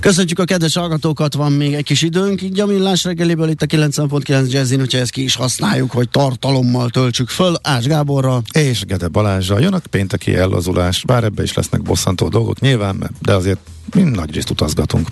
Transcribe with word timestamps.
Köszönjük 0.00 0.38
a 0.38 0.44
kedves 0.44 0.74
hallgatókat, 0.74 1.34
van 1.34 1.52
még 1.52 1.74
egy 1.74 1.84
kis 1.84 2.02
időnk, 2.02 2.42
így 2.42 2.60
a 2.60 2.66
millás 2.66 3.04
reggeliből 3.04 3.48
itt 3.48 3.62
a 3.62 3.66
90.9 3.66 4.50
Jazzin, 4.50 4.78
hogyha 4.78 4.98
ezt 4.98 5.10
ki 5.10 5.22
is 5.22 5.34
használjuk, 5.34 5.90
hogy 5.90 6.08
tartalommal 6.08 6.90
töltsük 6.90 7.28
föl, 7.28 7.54
Ács 7.62 7.84
Gáborra. 7.86 8.42
És 8.52 8.84
Gede 8.84 9.08
Balázsra 9.08 9.58
jön 9.58 9.72
a 9.72 9.80
pénteki 9.90 10.34
ellazulás, 10.34 11.04
bár 11.04 11.24
ebbe 11.24 11.42
is 11.42 11.54
lesznek 11.54 11.82
bosszantó 11.82 12.28
dolgok 12.28 12.60
nyilván, 12.60 13.10
de 13.22 13.34
azért 13.34 13.58
mi 13.94 14.02
nagy 14.02 14.34
részt 14.34 14.50
utazgatunk. 14.50 15.08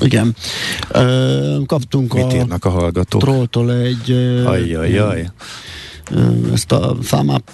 Igen. 0.00 0.36
Ö, 0.90 1.58
kaptunk 1.66 2.14
Mit 2.14 2.24
a 2.24 2.34
írnak 2.34 2.64
a 2.64 2.68
hallgatók? 2.70 3.20
Trolltól 3.20 3.72
egy 3.72 4.10
Ajjajjaj. 4.46 5.20
ö, 5.20 5.24
ezt 6.52 6.72
a 6.72 6.96
thumb 7.02 7.30
up, 7.30 7.50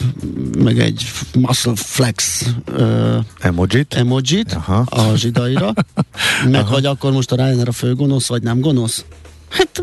meg 0.59 0.79
egy 0.79 1.07
muscle 1.35 1.73
flex 1.77 2.47
ö, 2.65 3.19
Emojit? 3.41 3.95
emojit 3.95 4.53
Aha. 4.53 4.79
a 4.79 5.17
zsidaira, 5.17 5.73
meg 6.51 6.67
hogy 6.67 6.87
akkor 6.87 7.13
most 7.13 7.33
a 7.33 7.37
Ryanair 7.37 7.69
a 7.69 7.73
fő 7.73 7.95
gonosz, 7.95 8.27
vagy 8.29 8.43
nem 8.43 8.61
gonosz? 8.61 9.05
Hát 9.49 9.83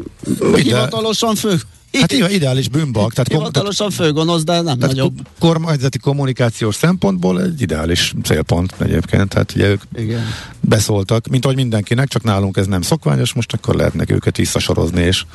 hivatalosan 0.56 1.36
fő, 1.36 1.60
Hát 2.00 2.12
ide- 2.12 2.32
ideális 2.32 2.70
bűnbak, 2.70 3.14
tehát, 3.14 3.28
hivatalosan 3.32 3.90
fő 3.90 4.12
gonosz, 4.12 4.44
de 4.44 4.54
nem 4.54 4.64
tehát 4.64 4.96
nagyobb. 4.96 5.20
kormányzati 5.40 5.98
kommunikációs 5.98 6.76
szempontból 6.76 7.42
egy 7.42 7.62
ideális 7.62 8.14
célpont 8.24 8.74
egyébként, 8.80 9.30
tehát 9.30 9.52
ugye 9.56 9.68
ők 9.68 9.82
Igen. 9.96 10.24
beszóltak, 10.60 11.28
mint 11.28 11.44
ahogy 11.44 11.56
mindenkinek, 11.58 12.08
csak 12.08 12.24
nálunk 12.24 12.58
ez 12.58 12.66
nem 12.68 12.82
szokványos, 12.82 13.34
most 13.34 13.54
akkor 13.54 13.76
lehetnek 13.76 14.12
őket 14.12 14.38
visszasorozni, 14.38 15.02
és 15.02 15.26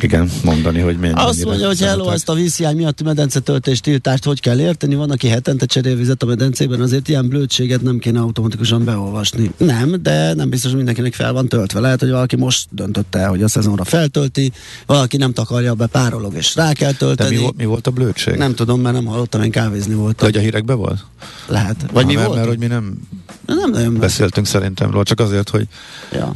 igen, 0.00 0.30
mondani, 0.44 0.80
hogy 0.80 0.98
mennyi. 0.98 1.12
Azt 1.16 1.44
mondja, 1.44 1.66
hogy 1.66 1.80
hello, 1.80 2.10
ezt 2.10 2.28
a 2.28 2.34
vízhiány 2.34 2.76
miatti 2.76 3.02
medencetöltés 3.04 3.80
tiltást 3.80 4.24
hogy 4.24 4.40
kell 4.40 4.60
érteni? 4.60 4.94
Van, 4.94 5.10
aki 5.10 5.28
hetente 5.28 5.66
cserél 5.66 5.96
vizet 5.96 6.22
a 6.22 6.26
medencében, 6.26 6.80
azért 6.80 7.08
ilyen 7.08 7.28
blödséget 7.28 7.82
nem 7.82 7.98
kéne 7.98 8.20
automatikusan 8.20 8.84
beolvasni. 8.84 9.50
Nem, 9.56 10.02
de 10.02 10.34
nem 10.34 10.48
biztos, 10.48 10.68
hogy 10.68 10.76
mindenkinek 10.76 11.14
fel 11.14 11.32
van 11.32 11.48
töltve. 11.48 11.80
Lehet, 11.80 12.00
hogy 12.00 12.10
valaki 12.10 12.36
most 12.36 12.66
döntötte 12.70 13.18
el, 13.18 13.28
hogy 13.28 13.42
a 13.42 13.48
szezonra 13.48 13.84
feltölti, 13.84 14.52
valaki 14.86 15.16
nem 15.16 15.32
takarja 15.32 15.74
be, 15.74 15.86
párolog 15.86 16.34
és 16.34 16.54
rá 16.54 16.72
kell 16.72 16.90
De 16.90 16.96
tölteni. 16.96 17.36
mi, 17.36 17.42
volt, 17.42 17.56
mi 17.56 17.64
volt 17.64 17.86
a 17.86 17.90
blödség? 17.90 18.34
Nem 18.34 18.54
tudom, 18.54 18.80
mert 18.80 18.94
nem 18.94 19.04
hallottam, 19.04 19.42
én 19.42 19.50
kávézni 19.50 19.92
De 19.92 19.98
voltam. 19.98 20.26
hogy 20.28 20.36
a 20.36 20.40
hírekben 20.40 20.76
volt? 20.76 21.04
Lehet. 21.46 21.76
Vagy 21.92 22.02
Ha, 22.02 22.08
mi 22.08 22.14
mert, 22.14 22.26
volt? 22.26 22.38
Mert 22.38 22.48
hogy 22.50 22.58
mi 22.58 22.66
nem 22.66 22.98
Nem 23.46 23.70
nagyon 23.70 23.94
beszéltünk 23.98 24.46
szerintem 24.46 24.90
róla, 24.90 25.02
csak 25.04 25.20
azért, 25.20 25.48
hogy 25.48 25.66
Ja. 26.12 26.34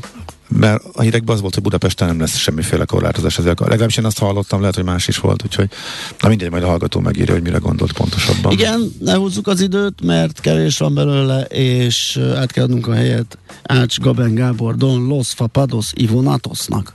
Mert 0.57 0.85
a 0.93 1.03
hírekben 1.03 1.35
az 1.35 1.41
volt, 1.41 1.55
hogy 1.55 1.63
Budapesten 1.63 2.09
nem 2.09 2.21
lesz 2.21 2.37
semmiféle 2.37 2.85
korlátozás 2.85 3.39
ezzel. 3.39 3.55
Legalábbis 3.59 3.97
én 3.97 4.05
azt 4.05 4.19
hallottam, 4.19 4.61
lehet, 4.61 4.75
hogy 4.75 4.85
más 4.85 5.09
is 5.09 5.19
volt, 5.19 5.43
úgyhogy 5.45 5.71
na 6.21 6.29
mindegy, 6.29 6.51
majd 6.51 6.63
a 6.63 6.67
hallgató 6.67 7.01
megírja, 7.01 7.33
hogy 7.33 7.43
mire 7.43 7.59
gondolt 7.59 7.93
pontosabban. 7.93 8.53
Igen, 8.53 8.93
ne 8.99 9.15
húzzuk 9.15 9.47
az 9.47 9.61
időt, 9.61 10.01
mert 10.05 10.41
kevés 10.41 10.79
van 10.79 10.95
belőle, 10.95 11.41
és 11.43 12.21
át 12.37 12.53
kell 12.53 12.65
adnunk 12.65 12.87
a 12.87 12.95
helyet 12.95 13.39
Ács 13.63 13.99
Gaben 13.99 14.35
Gábor 14.35 14.77
Don 14.77 15.07
Los 15.07 15.29
Fapados 15.29 15.91
Ivonatosnak. 15.95 16.95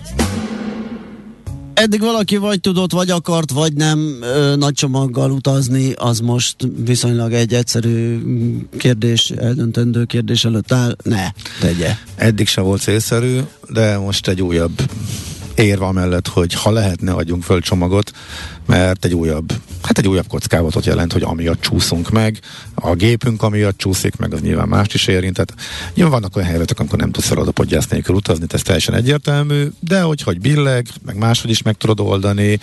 Eddig 1.81 1.99
valaki 1.99 2.37
vagy 2.37 2.59
tudott, 2.59 2.91
vagy 2.91 3.09
akart, 3.09 3.51
vagy 3.51 3.73
nem 3.73 4.17
ö, 4.21 4.55
nagy 4.55 4.73
csomaggal 4.73 5.31
utazni, 5.31 5.93
az 5.93 6.19
most 6.19 6.55
viszonylag 6.85 7.33
egy 7.33 7.53
egyszerű 7.53 8.19
kérdés, 8.77 9.29
eldöntendő 9.29 10.05
kérdés 10.05 10.45
előtt 10.45 10.71
áll. 10.71 10.95
Ne, 11.03 11.27
tegye. 11.59 11.95
Eddig 12.15 12.47
se 12.47 12.61
volt 12.61 12.81
célszerű, 12.81 13.39
de 13.69 13.97
most 13.97 14.27
egy 14.27 14.41
újabb 14.41 14.71
érve 15.55 15.85
amellett, 15.85 16.27
hogy 16.27 16.53
ha 16.53 16.71
lehetne, 16.71 17.11
adjunk 17.11 17.43
föl 17.43 17.61
csomagot, 17.61 18.11
mert 18.65 19.05
egy 19.05 19.13
újabb, 19.13 19.53
hát 19.81 19.97
egy 19.97 20.07
újabb 20.07 20.27
kockázatot 20.27 20.85
jelent, 20.85 21.13
hogy 21.13 21.23
amiatt 21.23 21.61
csúszunk 21.61 22.09
meg, 22.09 22.39
a 22.75 22.93
gépünk 22.93 23.43
amiatt 23.43 23.77
csúszik 23.77 24.15
meg, 24.15 24.33
az 24.33 24.41
nyilván 24.41 24.67
mást 24.67 24.93
is 24.93 25.07
érint. 25.07 25.33
Tehát 25.33 25.53
nyilván 25.93 26.13
vannak 26.13 26.35
olyan 26.35 26.47
helyzetek, 26.47 26.79
amikor 26.79 26.99
nem 26.99 27.11
tudsz 27.11 27.27
feladapodjász 27.27 27.87
nélkül 27.87 28.15
utazni, 28.15 28.45
ez 28.49 28.61
teljesen 28.61 28.93
egyértelmű, 28.95 29.67
de 29.79 30.01
hogy 30.01 30.21
hogy 30.21 30.39
billeg, 30.39 30.87
meg 31.05 31.17
máshogy 31.17 31.49
is 31.49 31.61
meg 31.61 31.77
tudod 31.77 31.99
oldani. 31.99 32.59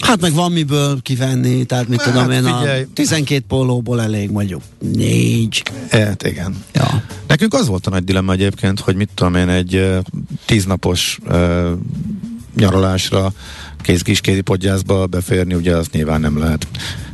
Hát 0.00 0.20
meg 0.20 0.32
van 0.32 0.52
miből 0.52 1.02
kivenni, 1.02 1.64
tehát 1.64 1.88
mit 1.88 2.00
Hát 2.02 2.12
tudom 2.12 2.30
én, 2.30 2.44
a 2.44 2.58
figyelj. 2.58 2.86
12 2.94 3.44
pólóból 3.48 4.02
elég 4.02 4.30
mondjuk 4.30 4.62
négy. 4.78 5.62
Hát 5.90 6.22
igen. 6.22 6.64
Ja. 6.72 7.04
Nekünk 7.26 7.54
az 7.54 7.66
volt 7.66 7.86
a 7.86 7.90
nagy 7.90 8.04
dilemma 8.04 8.32
egyébként, 8.32 8.80
hogy 8.80 8.96
mit 8.96 9.10
tudom 9.14 9.34
én, 9.34 9.48
egy 9.48 9.98
tíznapos 10.44 11.18
nyaralásra 12.54 13.32
kéz 13.82 14.02
kis 14.02 14.20
kézipodgyászba 14.20 15.06
beférni, 15.06 15.54
ugye 15.54 15.76
az 15.76 15.88
nyilván 15.92 16.20
nem 16.20 16.38
lehet. 16.38 16.66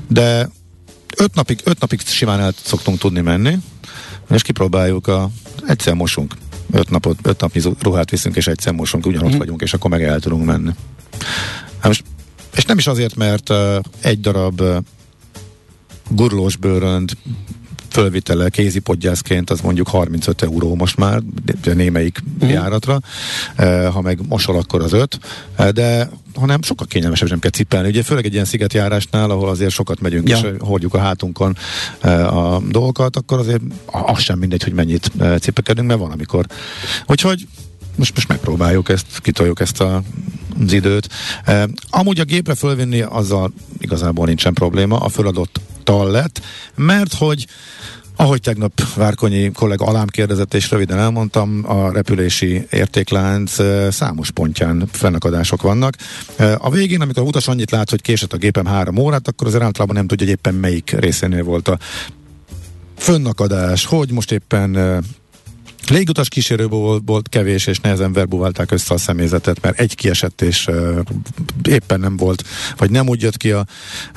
De 0.09 0.49
öt 1.16 1.34
napig, 1.34 1.60
öt 1.65 1.81
napig 1.81 2.00
simán 2.00 2.41
el 2.41 2.53
szoktunk 2.65 2.99
tudni 2.99 3.21
menni, 3.21 3.59
és 4.31 4.43
kipróbáljuk 4.43 5.06
a, 5.06 5.31
egyszer 5.66 5.94
mosunk. 5.94 6.34
Öt, 6.72 6.91
napot, 6.91 7.19
öt 7.22 7.41
napnyi 7.41 7.62
ruhát 7.81 8.10
viszünk, 8.10 8.37
és 8.37 8.47
egyszer 8.47 8.72
mosunk, 8.72 9.06
ugyanott 9.06 9.28
Mhm. 9.28 9.38
vagyunk, 9.38 9.60
és 9.62 9.75
akkor 9.75 9.91
meg 9.91 10.03
el 10.03 10.21
tudunk 10.21 10.44
menni. 10.44 10.71
Hát 11.78 11.87
most, 11.87 12.05
és 12.56 12.65
nem 12.65 12.78
is 12.78 12.87
azért, 12.87 13.16
mert 13.16 13.50
uh, 13.50 13.76
egy 14.00 14.20
darab 14.20 14.60
uh, 14.60 14.76
gurlós 16.10 16.56
bőrönd 16.56 17.12
fölvitele 17.88 18.49
kézipodgyászként 18.49 19.50
az 19.50 19.60
mondjuk 19.60 19.88
35 19.88 20.43
euró 20.43 20.75
most 20.75 20.97
már, 20.97 21.22
de 21.62 21.75
némelyik 21.75 22.22
uh-huh. 22.34 22.50
járatra, 22.50 23.00
e, 23.56 23.87
ha 23.87 24.00
meg 24.00 24.19
mosol, 24.28 24.56
akkor 24.56 24.82
az 24.82 24.93
5, 24.93 25.19
e, 25.56 25.71
de 25.71 26.10
hanem 26.34 26.62
sokkal 26.62 26.87
kényelmesebb, 26.87 27.28
nem 27.28 27.38
kell 27.38 27.50
cipelni. 27.50 27.88
Ugye 27.88 28.03
főleg 28.03 28.25
egy 28.25 28.32
ilyen 28.32 28.44
szigetjárásnál, 28.44 29.31
ahol 29.31 29.49
azért 29.49 29.71
sokat 29.71 30.00
megyünk, 30.00 30.28
Ja. 30.28 30.37
és 30.37 30.47
hordjuk 30.59 30.94
a 30.94 30.99
hátunkon 30.99 31.56
a 32.03 32.60
dolgokat, 32.69 33.16
akkor 33.16 33.38
azért 33.38 33.60
az 33.87 34.20
sem 34.20 34.38
mindegy, 34.38 34.62
hogy 34.62 34.72
mennyit 34.72 35.10
cipekedünk, 35.41 35.88
mert 35.88 36.00
van 36.00 36.11
amikor. 36.11 36.46
Úgyhogy 37.06 37.46
most, 37.96 38.14
most 38.14 38.29
megpróbáljuk 38.29 38.88
ezt, 38.88 39.19
kitoljuk 39.20 39.61
ezt 39.61 39.81
a, 39.81 40.02
az 40.64 40.73
időt. 40.73 41.08
E, 41.44 41.69
amúgy 41.91 42.20
a 42.20 42.25
gépre 42.25 42.55
fölvinni 42.55 43.00
azzal 43.00 43.52
igazából 43.79 44.26
nincsen 44.26 44.55
probléma, 44.55 44.96
a 44.96 45.08
föladott 45.08 45.61
tal 45.88 46.11
lett, 46.11 46.40
mert 46.75 47.14
hogy 47.14 47.46
ahogy 48.17 48.40
tegnap 48.40 48.81
Várkonyi 48.94 49.52
kollega 49.52 49.85
alám 49.85 50.06
kérdezett, 50.06 50.55
és 50.55 50.70
röviden 50.70 50.99
elmondtam, 50.99 51.62
a 51.67 51.93
repülési 51.93 52.67
értéklánc 52.70 53.56
számos 53.90 54.31
pontján 54.31 54.88
fennakadások 54.93 55.62
vannak. 55.62 55.94
A 56.58 56.70
végén, 56.70 57.00
amikor 57.00 57.23
a 57.23 57.26
utas 57.26 57.49
annyit 57.49 57.70
lát, 57.70 57.90
hogy 57.90 58.02
késett 58.02 58.32
a 58.32 58.37
gépem 58.37 58.67
három 58.67 58.96
órát, 58.96 59.29
akkor 59.29 59.46
azért 59.46 59.62
általában 59.62 59.96
nem 59.96 60.06
tudja, 60.06 60.26
hogy 60.26 60.35
éppen 60.35 60.55
melyik 60.55 60.90
részénél 60.90 61.44
volt 61.44 61.69
a 61.69 61.79
fönnakadás, 62.96 63.84
hogy 63.84 64.11
most 64.11 64.32
éppen 64.32 65.02
Légutas 65.88 66.29
kísérőből 66.29 67.00
volt, 67.05 67.29
kevés, 67.29 67.67
és 67.67 67.81
nehezen 67.81 68.12
verbuválták 68.12 68.70
össze 68.70 68.94
a 68.94 68.99
személyzetet, 68.99 69.61
mert 69.61 69.81
egy 69.81 69.94
kiesett, 69.94 70.40
és 70.40 70.67
uh, 70.67 70.99
éppen 71.62 72.00
nem 72.00 72.17
volt, 72.17 72.44
vagy 72.76 72.90
nem 72.90 73.08
úgy 73.08 73.23
jött 73.23 73.37
ki 73.37 73.50
a 73.50 73.67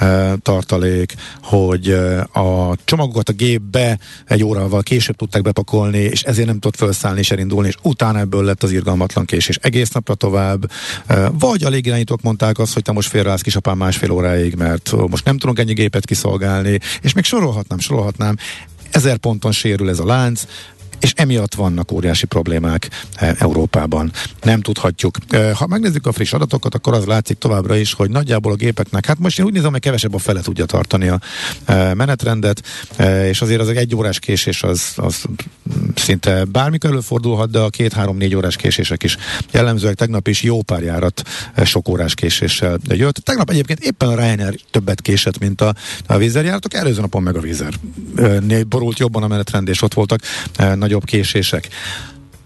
uh, 0.02 0.34
tartalék, 0.42 1.14
hogy 1.42 1.90
uh, 1.90 2.70
a 2.70 2.76
csomagokat 2.84 3.30
a 3.30 3.34
gépbe 3.34 4.00
egy 4.26 4.44
órával 4.44 4.84
később 4.84 5.16
tudták 5.16 5.42
bepakolni, 5.42 5.98
és 5.98 6.24
ezért 6.24 6.48
nem 6.48 6.60
tudott 6.60 6.78
felszállni 6.78 7.20
és 7.20 7.32
elindulni, 7.32 7.68
és 7.68 7.76
utána 7.82 8.20
ebből 8.20 8.44
lett 8.44 8.64
az 8.64 8.72
irgalmatlan 8.72 9.26
késés 9.26 9.58
egész 9.62 9.92
napra 9.92 10.16
tovább, 10.16 10.72
uh, 11.10 11.26
vagy 11.40 11.64
a 11.64 11.70
légirányítók 11.70 12.22
mondták 12.22 12.60
azt, 12.60 12.74
hogy 12.74 12.84
te 12.84 12.92
most 12.92 13.10
félreállsz 13.10 13.42
kisapám 13.42 13.78
másfél 13.78 14.12
óráig, 14.12 14.56
mert 14.56 14.92
most 15.08 15.26
nem 15.26 15.38
tudunk 15.38 15.60
ennyi 15.60 15.74
gépet 15.74 16.06
kiszolgálni, 16.06 16.80
és 17.02 17.14
még 17.14 17.24
sorolhatnám, 17.24 17.80
sorolhatnám, 17.80 18.36
ezer 18.92 19.18
ponton 19.18 19.52
sérül 19.52 19.90
ez 19.90 20.00
a 20.00 20.06
lánc, 20.06 20.46
és 21.02 21.14
emiatt 21.16 21.56
vannak 21.56 21.92
óriási 21.92 22.26
problémák 22.26 22.90
e, 23.16 23.36
Európában. 23.38 24.12
Nem 24.42 24.62
tudhatjuk. 24.62 25.18
E, 25.30 25.54
ha 25.54 25.68
megnézzük 25.68 26.08
a 26.08 26.12
friss 26.12 26.34
adatokat, 26.34 26.76
akkor 26.76 26.94
az 26.94 27.06
látszik 27.06 27.38
továbbra 27.38 27.76
is, 27.76 27.94
hogy 27.94 28.10
nagyjából 28.10 28.52
a 28.52 28.56
gépeknek, 28.56 29.06
hát 29.06 29.20
most 29.20 29.40
én 29.40 29.46
úgy 29.46 29.54
nézem, 29.54 29.72
hogy 29.72 29.80
kevesebb 29.82 30.14
a 30.14 30.18
fele 30.18 30.42
tudja 30.42 30.66
tartani 30.66 31.08
a 31.08 31.20
e, 31.66 31.94
menetrendet, 31.94 32.64
és 33.30 33.42
azért 33.42 33.62
az 33.62 33.70
egy 33.70 33.96
órás 33.96 34.20
késés 34.20 34.64
az, 34.64 34.94
az 34.96 35.26
szinte 35.96 36.44
bármikor 36.44 36.90
előfordulhat, 36.90 37.52
de 37.52 37.60
a 37.60 37.70
két-három-négy 37.70 38.36
órás 38.36 38.56
késések 38.56 39.04
is 39.04 39.18
jellemzőek. 39.52 39.96
Tegnap 39.96 40.28
is 40.28 40.44
jó 40.44 40.62
pár 40.62 40.84
járat 40.84 41.22
sok 41.64 41.90
órás 41.90 42.14
késéssel 42.14 42.78
jött. 42.88 43.16
Tegnap 43.16 43.50
egyébként 43.50 43.80
éppen 43.80 44.10
a 44.10 44.16
Ryanair 44.16 44.60
többet 44.72 45.02
késett, 45.02 45.40
mint 45.40 45.62
a, 45.62 45.76
a 46.08 46.18
vízer 46.18 46.46
járatok, 46.46 46.74
előző 46.74 47.02
napon 47.02 47.24
meg 47.24 47.36
a 47.36 47.40
vízer 47.40 47.74
borult 48.68 49.00
jobban 49.00 49.24
a 49.24 49.28
menetrend, 49.28 49.68
és 49.68 49.82
ott 49.82 49.94
voltak 49.94 50.22
nagy 50.76 50.91
nagyobb 50.92 51.06
késések. 51.06 51.68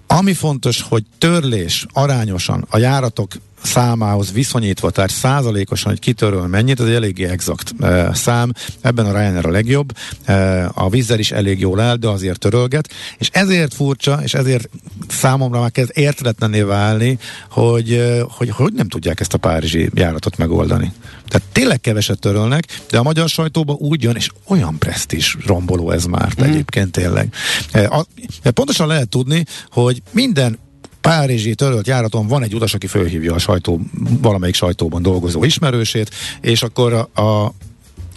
Ami 0.07 0.33
fontos, 0.33 0.81
hogy 0.81 1.03
törlés 1.17 1.85
arányosan 1.93 2.65
a 2.69 2.77
járatok 2.77 3.31
számához 3.65 4.31
viszonyítva, 4.31 4.89
tehát 4.89 5.09
százalékosan, 5.09 5.91
hogy 5.91 5.99
kitöröl 5.99 6.47
mennyit, 6.47 6.79
ez 6.79 6.85
egy 6.85 6.93
eléggé 6.93 7.25
exakt 7.25 7.73
e, 7.79 8.13
szám. 8.13 8.51
Ebben 8.81 9.05
a 9.05 9.11
Ryanair 9.11 9.45
a 9.45 9.49
legjobb. 9.49 9.91
E, 10.25 10.65
a 10.73 10.89
vízzel 10.89 11.19
is 11.19 11.31
elég 11.31 11.59
jól 11.59 11.79
áll, 11.79 11.95
de 11.95 12.07
azért 12.07 12.39
törölget. 12.39 12.89
És 13.17 13.29
ezért 13.31 13.73
furcsa, 13.73 14.19
és 14.23 14.33
ezért 14.33 14.69
számomra 15.07 15.59
már 15.59 15.71
kezd 15.71 15.91
értetlenné 15.93 16.61
válni, 16.61 17.17
hogy, 17.49 17.91
e, 17.91 18.21
hogy 18.29 18.49
hogy 18.49 18.73
nem 18.73 18.87
tudják 18.87 19.19
ezt 19.19 19.33
a 19.33 19.37
párizsi 19.37 19.89
járatot 19.93 20.37
megoldani. 20.37 20.93
Tehát 21.27 21.47
tényleg 21.51 21.81
keveset 21.81 22.19
törölnek, 22.19 22.81
de 22.89 22.97
a 22.97 23.03
magyar 23.03 23.29
sajtóban 23.29 23.75
úgy 23.79 24.03
jön, 24.03 24.15
és 24.15 24.29
olyan 24.47 24.77
presztis 24.77 25.37
romboló 25.45 25.91
ez 25.91 26.05
már 26.05 26.33
mm. 26.41 26.43
egyébként 26.43 26.91
tényleg. 26.91 27.33
E, 27.71 27.87
a, 27.87 28.05
pontosan 28.51 28.87
lehet 28.87 29.09
tudni, 29.09 29.45
hogy 29.69 30.01
minden 30.11 30.57
Párizsi 31.05 31.55
törölt 31.55 31.87
járaton 31.87 32.27
van 32.27 32.43
egy 32.43 32.53
utas, 32.53 32.73
aki 32.73 32.87
fölhívja 32.87 33.33
a 33.33 33.37
sajtó, 33.37 33.79
valamelyik 34.21 34.55
sajtóban 34.55 35.01
dolgozó 35.01 35.43
ismerősét, 35.43 36.09
és 36.41 36.63
akkor 36.63 36.93
a, 36.93 37.21
a 37.21 37.51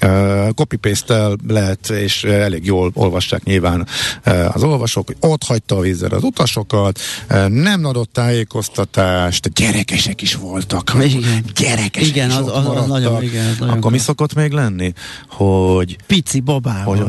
Uh, 0.05 0.49
copy-paste 0.55 1.29
lehet, 1.49 1.91
és 1.91 2.25
elég 2.25 2.65
jól 2.65 2.91
olvassák 2.95 3.45
nyilván 3.45 3.87
uh, 4.27 4.57
az 4.57 4.63
olvasók, 4.63 5.07
hogy 5.07 5.17
ott 5.21 5.43
hagyta 5.43 5.77
a 5.77 5.81
vízzel 5.81 6.11
az 6.11 6.23
utasokat, 6.23 7.01
uh, 7.31 7.49
nem 7.49 7.85
adott 7.85 8.13
tájékoztatást, 8.13 9.53
gyerekesek 9.53 10.23
is 10.23 10.35
voltak. 10.35 10.97
Igen. 11.01 11.45
Gyerekesek 11.55 12.09
igen, 12.09 12.29
is 12.29 12.37
az, 12.37 12.47
ott 12.49 12.55
az, 12.55 12.77
az 12.77 12.87
nagyon, 12.87 13.23
igen, 13.23 13.47
az 13.47 13.59
nagyon 13.59 13.77
Akkor 13.77 13.91
mi 13.91 13.99
szokott 13.99 14.35
még 14.35 14.53
lenni? 14.53 14.93
Hogy... 15.29 15.97
Pici 16.07 16.41
babával. 16.41 16.97
Hogy, 16.97 17.07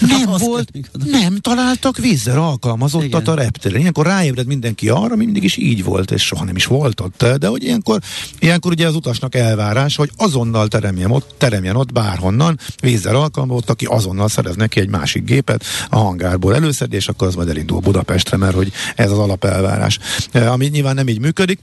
nem 0.00 0.30
volt, 0.38 0.70
nem 1.04 1.36
találtak 1.36 1.96
vízzel 1.96 2.38
alkalmazottat 2.38 3.22
Igen. 3.22 3.24
a 3.24 3.34
reptéren. 3.34 3.80
Ilyenkor 3.80 4.06
ráébred 4.06 4.46
mindenki 4.46 4.88
arra, 4.88 5.16
mindig 5.16 5.44
is 5.44 5.56
így 5.56 5.84
volt, 5.84 6.10
és 6.10 6.22
soha 6.22 6.44
nem 6.44 6.56
is 6.56 6.64
volt 6.64 7.00
ott. 7.00 7.24
De 7.38 7.46
hogy 7.46 7.64
ilyenkor, 7.64 8.00
ilyenkor 8.38 8.72
ugye 8.72 8.86
az 8.86 8.94
utasnak 8.94 9.34
elvárás, 9.34 9.96
hogy 9.96 10.10
azonnal 10.16 10.68
teremjen 10.68 11.10
ott, 11.10 11.34
teremjen 11.38 11.76
ott 11.76 11.92
bárhonnan 11.92 12.58
vízzel 12.80 13.16
alkalmazott, 13.16 13.70
aki 13.70 13.84
azonnal 13.84 14.28
szerez 14.28 14.56
neki 14.56 14.80
egy 14.80 14.88
másik 14.88 15.24
gépet 15.24 15.64
a 15.88 15.96
hangárból 15.96 16.54
előszed, 16.54 16.92
és 16.92 17.08
akkor 17.08 17.28
az 17.28 17.34
majd 17.34 17.48
elindul 17.48 17.80
Budapestre, 17.80 18.36
mert 18.36 18.54
hogy 18.54 18.72
ez 18.96 19.10
az 19.10 19.18
alapelvárás. 19.18 19.98
E, 20.32 20.50
ami 20.50 20.66
nyilván 20.66 20.94
nem 20.94 21.08
így 21.08 21.20
működik, 21.20 21.58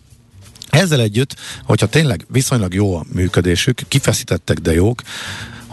ezzel 0.70 1.02
együtt, 1.02 1.36
hogyha 1.64 1.88
tényleg 1.88 2.26
viszonylag 2.30 2.74
jó 2.74 2.96
a 2.96 3.06
működésük, 3.14 3.82
kifeszítettek, 3.88 4.60
de 4.60 4.74
jók, 4.74 5.02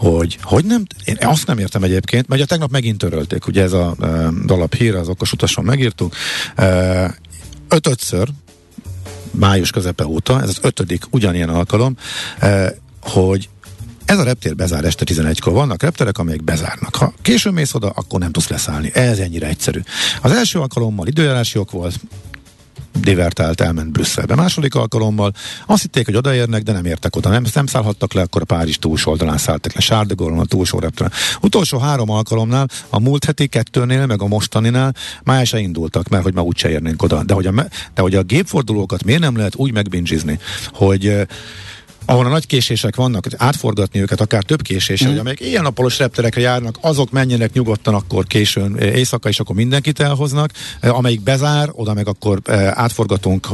hogy, 0.09 0.37
hogy 0.41 0.65
nem, 0.65 0.83
én 1.05 1.17
azt 1.21 1.47
nem 1.47 1.57
értem 1.57 1.83
egyébként, 1.83 2.27
mert 2.27 2.41
a 2.41 2.45
tegnap 2.45 2.71
megint 2.71 2.97
törölték, 2.97 3.47
ugye 3.47 3.61
ez 3.61 3.73
a 3.73 3.95
e, 4.01 4.05
dalap 4.45 4.73
hír, 4.73 4.95
az 4.95 5.07
okos 5.07 5.31
utason 5.31 5.65
megírtuk, 5.65 6.15
e, 6.55 7.15
ötötször, 7.69 8.27
május 9.31 9.71
közepe 9.71 10.05
óta, 10.05 10.41
ez 10.41 10.49
az 10.49 10.57
ötödik 10.61 11.03
ugyanilyen 11.09 11.49
alkalom, 11.49 11.95
e, 12.39 12.75
hogy 13.01 13.49
ez 14.05 14.17
a 14.17 14.23
reptér 14.23 14.55
bezár 14.55 14.85
este 14.85 15.03
11-kor. 15.07 15.53
Vannak 15.53 15.81
repterek, 15.81 16.17
amelyek 16.17 16.43
bezárnak. 16.43 16.95
Ha 16.95 17.13
későn 17.21 17.53
mész 17.53 17.73
oda, 17.73 17.89
akkor 17.89 18.19
nem 18.19 18.31
tudsz 18.31 18.47
leszállni. 18.47 18.91
Ez 18.93 19.19
ennyire 19.19 19.47
egyszerű. 19.47 19.79
Az 20.21 20.31
első 20.31 20.59
alkalommal 20.59 21.07
időjárási 21.07 21.57
ok 21.57 21.71
volt, 21.71 21.99
divertált, 22.95 23.61
elment 23.61 23.91
Brüsszelbe. 23.91 24.35
Második 24.35 24.75
alkalommal 24.75 25.31
azt 25.65 25.81
hitték, 25.81 26.05
hogy 26.05 26.15
odaérnek, 26.15 26.63
de 26.63 26.71
nem 26.71 26.85
értek 26.85 27.15
oda. 27.15 27.29
Nem, 27.29 27.45
nem 27.53 27.65
szállhattak 27.65 28.13
le, 28.13 28.21
akkor 28.21 28.41
a 28.41 28.45
Párizs 28.45 28.77
túlsó 28.77 29.11
oldalán 29.11 29.37
szálltak 29.37 29.73
le. 29.73 29.79
Sárdegolon 29.79 30.39
a 30.39 30.45
túlsó 30.45 30.79
reptelen. 30.79 31.11
Utolsó 31.41 31.77
három 31.77 32.09
alkalomnál, 32.09 32.67
a 32.89 32.99
múlt 32.99 33.25
heti 33.25 33.47
kettőnél, 33.47 34.05
meg 34.05 34.21
a 34.21 34.27
mostaninál 34.27 34.95
már 35.23 35.45
se 35.45 35.59
indultak, 35.59 36.07
mert 36.07 36.23
hogy 36.23 36.33
már 36.33 36.45
úgyse 36.45 36.69
érnénk 36.69 37.03
oda. 37.03 37.23
De 37.23 37.33
hogy 37.33 37.45
a, 37.45 37.51
de 37.93 38.01
hogy 38.01 38.15
a 38.15 38.23
gépfordulókat 38.23 39.03
miért 39.03 39.21
nem 39.21 39.37
lehet 39.37 39.55
úgy 39.55 39.73
megbingizni, 39.73 40.39
hogy 40.73 41.27
ahol 42.05 42.25
a 42.25 42.29
nagy 42.29 42.47
késések 42.47 42.95
vannak, 42.95 43.27
átforgatni 43.37 44.01
őket, 44.01 44.21
akár 44.21 44.43
több 44.43 44.61
késéssel, 44.61 45.07
mm. 45.07 45.11
hogy 45.11 45.19
amelyek 45.19 45.39
ilyen 45.39 45.63
napolos 45.63 45.97
repterekre 45.97 46.41
járnak, 46.41 46.77
azok 46.81 47.11
menjenek 47.11 47.53
nyugodtan 47.53 47.93
akkor 47.93 48.25
későn 48.25 48.75
eh, 48.79 48.95
éjszaka, 48.95 49.29
és 49.29 49.39
akkor 49.39 49.55
mindenkit 49.55 49.99
elhoznak, 49.99 50.51
eh, 50.79 50.97
amelyik 50.97 51.21
bezár, 51.21 51.69
oda 51.71 51.93
meg 51.93 52.07
akkor 52.07 52.39
eh, 52.43 52.79
átforgatunk 52.79 53.47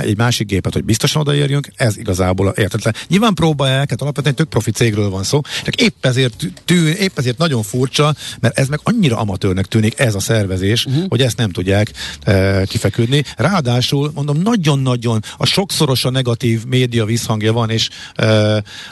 egy 0.00 0.16
másik 0.16 0.46
gépet, 0.46 0.72
hogy 0.72 0.84
biztosan 0.84 1.20
odaérjünk, 1.20 1.68
ez 1.76 1.96
igazából 1.96 2.48
értetlen. 2.56 2.94
Nyilván 3.08 3.34
próbálják, 3.34 3.90
hát 3.90 4.02
alapvetően 4.02 4.34
tök 4.34 4.48
profi 4.48 4.70
cégről 4.70 5.10
van 5.10 5.22
szó, 5.22 5.40
csak 5.64 5.74
épp 5.74 6.06
ezért, 6.06 6.46
tű, 6.64 6.88
épp 6.88 7.18
ezért 7.18 7.38
nagyon 7.38 7.62
furcsa, 7.62 8.14
mert 8.40 8.58
ez 8.58 8.68
meg 8.68 8.80
annyira 8.82 9.18
amatőrnek 9.18 9.66
tűnik 9.66 9.98
ez 9.98 10.14
a 10.14 10.20
szervezés, 10.20 10.84
uh-huh. 10.84 11.04
hogy 11.08 11.20
ezt 11.20 11.36
nem 11.36 11.50
tudják 11.50 11.92
e, 12.22 12.64
kifeküdni. 12.64 13.24
Ráadásul, 13.36 14.10
mondom, 14.14 14.36
nagyon-nagyon 14.36 15.22
a 15.36 15.46
sokszoros 15.46 16.04
a 16.04 16.10
negatív 16.10 16.64
média 16.64 17.04
visszhangja 17.04 17.52
van, 17.52 17.70
és 17.70 17.88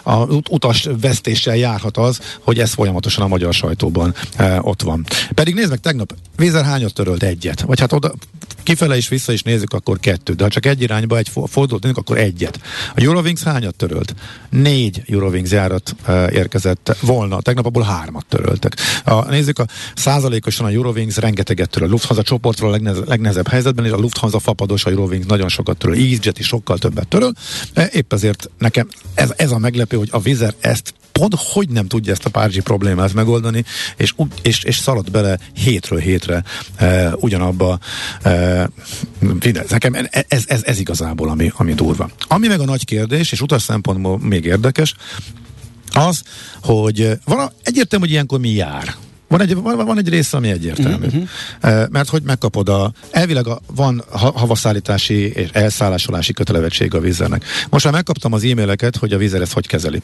a 0.02 0.24
utas 0.50 0.88
vesztéssel 1.00 1.56
járhat 1.56 1.96
az, 1.96 2.20
hogy 2.40 2.58
ez 2.58 2.72
folyamatosan 2.72 3.24
a 3.24 3.28
magyar 3.28 3.54
sajtóban 3.54 4.14
ott 4.60 4.82
van. 4.82 5.06
Pedig 5.34 5.54
nézd 5.54 5.70
meg, 5.70 5.80
tegnap 5.80 6.14
Vézer 6.36 6.64
hányat 6.64 6.94
törölt 6.94 7.22
egyet? 7.22 7.60
Vagy 7.60 7.80
hát 7.80 7.92
oda 7.92 8.12
kifele 8.62 8.96
is 8.96 9.08
vissza 9.08 9.32
is 9.32 9.42
nézzük, 9.42 9.72
akkor 9.72 9.98
kettő. 9.98 10.32
De 10.32 10.42
ha 10.42 10.48
csak 10.48 10.66
egy 10.66 10.82
irányba 10.82 11.16
egy 11.16 11.30
fordult, 11.46 11.84
akkor 11.84 12.18
egyet. 12.18 12.60
A 12.94 13.02
Eurowings 13.02 13.42
hányat 13.42 13.74
törölt? 13.74 14.14
Négy 14.50 15.02
Eurowings 15.08 15.50
járat 15.50 15.96
érkezett 16.30 16.96
volna. 17.00 17.40
Tegnap 17.40 17.66
abból 17.66 17.82
hármat 17.82 18.26
töröltek. 18.28 18.76
A, 19.04 19.30
nézzük, 19.30 19.58
a 19.58 19.66
százalékosan 19.94 20.66
a 20.66 20.70
Eurowings 20.70 21.16
rengeteget 21.16 21.70
töröl. 21.70 21.88
Lufthansa 21.88 22.22
csoportról 22.22 22.68
a 22.68 22.72
legnehezebb, 22.72 23.08
legnehezebb 23.08 23.48
helyzetben, 23.48 23.84
és 23.84 23.90
a 23.90 23.96
Lufthansa 23.96 24.38
fapados 24.38 24.84
a 24.84 24.90
Eurowings 24.90 25.26
nagyon 25.26 25.48
sokat 25.48 25.76
töröl. 25.76 25.94
EasyJet 25.94 26.38
is 26.38 26.46
sokkal 26.46 26.78
többet 26.78 27.08
töröl. 27.08 27.32
Épp 27.92 28.12
ezért 28.12 28.50
nekem 28.58 28.88
ez, 29.14 29.32
ez 29.36 29.50
a 29.50 29.58
meglepő, 29.58 29.96
hogy 29.96 30.08
a 30.12 30.20
Vizer 30.20 30.54
ezt 30.60 30.94
pont 31.12 31.34
hogy 31.36 31.68
nem 31.68 31.86
tudja 31.86 32.12
ezt 32.12 32.24
a 32.24 32.30
párizsi 32.30 32.60
problémát 32.60 33.12
megoldani, 33.14 33.64
és, 33.96 34.14
és, 34.42 34.64
és 34.64 34.76
szalad 34.76 35.10
bele 35.10 35.38
hétről 35.52 35.98
hétre 35.98 36.42
e, 36.76 37.12
ugyanabba 37.14 37.78
e, 38.22 38.68
nekem 39.68 39.94
ez, 40.28 40.44
ez, 40.46 40.62
ez 40.62 40.78
igazából 40.78 41.28
ami, 41.28 41.52
ami 41.56 41.74
durva. 41.74 42.10
Ami 42.28 42.46
meg 42.46 42.60
a 42.60 42.64
nagy 42.64 42.84
kérdés, 42.84 43.32
és 43.32 43.40
utas 43.40 43.62
szempontból 43.62 44.18
még 44.18 44.44
érdekes, 44.44 44.94
az, 45.92 46.22
hogy 46.62 47.18
van 47.24 47.52
egyértelmű, 47.62 48.04
hogy 48.04 48.14
ilyenkor 48.14 48.40
mi 48.40 48.50
jár. 48.50 48.94
Van 49.30 49.40
egy, 49.40 49.54
van, 49.54 49.76
van 49.76 49.98
egy 49.98 50.08
része, 50.08 50.36
ami 50.36 50.50
egyértelmű. 50.50 51.06
Uh-huh. 51.06 51.88
Mert 51.90 52.08
hogy 52.08 52.22
megkapod 52.22 52.68
a... 52.68 52.92
Elvileg 53.10 53.46
a, 53.46 53.60
van 53.74 54.04
havaszállítási 54.12 55.32
és 55.32 55.48
elszállásolási 55.52 56.32
kötelezettség 56.32 56.94
a 56.94 57.00
vízernek. 57.00 57.44
Most 57.68 57.84
már 57.84 57.94
megkaptam 57.94 58.32
az 58.32 58.44
e-maileket, 58.44 58.96
hogy 58.96 59.12
a 59.12 59.18
vízer 59.18 59.40
ezt 59.40 59.52
hogy 59.52 59.66
kezeli. 59.66 60.02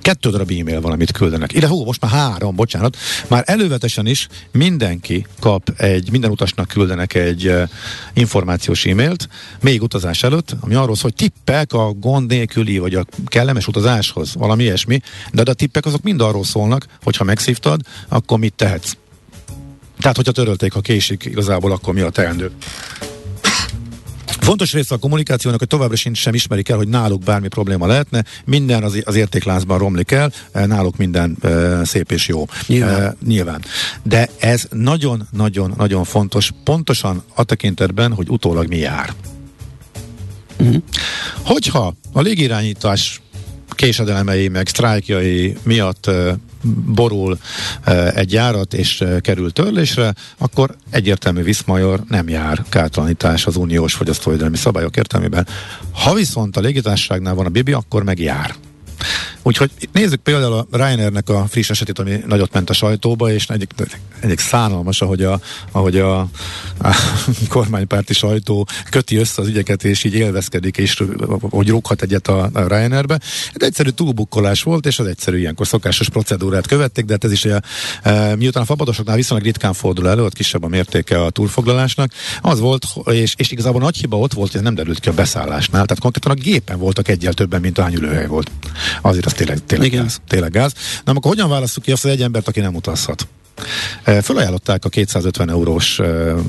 Kettő 0.00 0.30
darab 0.30 0.50
e-mail 0.50 0.80
van, 0.80 0.92
amit 0.92 1.10
küldenek. 1.10 1.52
Ide, 1.52 1.66
hú, 1.66 1.84
most 1.84 2.00
már 2.00 2.10
három, 2.10 2.56
bocsánat. 2.56 2.96
Már 3.28 3.42
elővetesen 3.46 4.06
is 4.06 4.28
mindenki 4.52 5.26
kap 5.40 5.70
egy, 5.76 6.10
minden 6.10 6.30
utasnak 6.30 6.68
küldenek 6.68 7.14
egy 7.14 7.46
uh, 7.46 7.68
információs 8.12 8.84
e-mailt, 8.86 9.28
még 9.60 9.82
utazás 9.82 10.22
előtt, 10.22 10.56
ami 10.60 10.74
arról 10.74 10.94
szól, 10.94 11.10
hogy 11.10 11.14
tippek 11.14 11.72
a 11.72 11.92
gond 11.92 12.30
nélküli, 12.30 12.78
vagy 12.78 12.94
a 12.94 13.06
kellemes 13.26 13.66
utazáshoz, 13.66 14.34
valami 14.34 14.62
ilyesmi, 14.62 15.00
de 15.32 15.42
a 15.50 15.54
tippek 15.54 15.86
azok 15.86 16.02
mind 16.02 16.20
arról 16.20 16.44
szólnak, 16.44 16.86
hogy 17.02 17.16
ha 17.16 17.24
megszívtad, 17.24 17.80
akkor 18.08 18.38
mit 18.38 18.54
tehetsz 18.54 18.96
Tehát, 19.98 20.16
hogyha 20.16 20.32
törölték, 20.32 20.72
ha 20.72 20.80
késik, 20.80 21.24
igazából 21.24 21.72
akkor 21.72 21.94
mi 21.94 22.00
a 22.00 22.10
teendő? 22.10 22.50
Fontos 24.44 24.72
része 24.72 24.94
a 24.94 24.98
kommunikációnak, 24.98 25.58
hogy 25.58 25.68
továbbra 25.68 25.96
sincs 25.96 26.18
sem 26.18 26.34
ismerik 26.34 26.68
el, 26.68 26.76
hogy 26.76 26.88
náluk 26.88 27.22
bármi 27.22 27.48
probléma 27.48 27.86
lehetne, 27.86 28.24
minden 28.44 28.82
az, 28.82 29.02
az 29.04 29.14
értékláncban 29.14 29.78
romlik 29.78 30.10
el, 30.10 30.32
eh, 30.52 30.66
náluk 30.66 30.96
minden 30.96 31.36
e, 31.42 31.84
szép 31.84 32.10
és 32.12 32.28
jó. 32.28 32.44
Nyilván. 32.66 33.02
E, 33.02 33.16
nyilván. 33.26 33.62
De 34.02 34.28
ez 34.38 34.66
nagyon-nagyon-nagyon 34.70 36.04
fontos, 36.04 36.50
pontosan 36.64 37.22
a 37.34 37.44
tekintetben, 37.44 38.12
hogy 38.12 38.28
utólag 38.28 38.68
mi 38.68 38.76
jár. 38.76 39.12
Uh-huh. 40.58 40.82
Hogyha 41.42 41.94
a 42.12 42.20
légirányítás 42.20 43.20
késedelemei, 43.74 44.48
meg 44.48 44.68
sztrájkjai 44.68 45.56
miatt 45.62 46.10
borul 46.94 47.38
egy 48.14 48.32
járat 48.32 48.74
és 48.74 49.04
kerül 49.20 49.52
törlésre, 49.52 50.14
akkor 50.38 50.76
egyértelmű 50.90 51.42
viszmajor 51.42 52.00
nem 52.08 52.28
jár 52.28 52.64
kártalanítás 52.68 53.46
az 53.46 53.56
uniós 53.56 53.94
fogyasztóvédelmi 53.94 54.56
szabályok 54.56 54.96
értelmében. 54.96 55.46
Ha 55.92 56.14
viszont 56.14 56.56
a 56.56 56.60
légitársaságnál 56.60 57.34
van 57.34 57.46
a 57.46 57.48
bibi, 57.48 57.72
akkor 57.72 58.04
meg 58.04 58.18
jár. 58.18 58.54
Úgyhogy 59.46 59.70
nézzük 59.92 60.20
például 60.20 60.52
a 60.52 60.66
Ryanairnek 60.70 61.28
a 61.28 61.46
friss 61.48 61.70
esetét, 61.70 61.98
ami 61.98 62.20
nagyot 62.26 62.52
ment 62.52 62.70
a 62.70 62.72
sajtóba, 62.72 63.32
és 63.32 63.46
egyik, 63.48 63.70
egyik 64.20 64.38
szánalmas, 64.38 65.00
ahogy 65.00 65.22
a, 65.22 65.40
ahogy 65.72 65.98
a, 65.98 66.18
a 66.18 66.28
kormánypárti 67.48 68.12
sajtó 68.12 68.68
köti 68.90 69.16
össze 69.16 69.42
az 69.42 69.48
ügyeket, 69.48 69.84
és 69.84 70.04
így 70.04 70.14
élvezkedik, 70.14 70.76
és 70.76 71.02
hogy 71.40 71.68
rúghat 71.68 72.02
egyet 72.02 72.28
a, 72.28 72.50
a 72.52 72.66
Ryanairbe. 72.66 73.20
Ez 73.52 73.66
egyszerű 73.66 73.88
túlbukkolás 73.88 74.62
volt, 74.62 74.86
és 74.86 74.98
az 74.98 75.06
egyszerű 75.06 75.38
ilyenkor 75.38 75.66
szokásos 75.66 76.08
procedúrát 76.08 76.66
követték, 76.66 77.04
de 77.04 77.12
hát 77.12 77.24
ez 77.24 77.32
is 77.32 77.44
a, 77.44 77.62
e, 78.02 78.36
miután 78.36 78.62
a 78.62 78.66
fabadosoknál 78.66 79.16
viszonylag 79.16 79.46
ritkán 79.46 79.72
fordul 79.72 80.08
elő, 80.08 80.22
ott 80.22 80.34
kisebb 80.34 80.62
a 80.62 80.68
mértéke 80.68 81.22
a 81.22 81.30
túlfoglalásnak, 81.30 82.12
az 82.40 82.60
volt, 82.60 82.86
és, 83.10 83.34
és 83.36 83.50
igazából 83.50 83.80
nagy 83.80 83.96
hiba 83.96 84.18
ott 84.18 84.32
volt, 84.32 84.52
hogy 84.52 84.62
nem 84.62 84.74
derült 84.74 85.00
ki 85.00 85.08
a 85.08 85.12
beszállásnál, 85.12 85.84
tehát 85.84 86.02
konkrétan 86.02 86.32
a 86.32 86.34
gépen 86.34 86.78
voltak 86.78 87.08
egyel 87.08 87.32
többen, 87.32 87.60
mint 87.60 87.78
ahány 87.78 87.94
ülőhely 87.94 88.26
volt. 88.26 88.50
Azért 89.02 89.26
az 89.26 89.33
tényleg, 89.34 89.58
tényleg 89.66 89.86
Igen. 89.86 90.02
gáz. 90.02 90.20
Tényleg 90.28 90.50
gáz. 90.50 90.72
Na, 91.04 91.12
akkor 91.12 91.30
hogyan 91.30 91.48
választjuk 91.48 91.84
ki 91.84 91.92
azt, 91.92 92.02
hogy 92.02 92.10
egy 92.10 92.22
embert, 92.22 92.48
aki 92.48 92.60
nem 92.60 92.74
utazhat? 92.74 93.28
Fölajánlották 94.22 94.84
a 94.84 94.88
250 94.88 95.50
eurós 95.50 96.00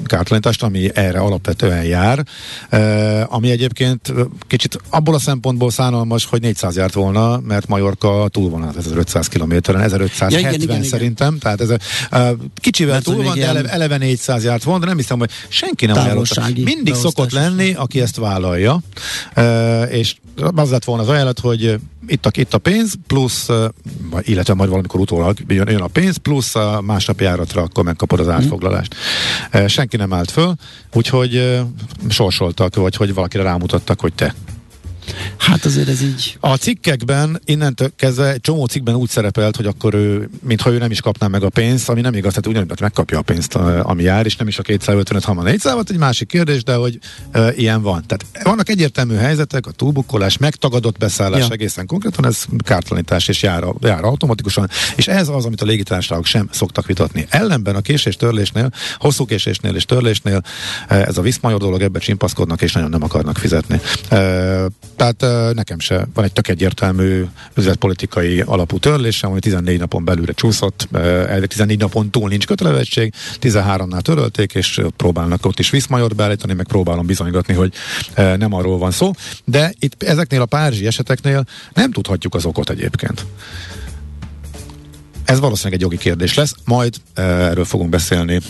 kártalanítást, 0.05 0.63
ami 0.63 0.89
erre 0.93 1.19
alapvetően 1.19 1.83
jár, 1.83 2.25
ami 3.25 3.49
egyébként 3.49 4.13
kicsit 4.47 4.79
abból 4.89 5.15
a 5.15 5.19
szempontból 5.19 5.71
szánalmas, 5.71 6.25
hogy 6.25 6.41
400 6.41 6.75
járt 6.75 6.93
volna, 6.93 7.39
mert 7.39 7.67
Majorka 7.67 8.27
túl 8.31 8.49
van 8.49 8.61
az 8.61 8.77
1500 8.77 9.27
kilométeren, 9.27 9.81
1570 9.81 10.41
ja, 10.41 10.49
igen, 10.49 10.61
igen, 10.61 10.83
szerintem, 10.83 11.27
igen. 11.27 11.39
tehát 11.39 11.61
ez 11.61 11.69
kicsivel 12.55 12.93
mert 12.93 13.05
túl 13.05 13.23
van, 13.23 13.37
de 13.37 13.47
eleve, 13.47 13.69
eleve 13.69 13.97
400 13.97 14.43
járt 14.43 14.63
volna, 14.63 14.79
de 14.79 14.85
nem 14.85 14.97
hiszem, 14.97 15.19
hogy 15.19 15.29
senki 15.47 15.85
nem 15.85 15.97
ajánlotta. 15.97 16.47
Mindig 16.55 16.93
szokott 16.93 17.31
lenni, 17.31 17.73
aki 17.73 18.01
ezt 18.01 18.15
vállalja, 18.15 18.79
és 19.89 20.15
az 20.55 20.71
lett 20.71 20.83
volna 20.83 21.01
az 21.01 21.09
ajánlat, 21.09 21.39
hogy 21.39 21.79
itt 22.07 22.25
a, 22.25 22.29
itt 22.33 22.53
a 22.53 22.57
pénz, 22.57 22.93
plusz, 23.07 23.49
illetve 24.19 24.53
majd 24.53 24.69
valamikor 24.69 24.99
utólag 24.99 25.37
jön, 25.47 25.69
jön 25.69 25.81
a 25.81 25.87
pénz, 25.87 26.17
plusz 26.17 26.55
a 26.55 26.81
másnap 26.81 27.21
járatra 27.21 27.61
akkor 27.61 27.83
megkapod 27.83 28.19
az 28.19 28.29
átfoglalást. 28.29 28.95
Mm. 29.57 29.65
Senki 29.65 29.97
nem 29.97 30.13
állt 30.13 30.31
föl, 30.31 30.53
úgyhogy 30.93 31.61
sorsoltak, 32.09 32.75
vagy 32.75 32.95
hogy 32.95 33.13
valakire 33.13 33.43
rámutattak, 33.43 33.99
hogy 33.99 34.13
te 34.13 34.35
Hát 35.37 35.65
azért 35.65 35.87
ez 35.87 36.01
így. 36.01 36.37
A 36.39 36.55
cikkekben 36.55 37.41
innentől 37.45 37.91
kezdve 37.95 38.31
egy 38.31 38.41
csomó 38.41 38.65
cikkben 38.65 38.95
úgy 38.95 39.09
szerepelt, 39.09 39.55
hogy 39.55 39.65
akkor 39.65 39.93
ő, 39.93 40.29
mintha 40.41 40.71
ő 40.71 40.77
nem 40.77 40.91
is 40.91 41.01
kapná 41.01 41.27
meg 41.27 41.43
a 41.43 41.49
pénzt, 41.49 41.89
ami 41.89 42.01
nem 42.01 42.13
igaz, 42.13 42.29
tehát 42.29 42.47
ugyanúgy 42.47 42.79
megkapja 42.79 43.17
a 43.17 43.21
pénzt, 43.21 43.55
ami 43.55 44.03
jár, 44.03 44.25
és 44.25 44.35
nem 44.35 44.47
is 44.47 44.59
a 44.59 44.61
255, 44.61 45.23
hanem 45.23 45.43
a 45.43 45.45
400, 45.45 45.73
volt 45.73 45.89
egy 45.89 45.97
másik 45.97 46.27
kérdés, 46.27 46.63
de 46.63 46.75
hogy 46.75 46.99
e, 47.31 47.53
ilyen 47.55 47.81
van. 47.81 48.03
Tehát 48.07 48.43
vannak 48.43 48.69
egyértelmű 48.69 49.15
helyzetek, 49.15 49.65
a 49.65 49.71
túlbukkolás, 49.71 50.37
megtagadott 50.37 50.97
beszállás 50.97 51.39
ja. 51.39 51.47
egészen 51.49 51.85
konkrétan, 51.85 52.25
ez 52.25 52.45
kártalanítás 52.63 53.27
és 53.27 53.41
jár, 53.41 53.63
jár 53.81 54.03
automatikusan, 54.03 54.69
és 54.95 55.07
ez 55.07 55.27
az, 55.27 55.45
amit 55.45 55.61
a 55.61 55.65
légitársaságok 55.65 56.25
sem 56.25 56.49
szoktak 56.51 56.85
vitatni. 56.85 57.25
Ellenben 57.29 57.75
a 57.75 57.81
késés 57.81 58.15
törlésnél, 58.15 58.71
hosszú 58.97 59.25
késésnél 59.25 59.75
és 59.75 59.85
törlésnél 59.85 60.41
ez 60.87 61.17
a 61.17 61.21
viszmajor 61.21 61.59
dolog, 61.59 61.81
ebbe 61.81 61.99
csimpaszkodnak, 61.99 62.61
és 62.61 62.71
nagyon 62.71 62.89
nem 62.89 63.03
akarnak 63.03 63.37
fizetni. 63.37 63.79
E, 64.09 64.67
tehát 64.95 65.53
nekem 65.53 65.79
se 65.79 66.07
van 66.13 66.25
egy 66.25 66.33
tök 66.33 66.47
egyértelmű 66.47 67.25
üzletpolitikai 67.55 68.41
alapú 68.41 68.77
törlésem, 68.79 69.29
hogy 69.29 69.39
14 69.39 69.79
napon 69.79 70.05
belülre 70.05 70.33
csúszott, 70.33 70.87
14 71.47 71.79
napon 71.79 72.09
túl 72.09 72.29
nincs 72.29 72.45
kötelezettség, 72.45 73.13
13-nál 73.41 74.01
törölték, 74.01 74.53
és 74.53 74.81
próbálnak 74.95 75.45
ott 75.45 75.59
is 75.59 75.69
viszmajort 75.69 76.15
beállítani, 76.15 76.53
meg 76.53 76.67
próbálom 76.67 77.05
bizonygatni, 77.05 77.53
hogy 77.53 77.73
nem 78.15 78.53
arról 78.53 78.77
van 78.77 78.91
szó. 78.91 79.11
De 79.45 79.73
itt 79.79 80.03
ezeknél 80.03 80.41
a 80.41 80.45
párizsi 80.45 80.85
eseteknél 80.85 81.45
nem 81.73 81.91
tudhatjuk 81.91 82.35
az 82.35 82.45
okot 82.45 82.69
egyébként. 82.69 83.25
Ez 85.25 85.39
valószínűleg 85.39 85.73
egy 85.73 85.81
jogi 85.81 85.97
kérdés 85.97 86.33
lesz, 86.33 86.53
majd 86.65 86.95
erről 87.13 87.65
fogunk 87.65 87.89
beszélni 87.89 88.41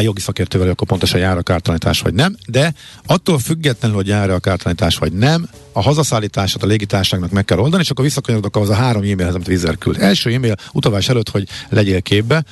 jogi 0.00 0.20
szakértővel, 0.20 0.68
akkor 0.68 0.86
pontosan 0.86 1.20
jár 1.20 1.36
a 1.36 1.42
kártalanítás 1.42 2.00
vagy 2.00 2.14
nem, 2.14 2.36
de 2.46 2.74
attól 3.06 3.38
függetlenül, 3.38 3.96
hogy 3.96 4.06
jár 4.06 4.30
a 4.30 4.38
kártalanítás 4.38 4.96
vagy 4.96 5.12
nem, 5.12 5.48
a 5.72 5.82
hazaszállítását 5.82 6.62
a 6.62 6.66
légitárságnak 6.66 7.30
meg 7.30 7.44
kell 7.44 7.58
oldani, 7.58 7.82
és 7.82 7.90
akkor 7.90 8.04
visszakanyarodok 8.04 8.56
ahhoz 8.56 8.68
a 8.68 8.74
három 8.74 9.02
e-mailhez, 9.02 9.34
amit 9.34 9.46
Vizer 9.46 9.78
küld. 9.78 10.00
Első 10.00 10.32
e-mail 10.32 10.54
utavás 10.72 11.08
előtt, 11.08 11.28
hogy 11.28 11.48
legyél 11.68 12.02
képbe. 12.02 12.44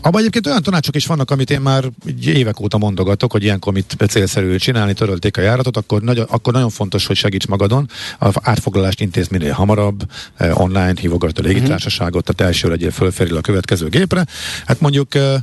Abban 0.00 0.20
egyébként 0.20 0.46
olyan 0.46 0.62
tanácsok 0.62 0.96
is 0.96 1.06
vannak, 1.06 1.30
amit 1.30 1.50
én 1.50 1.60
már 1.60 1.90
évek 2.20 2.60
óta 2.60 2.78
mondogatok, 2.78 3.32
hogy 3.32 3.42
ilyenkor 3.42 3.72
mit 3.72 3.96
célszerű 4.08 4.56
csinálni, 4.56 4.92
törölték 4.92 5.36
a 5.36 5.40
járatot, 5.40 5.76
akkor, 5.76 6.02
nagy, 6.02 6.18
akkor 6.18 6.52
nagyon 6.52 6.70
fontos, 6.70 7.06
hogy 7.06 7.16
segíts 7.16 7.46
magadon. 7.46 7.88
A 8.20 8.28
átfoglalást 8.42 9.00
intéz 9.00 9.28
minél 9.28 9.52
hamarabb, 9.52 10.02
eh, 10.36 10.60
online 10.60 10.94
hívogat 11.00 11.38
a 11.38 11.42
légitársaságot, 11.42 12.24
tehát 12.24 12.52
első 12.52 12.68
legyél 12.68 12.90
fölfelül 12.90 13.36
a 13.36 13.40
következő 13.40 13.88
gépre. 13.88 14.26
Hát 14.66 14.80
mondjuk 14.80 15.14
eh, 15.14 15.34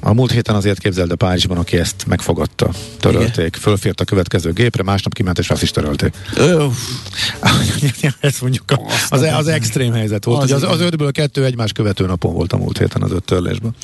a 0.00 0.12
múlt 0.12 0.30
héten 0.30 0.54
azért 0.54 0.78
képzeld 0.78 1.10
a 1.10 1.16
Párizsban, 1.16 1.56
aki 1.56 1.78
ezt 1.78 2.06
megfogadta. 2.06 2.70
Törölték. 2.98 3.36
Igen. 3.36 3.60
Fölfért 3.60 4.00
a 4.00 4.04
következő 4.04 4.52
gépre, 4.52 4.82
másnap 4.82 5.14
kiment 5.14 5.38
és 5.38 5.50
azt 5.50 5.62
is 5.62 5.70
törölték. 5.70 6.14
Ez 8.20 8.38
mondjuk 8.40 8.70
a, 8.70 8.80
az, 9.08 9.22
az 9.22 9.48
extrém 9.48 9.92
helyzet 9.92 10.24
volt. 10.24 10.42
Az, 10.42 10.50
az, 10.50 10.62
az 10.62 10.80
ötből 10.80 11.12
kettő 11.12 11.44
egymás 11.44 11.72
követő 11.72 12.06
napon 12.06 12.32
volt 12.32 12.52
a 12.52 12.56
múlt 12.56 12.78
héten 12.78 13.02
az 13.02 13.12
öt 13.12 13.24
törlésben. 13.24 13.74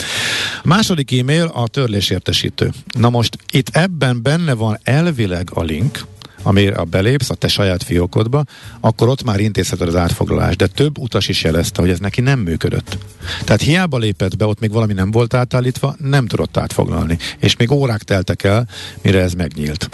A 0.63 0.69
második 0.69 1.19
e-mail 1.19 1.51
a 1.55 1.69
törlésértesítő. 1.69 2.73
Na 2.99 3.11
most 3.11 3.39
itt 3.53 3.69
ebben 3.69 4.23
benne 4.23 4.55
van 4.55 4.79
elvileg 4.83 5.49
a 5.55 5.63
link, 5.63 6.05
amire 6.49 6.85
belépsz 6.85 7.31
a 7.31 7.35
te 7.35 7.49
saját 7.49 7.83
fiókodba, 7.83 8.45
akkor 8.81 9.09
ott 9.09 9.25
már 9.25 9.41
intézheted 9.41 9.89
az 9.89 9.97
átfoglalást. 9.97 10.57
De 10.57 10.67
több 10.67 10.99
utas 10.99 11.29
is 11.29 11.43
jelezte, 11.43 11.81
hogy 11.81 11.91
ez 11.91 11.99
neki 11.99 12.21
nem 12.21 12.39
működött. 12.39 12.99
Tehát 13.45 13.61
hiába 13.61 13.99
lépett 13.99 14.37
be, 14.37 14.47
ott 14.47 14.61
még 14.61 14.73
valami 14.73 14.93
nem 14.93 15.11
volt 15.11 15.35
átállítva, 15.35 15.97
nem 15.99 16.27
tudott 16.27 16.57
átfoglalni. 16.57 17.19
És 17.39 17.57
még 17.57 17.71
órák 17.71 18.03
teltek 18.03 18.45
el, 18.45 18.69
mire 19.03 19.21
ez 19.21 19.33
megnyílt. 19.33 19.89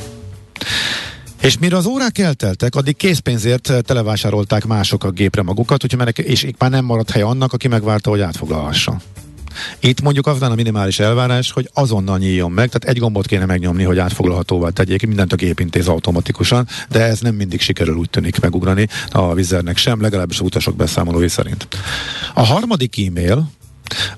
És 1.40 1.58
mire 1.58 1.76
az 1.76 1.87
órák 1.87 2.18
elteltek, 2.18 2.75
addig 2.75 2.96
készpénzért 2.96 3.73
televásárolták 3.82 4.64
mások 4.66 5.04
a 5.04 5.11
gépre 5.11 5.42
magukat, 5.42 5.84
úgyhogy 5.84 6.18
és 6.18 6.42
itt 6.42 6.61
már 6.61 6.70
nem 6.70 6.84
maradt 6.84 7.11
hely 7.11 7.23
annak, 7.23 7.52
aki 7.52 7.68
megvárta, 7.68 8.11
hogy 8.11 8.20
átfoglalhassa. 8.20 9.00
Itt 9.80 10.00
mondjuk 10.00 10.26
az 10.26 10.42
a 10.42 10.54
minimális 10.54 10.99
elvárás, 10.99 11.50
hogy 11.50 11.70
azonnal 11.73 12.18
nyíljon 12.18 12.50
meg, 12.50 12.68
tehát 12.70 12.96
egy 12.96 12.99
gombot 13.02 13.26
kéne 13.26 13.44
megnyomni, 13.44 13.82
hogy 13.82 13.99
átfoglalhatóvá 13.99 14.68
tegyék, 14.68 15.06
mindent 15.06 15.32
a 15.32 15.37
gép 15.37 15.61
intéz 15.61 15.88
automatikusan, 15.88 16.68
de 16.88 17.00
ez 17.00 17.20
nem 17.20 17.34
mindig 17.34 17.61
sikerül 17.61 17.96
úgy 17.96 18.11
tűnik 18.11 18.40
megugrani 18.40 18.88
a 19.11 19.34
vizernek 19.34 19.76
sem, 19.76 20.00
legalábbis 20.00 20.40
a 20.40 20.44
utasok 20.44 20.76
beszámolói 20.76 21.28
szerint. 21.28 21.68
A 22.34 22.42
harmadik 22.42 23.06
e-mail, 23.06 23.50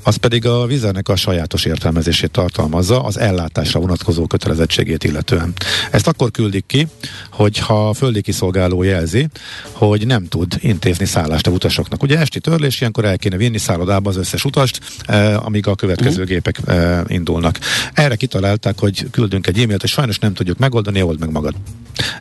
az 0.02 0.16
pedig 0.16 0.46
a 0.46 0.66
vizernek 0.66 1.08
a 1.08 1.16
sajátos 1.16 1.64
értelmezését 1.64 2.30
tartalmazza, 2.30 3.02
az 3.02 3.18
ellátásra 3.18 3.80
vonatkozó 3.80 4.26
kötelezettségét 4.26 5.04
illetően. 5.04 5.52
Ezt 5.90 6.06
akkor 6.06 6.30
küldik 6.30 6.64
ki, 6.66 6.86
hogyha 7.30 7.88
a 7.88 7.94
földi 7.94 8.20
kiszolgáló 8.20 8.82
jelzi, 8.82 9.28
hogy 9.72 10.06
nem 10.06 10.28
tud 10.28 10.54
intézni 10.60 11.04
szállást 11.04 11.46
a 11.46 11.50
utasoknak. 11.50 12.02
Ugye 12.02 12.18
esti 12.18 12.40
törlés, 12.40 12.80
ilyenkor 12.80 13.04
el 13.04 13.18
kéne 13.18 13.36
vinni 13.36 13.58
szállodába 13.58 14.10
az 14.10 14.16
összes 14.16 14.44
utast, 14.44 14.80
eh, 15.06 15.46
amíg 15.46 15.66
a 15.66 15.74
következő 15.74 16.10
uh-huh. 16.10 16.26
gépek 16.26 16.58
eh, 16.66 17.00
indulnak. 17.06 17.58
Erre 17.92 18.16
kitalálták, 18.16 18.78
hogy 18.78 19.10
küldünk 19.10 19.46
egy 19.46 19.58
e-mailt, 19.58 19.82
és 19.82 19.90
sajnos 19.90 20.18
nem 20.18 20.34
tudjuk 20.34 20.58
megoldani, 20.58 21.02
old 21.02 21.18
meg 21.18 21.30
magad. 21.30 21.54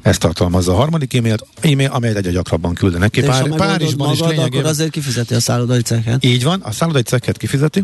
Ezt 0.02 0.20
tartalmazza 0.20 0.72
a 0.72 0.76
harmadik 0.76 1.14
e-mailt, 1.14 1.46
e-mail, 1.62 1.90
amelyet 1.90 2.18
egyre 2.18 2.32
gyakrabban 2.32 2.74
küldenek 2.74 3.10
ki. 3.10 3.22
Pár, 3.22 3.50
Párizsban 3.50 4.08
magad, 4.08 4.14
is 4.14 4.20
lényegében. 4.20 4.60
Akkor 4.60 4.66
azért 4.66 4.92
kifizeti 4.92 5.34
a 5.34 5.40
szállodai 5.40 5.82
cekhet. 5.82 6.26
Így 6.26 6.44
van, 6.44 6.62
a 6.62 6.72
szállodai 6.72 7.02
cekhet 7.02 7.38
kifizeti, 7.38 7.84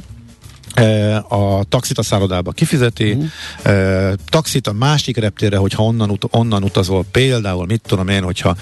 a 1.27 1.63
taxit 1.69 1.97
a 1.97 2.03
szállodába 2.03 2.51
kifizeti, 2.51 3.11
uh-huh. 3.11 4.13
taxit 4.29 4.67
a 4.67 4.73
másik 4.73 5.17
reptérre, 5.17 5.57
hogyha 5.57 5.83
onnan, 5.83 6.09
ut- 6.09 6.27
onnan 6.29 6.63
utazol, 6.63 7.05
például, 7.11 7.65
mit 7.65 7.81
tudom 7.87 8.07
én, 8.07 8.23
hogyha 8.23 8.55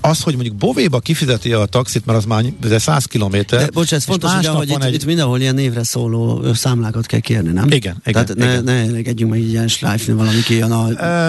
az, 0.00 0.22
hogy 0.22 0.34
mondjuk 0.34 0.54
Bovéba 0.54 0.98
kifizeti 0.98 1.52
a 1.52 1.64
taxit, 1.64 2.06
mert 2.06 2.18
az 2.18 2.24
már 2.24 2.44
100 2.78 3.04
kilométer. 3.04 3.60
De, 3.60 3.70
bocs, 3.72 3.92
ez 3.92 4.04
fontos, 4.04 4.34
ugye, 4.38 4.48
hogy 4.48 4.70
itt, 4.70 4.82
egy... 4.82 4.94
itt 4.94 5.04
mindenhol 5.04 5.40
ilyen 5.40 5.54
névre 5.54 5.84
szóló 5.84 6.52
számlákat 6.54 7.06
kell 7.06 7.20
kérni, 7.20 7.52
nem? 7.52 7.70
Igen, 7.70 8.02
igen. 8.04 8.24
Tehát 8.24 8.34
ne, 8.34 8.50
igen. 8.52 8.64
ne 8.64 8.72
elégedjünk 8.72 9.30
meg 9.30 9.40
így 9.40 9.50
ilyen 9.50 9.68
slájfni 9.68 10.12
valami 10.12 10.42
kijön 10.42 10.70
a... 10.70 10.88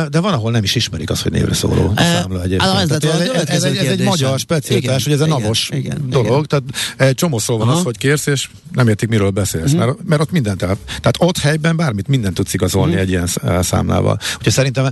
De 0.09 0.19
van, 0.19 0.33
ahol 0.33 0.51
nem 0.51 0.63
is 0.63 0.75
ismerik 0.75 1.09
azt, 1.09 1.21
hogy 1.21 1.31
névre 1.31 1.53
szóló 1.53 1.93
a 1.95 2.01
számla 2.01 2.43
egyébként. 2.43 2.71
Ez, 2.77 2.91
ez, 2.91 3.03
ez, 3.47 3.63
egy, 3.63 3.75
ez 3.75 3.87
egy 3.87 4.03
magyar 4.03 4.39
specialitás, 4.39 5.03
hogy 5.03 5.13
ez 5.13 5.21
a 5.21 5.25
navos 5.25 5.69
dolog, 6.05 6.45
tehát 6.45 6.63
egy 6.97 7.15
csomó 7.15 7.39
szó 7.39 7.57
van 7.57 7.69
az, 7.69 7.83
hogy 7.83 7.97
kérsz, 7.97 8.25
és 8.25 8.49
nem 8.73 8.87
értik, 8.98 9.10
miről 9.10 9.30
beszélsz, 9.30 9.74
uh-huh. 9.74 9.86
mert, 9.86 9.98
mert 10.06 10.22
ott 10.22 10.32
mindent 10.32 10.62
el, 10.62 10.77
tehát 10.86 11.16
ott 11.20 11.38
helyben 11.38 11.75
bármit, 11.75 12.08
mindent 12.08 12.36
tudsz 12.36 12.54
igazolni 12.54 12.92
uh-huh. 12.92 13.01
egy 13.01 13.10
ilyen 13.10 13.27
számlával. 13.63 14.18
Úgyhogy 14.38 14.54
szerintem, 14.54 14.84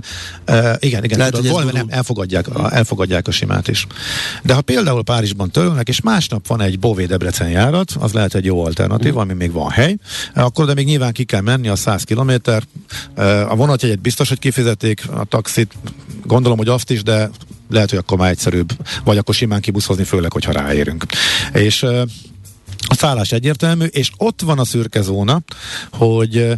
uh, 0.48 0.74
igen, 0.78 1.04
igen, 1.04 1.18
Lehet, 1.18 1.32
tudod, 1.34 1.50
valami 1.50 1.70
nem, 1.72 1.86
elfogadják, 1.88 2.48
a, 2.48 2.74
elfogadják 2.74 3.28
a 3.28 3.30
simát 3.30 3.68
is. 3.68 3.86
De 4.42 4.54
ha 4.54 4.60
például 4.60 5.02
Párizsban 5.02 5.50
törölnek, 5.50 5.88
és 5.88 6.00
másnap 6.00 6.46
van 6.46 6.60
egy 6.60 6.78
Bové 6.78 7.06
Debrecen 7.06 7.48
járat, 7.48 7.92
az 7.98 8.12
lehet 8.12 8.34
egy 8.34 8.44
jó 8.44 8.64
alternatív, 8.64 9.06
uh-huh. 9.06 9.22
ami 9.22 9.32
még 9.32 9.52
van 9.52 9.70
hely, 9.70 9.96
akkor 10.34 10.66
de 10.66 10.74
még 10.74 10.86
nyilván 10.86 11.12
ki 11.12 11.24
kell 11.24 11.40
menni 11.40 11.68
a 11.68 11.76
100 11.76 12.02
kilométer. 12.02 12.62
Uh, 13.16 13.50
a 13.50 13.54
vonatjegyet 13.54 14.00
biztos, 14.00 14.28
hogy 14.28 14.38
kifizetik, 14.38 15.02
a 15.10 15.24
taxit 15.24 15.74
gondolom, 16.24 16.58
hogy 16.58 16.68
azt 16.68 16.90
is, 16.90 17.02
de 17.02 17.30
lehet, 17.70 17.90
hogy 17.90 17.98
akkor 17.98 18.18
már 18.18 18.30
egyszerűbb, 18.30 18.72
vagy 19.04 19.18
akkor 19.18 19.34
simán 19.34 19.60
kibuszozni, 19.60 20.04
főleg, 20.04 20.32
hogyha 20.32 20.52
ráérünk. 20.52 21.04
És 21.52 21.82
a 21.82 22.06
szállás 22.96 23.32
egyértelmű, 23.32 23.84
és 23.84 24.10
ott 24.16 24.40
van 24.40 24.58
a 24.58 24.64
szürke 24.64 25.00
zóna, 25.00 25.40
hogy 25.92 26.52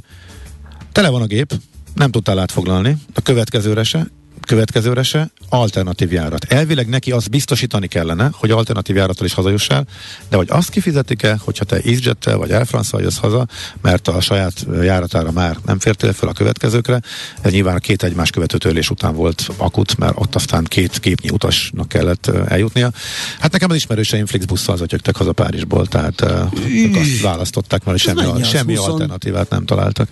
tele 0.92 1.08
van 1.08 1.22
a 1.22 1.26
gép, 1.26 1.54
nem 1.94 2.10
tudtál 2.10 2.38
átfoglalni, 2.38 2.96
a 3.14 3.20
következőre 3.20 3.82
se, 3.82 4.06
következőre 4.48 5.02
se 5.02 5.30
alternatív 5.48 6.12
járat. 6.12 6.44
Elvileg 6.44 6.88
neki 6.88 7.12
azt 7.12 7.30
biztosítani 7.30 7.86
kellene, 7.86 8.30
hogy 8.32 8.50
alternatív 8.50 8.96
járattal 8.96 9.26
is 9.26 9.34
hazajussál, 9.34 9.86
de 10.28 10.36
hogy 10.36 10.46
azt 10.50 10.70
kifizetik-e, 10.70 11.38
hogyha 11.44 11.64
te 11.64 11.76
EasyJet-tel 11.76 12.36
vagy 12.36 12.50
Air 12.50 12.66
france 12.66 12.98
jössz 13.00 13.16
haza, 13.16 13.46
mert 13.82 14.08
a 14.08 14.20
saját 14.20 14.66
járatára 14.82 15.30
már 15.30 15.56
nem 15.66 15.78
fértél 15.78 16.12
fel 16.12 16.28
a 16.28 16.32
következőkre, 16.32 17.00
ez 17.40 17.52
nyilván 17.52 17.76
a 17.76 17.78
két 17.78 18.02
egymás 18.02 18.30
követő 18.30 18.56
törlés 18.56 18.90
után 18.90 19.14
volt 19.14 19.48
akut, 19.56 19.98
mert 19.98 20.12
ott 20.16 20.34
aztán 20.34 20.64
két 20.64 20.98
képnyi 20.98 21.28
utasnak 21.30 21.88
kellett 21.88 22.26
eljutnia. 22.48 22.90
Hát 23.38 23.52
nekem 23.52 23.70
az 23.70 23.76
ismerőseim 23.76 24.26
Flixbusszal 24.26 24.76
zatyögtek 24.76 25.16
haza 25.16 25.32
Párizsból, 25.32 25.86
tehát 25.86 26.24
ők 26.68 26.96
azt 26.96 27.20
választották, 27.20 27.84
mert 27.84 27.98
semmi, 27.98 28.42
semmi 28.42 28.76
20... 28.76 28.86
alternatívát 28.86 29.50
nem 29.50 29.64
találtak. 29.64 30.08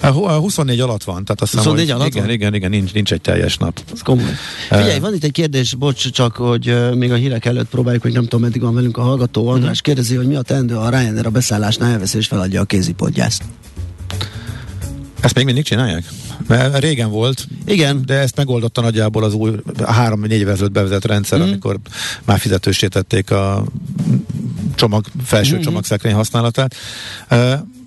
A 0.00 0.08
24 0.10 0.80
alatt 0.80 1.04
van, 1.04 1.24
tehát 1.24 1.40
azt 1.40 1.50
hiszem, 1.50 1.66
24 1.66 1.90
hogy 1.90 2.00
alatt 2.00 2.14
igen, 2.14 2.30
igen, 2.30 2.54
igen, 2.54 2.70
nincs, 2.70 2.92
nincs 2.92 3.12
egy 3.12 3.20
teljes 3.20 3.56
nap. 3.58 3.80
Ez 3.92 4.02
komoly. 4.02 4.34
Figyelj, 4.68 4.98
van 4.98 5.14
itt 5.14 5.24
egy 5.24 5.32
kérdés, 5.32 5.74
bocs, 5.74 6.10
csak 6.10 6.36
hogy 6.36 6.70
uh, 6.70 6.94
még 6.94 7.12
a 7.12 7.14
hírek 7.14 7.44
előtt 7.44 7.68
próbáljuk, 7.68 8.02
hogy 8.02 8.12
nem 8.12 8.22
tudom, 8.22 8.40
meddig 8.40 8.60
van 8.60 8.74
velünk 8.74 8.96
a 8.96 9.02
hallgató. 9.02 9.48
András 9.48 9.62
uh-huh. 9.62 9.80
kérdezi, 9.80 10.16
hogy 10.16 10.26
mi 10.26 10.34
a 10.34 10.42
teendő 10.42 10.76
a 10.76 10.88
Ryanair 10.88 11.26
a 11.26 11.30
beszállásnál 11.30 11.90
elveszi 11.90 12.16
és 12.16 12.26
feladja 12.26 12.60
a 12.60 12.64
kézipodgyászt. 12.64 13.42
Ezt 15.20 15.34
még 15.34 15.44
mindig 15.44 15.64
csinálják? 15.64 16.04
Mert 16.46 16.78
régen 16.78 17.10
volt, 17.10 17.46
igen, 17.66 18.02
de 18.06 18.14
ezt 18.14 18.36
megoldotta 18.36 18.80
nagyjából 18.80 19.24
az 19.24 19.34
új 19.34 19.52
három-négy 19.86 20.32
éve 20.32 20.50
ezelőtt 20.50 20.72
bevezett 20.72 21.04
rendszer, 21.04 21.38
mm. 21.38 21.42
amikor 21.42 21.78
már 22.24 22.38
fizetősítették 22.38 23.30
a 23.30 23.64
csomag, 24.74 25.04
felső 25.24 25.54
mm-hmm. 25.54 25.62
csomagszekrény 25.62 26.14
használatát. 26.14 26.74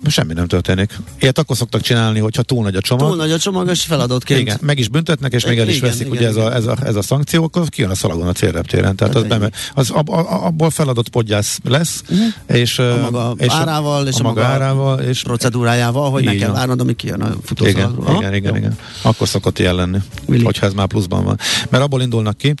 Semmi 0.08 0.32
nem 0.32 0.46
történik. 0.46 0.98
Ilyet 1.20 1.38
akkor 1.38 1.56
szoktak 1.56 1.80
csinálni, 1.80 2.18
hogyha 2.18 2.42
túl 2.42 2.62
nagy 2.62 2.76
a 2.76 2.80
csomag. 2.80 3.08
Túl 3.08 3.16
nagy 3.16 3.30
a 3.30 3.38
csomag, 3.38 3.70
és 3.70 3.82
feladatként. 3.82 4.40
Igen, 4.40 4.58
meg 4.60 4.78
is 4.78 4.88
büntetnek, 4.88 5.32
és 5.32 5.44
még 5.44 5.58
el 5.58 5.68
is 5.68 5.76
igen, 5.76 5.88
veszik, 5.88 6.06
igen, 6.06 6.18
ugye 6.18 6.30
igen. 6.30 6.52
Ez, 6.52 6.52
a, 6.52 6.54
ez, 6.54 6.66
a, 6.66 6.86
ez 6.86 6.94
a 6.94 7.02
szankció, 7.02 7.44
akkor 7.44 7.68
kijön 7.68 7.90
a 7.90 7.94
szalagon 7.94 8.28
a 8.28 8.32
célreptéren. 8.32 8.96
Tehát 8.96 9.14
hát 9.14 9.22
az, 9.22 9.28
nem, 9.28 9.50
az 9.74 9.90
ab, 9.90 10.08
abból 10.28 10.70
feladott 10.70 11.08
podgyász 11.08 11.58
lesz, 11.64 12.02
uh-huh. 12.08 12.58
és 12.58 12.78
a 12.78 12.98
maga 13.00 13.34
és 13.38 13.52
árával, 13.52 14.06
és 14.06 14.14
a, 14.14 14.18
a 14.18 14.22
maga 14.22 14.44
árával, 14.44 15.00
és 15.00 15.22
procedúrájával, 15.22 16.10
hogy 16.10 16.24
ne 16.24 16.34
kell 16.34 16.52
várnod, 16.52 16.80
amíg 16.80 16.96
kijön 16.96 17.20
a 17.20 17.34
futószalagról. 17.42 18.16
Igen, 18.16 18.18
igen, 18.18 18.34
igen, 18.34 18.56
igen. 18.56 18.76
Akkor 19.02 19.28
szokott 19.28 19.58
ilyen 19.58 19.74
lenni, 19.74 19.98
Willi. 20.26 20.44
hogyha 20.44 20.66
ez 20.66 20.72
már 20.72 20.86
pluszban 20.86 21.24
van. 21.24 21.38
Mert 21.68 21.84
abból 21.84 22.02
indulnak 22.02 22.36
ki, 22.36 22.54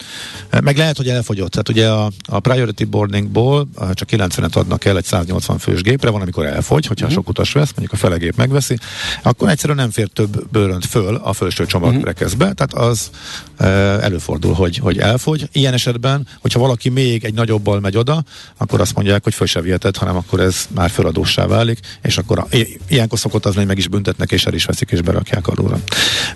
meg 0.62 0.76
lehet, 0.76 0.96
hogy 0.96 1.08
elfogyott. 1.08 1.50
Tehát 1.50 1.68
ugye 1.68 1.88
a, 1.88 2.10
a 2.28 2.40
priority 2.40 2.84
boardingból 2.84 3.68
csak 3.92 4.08
90-et 4.12 4.52
adnak 4.52 4.84
el 4.84 4.96
egy 4.96 5.04
180 5.04 5.58
fős 5.58 5.82
gépre, 5.82 6.10
van, 6.10 6.20
amikor 6.20 6.46
elfogy, 6.46 6.86
hogyha 6.86 7.06
uh-huh. 7.06 7.20
sok 7.20 7.31
utas 7.32 7.52
vesz, 7.52 7.70
mondjuk 7.70 7.92
a 7.92 7.96
felegép 7.96 8.36
megveszi, 8.36 8.78
akkor 9.22 9.48
egyszerűen 9.48 9.78
nem 9.78 9.90
fér 9.90 10.08
több 10.08 10.48
bőrönt 10.50 10.86
föl 10.86 11.14
a 11.14 11.32
felső 11.32 11.66
csomagrekeszbe, 11.66 12.44
uh-huh. 12.44 12.66
tehát 12.66 12.90
az 12.90 13.10
e, 13.56 13.66
előfordul, 14.04 14.52
hogy, 14.52 14.76
hogy 14.76 14.98
elfogy. 14.98 15.48
Ilyen 15.52 15.72
esetben, 15.72 16.26
hogyha 16.40 16.58
valaki 16.58 16.88
még 16.88 17.24
egy 17.24 17.34
nagyobbal 17.34 17.80
megy 17.80 17.96
oda, 17.96 18.24
akkor 18.56 18.80
azt 18.80 18.94
mondják, 18.94 19.24
hogy 19.24 19.34
föl 19.34 19.46
se 19.46 19.60
viheted, 19.60 19.96
hanem 19.96 20.16
akkor 20.16 20.40
ez 20.40 20.66
már 20.74 20.90
feladósá 20.90 21.46
válik, 21.46 21.78
és 22.02 22.18
akkor 22.18 22.38
a, 22.38 22.46
ilyenkor 22.88 23.18
szokott 23.18 23.46
az, 23.46 23.54
hogy 23.54 23.66
meg 23.66 23.78
is 23.78 23.88
büntetnek, 23.88 24.32
és 24.32 24.44
el 24.44 24.54
is 24.54 24.64
veszik, 24.64 24.90
és 24.90 25.00
berakják 25.00 25.46
alulra. 25.46 25.78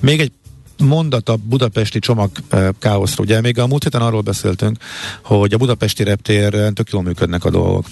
Még 0.00 0.20
egy 0.20 0.32
mondat 0.78 1.28
a 1.28 1.37
budapesti 1.37 1.98
csomag 1.98 2.30
e, 2.48 2.72
káoszról. 2.78 3.26
Ugye 3.26 3.40
még 3.40 3.59
a 3.59 3.66
múlt 3.66 3.82
héten 3.82 4.02
arról 4.02 4.20
beszéltünk, 4.20 4.76
hogy 5.22 5.52
a 5.52 5.56
budapesti 5.56 6.04
reptéren 6.04 6.74
tök 6.74 6.90
jól 6.90 7.02
működnek 7.02 7.44
a 7.44 7.50
dolgok 7.50 7.85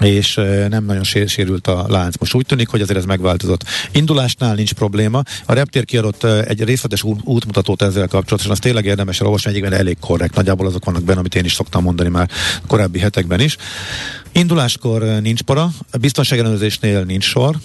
és 0.00 0.34
nem 0.68 0.84
nagyon 0.84 1.04
sérült 1.26 1.66
a 1.66 1.84
lánc. 1.88 2.16
Most 2.18 2.34
úgy 2.34 2.46
tűnik, 2.46 2.68
hogy 2.68 2.80
azért 2.80 2.98
ez 2.98 3.04
megváltozott. 3.04 3.64
Indulásnál 3.92 4.54
nincs 4.54 4.72
probléma. 4.72 5.22
A 5.46 5.52
reptér 5.52 5.84
kiadott 5.84 6.24
egy 6.24 6.64
részletes 6.64 7.02
útmutatót 7.02 7.82
ezzel 7.82 8.08
kapcsolatosan, 8.08 8.52
az 8.52 8.58
tényleg 8.58 8.84
érdemes 8.84 9.20
elolvasni, 9.20 9.50
egyébként 9.50 9.74
elég 9.74 9.96
korrekt. 10.00 10.34
Nagyjából 10.34 10.66
azok 10.66 10.84
vannak 10.84 11.02
benne, 11.02 11.18
amit 11.18 11.34
én 11.34 11.44
is 11.44 11.52
szoktam 11.52 11.82
mondani 11.82 12.08
már 12.08 12.30
korábbi 12.66 12.98
hetekben 12.98 13.40
is. 13.40 13.56
Induláskor 14.32 15.02
nincs 15.02 15.42
para, 15.42 15.70
biztonságellenőrzésnél 16.00 17.04
nincs 17.04 17.24
sor, 17.24 17.56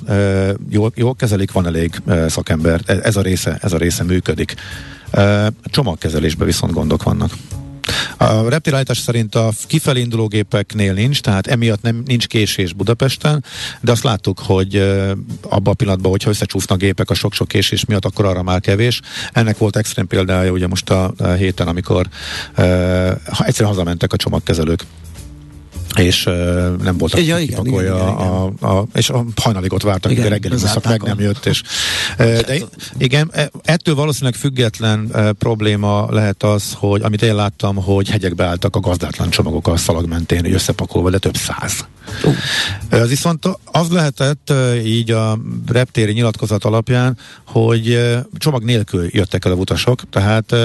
jól, 0.70 0.92
jól 0.96 1.16
kezelik, 1.16 1.52
van 1.52 1.66
elég 1.66 2.02
szakember, 2.28 2.82
e, 2.86 3.00
ez 3.04 3.16
a 3.16 3.22
része, 3.22 3.58
ez 3.62 3.74
a 3.74 3.78
része 3.78 4.04
működik. 4.04 4.56
Csomagkezelésben 5.64 6.48
viszont 6.48 6.74
gondok 6.74 7.04
vannak. 7.04 7.32
A 8.24 8.50
reptilállítás 8.50 8.98
szerint 8.98 9.36
a 9.36 9.52
kifelé 9.68 10.00
induló 10.00 10.28
gépeknél 10.28 10.94
nincs, 10.94 11.22
tehát 11.22 11.48
emiatt 11.48 11.82
nem, 11.82 12.04
nincs 12.06 12.28
késés 12.28 12.74
Budapesten, 12.74 13.44
de 13.82 13.92
azt 13.92 14.04
láttuk, 14.04 14.40
hogy 14.40 14.76
abban 15.42 15.74
a 15.74 15.74
pillanatban, 15.74 16.12
hogyha 16.12 16.30
összecsúsznak 16.30 16.78
gépek 16.78 17.10
a 17.10 17.14
sok-sok 17.14 17.48
késés 17.48 17.86
miatt, 17.86 18.06
akkor 18.06 18.26
arra 18.26 18.44
már 18.44 18.60
kevés. 18.60 19.02
Ennek 19.34 19.58
volt 19.58 19.76
extrém 19.76 20.08
példája 20.08 20.52
ugye 20.52 20.68
most 20.68 20.90
a, 20.90 21.14
héten, 21.38 21.68
amikor 21.68 22.08
ha 23.32 23.46
egyszerűen 23.46 23.72
hazamentek 23.72 24.14
a 24.14 24.18
csomagkezelők 24.18 24.86
és 25.98 26.26
uh, 26.26 26.34
nem 26.82 26.98
volt 26.98 27.14
ja, 27.14 27.20
igen, 27.20 27.42
igen, 27.42 27.66
igen, 27.66 27.92
a, 27.92 28.46
a, 28.46 28.78
a, 28.78 28.86
és 28.94 29.10
a 29.10 29.26
hajnalig 29.36 29.74
ott 29.74 29.82
vártak, 29.82 30.12
igen, 30.12 30.30
reggeli 30.30 30.58
szak 30.58 30.84
meg 30.84 31.02
nem 31.02 31.20
jött, 31.20 31.46
és 31.46 31.62
uh, 32.20 32.40
de 32.40 32.58
igen, 32.98 33.30
e, 33.34 33.52
ettől 33.64 33.96
valószínűleg 33.96 34.36
független 34.36 35.10
uh, 35.14 35.30
probléma 35.30 36.12
lehet 36.12 36.44
az, 36.44 36.74
hogy 36.78 37.02
amit 37.02 37.22
én 37.22 37.36
láttam, 37.36 37.76
hogy 37.76 38.10
hegyekbe 38.10 38.46
álltak 38.46 38.76
a 38.76 38.80
gazdátlan 38.80 39.30
csomagok 39.30 39.68
a 39.68 39.78
szalag 39.78 40.08
mentén, 40.08 40.54
összepakolva, 40.54 41.10
de 41.10 41.18
több 41.18 41.38
száz. 41.38 41.88
Uh. 42.24 42.36
Az 43.02 43.10
viszont 43.10 43.50
az 43.66 43.90
lehetett 43.90 44.54
így 44.86 45.12
a 45.12 45.40
reptéri 45.68 46.12
nyilatkozat 46.12 46.64
alapján, 46.64 47.18
hogy 47.46 48.12
csomag 48.38 48.64
nélkül 48.64 49.08
jöttek 49.10 49.46
el 49.46 49.52
a 49.52 49.56
utasok, 49.56 50.10
tehát 50.10 50.56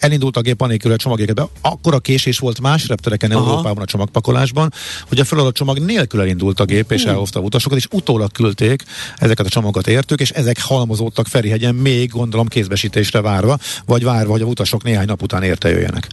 elindult 0.00 0.36
a 0.36 0.40
gép 0.40 0.60
anélkül 0.60 0.92
a 0.92 0.96
csomagjegyekbe. 0.96 1.48
Akkor 1.60 1.94
a 1.94 1.98
késés 1.98 2.38
volt 2.38 2.60
más 2.60 2.88
reptereken 2.88 3.30
Aha. 3.30 3.48
Európában 3.48 3.82
a 3.82 3.86
csomagpakolásban, 3.86 4.72
hogy 5.08 5.20
a 5.20 5.24
feladott 5.24 5.54
csomag 5.54 5.78
nélkül 5.78 6.20
elindult 6.20 6.60
a 6.60 6.64
gép, 6.64 6.92
és 6.92 7.04
elhozta 7.04 7.38
a 7.38 7.42
utasokat, 7.42 7.78
és 7.78 7.86
utólag 7.90 8.32
küldték 8.32 8.84
ezeket 9.16 9.46
a 9.46 9.48
csomagokat 9.48 9.86
értük, 9.86 10.20
és 10.20 10.30
ezek 10.30 10.60
halmozódtak 10.60 11.26
Ferihegyen 11.26 11.74
még 11.74 12.10
gondolom 12.10 12.48
kézbesítésre 12.48 13.20
várva, 13.20 13.58
vagy 13.86 14.04
várva, 14.04 14.32
hogy 14.32 14.42
a 14.42 14.44
utasok 14.44 14.82
néhány 14.82 15.06
nap 15.06 15.22
után 15.22 15.42
érte 15.42 15.68
jöjjenek. 15.68 16.08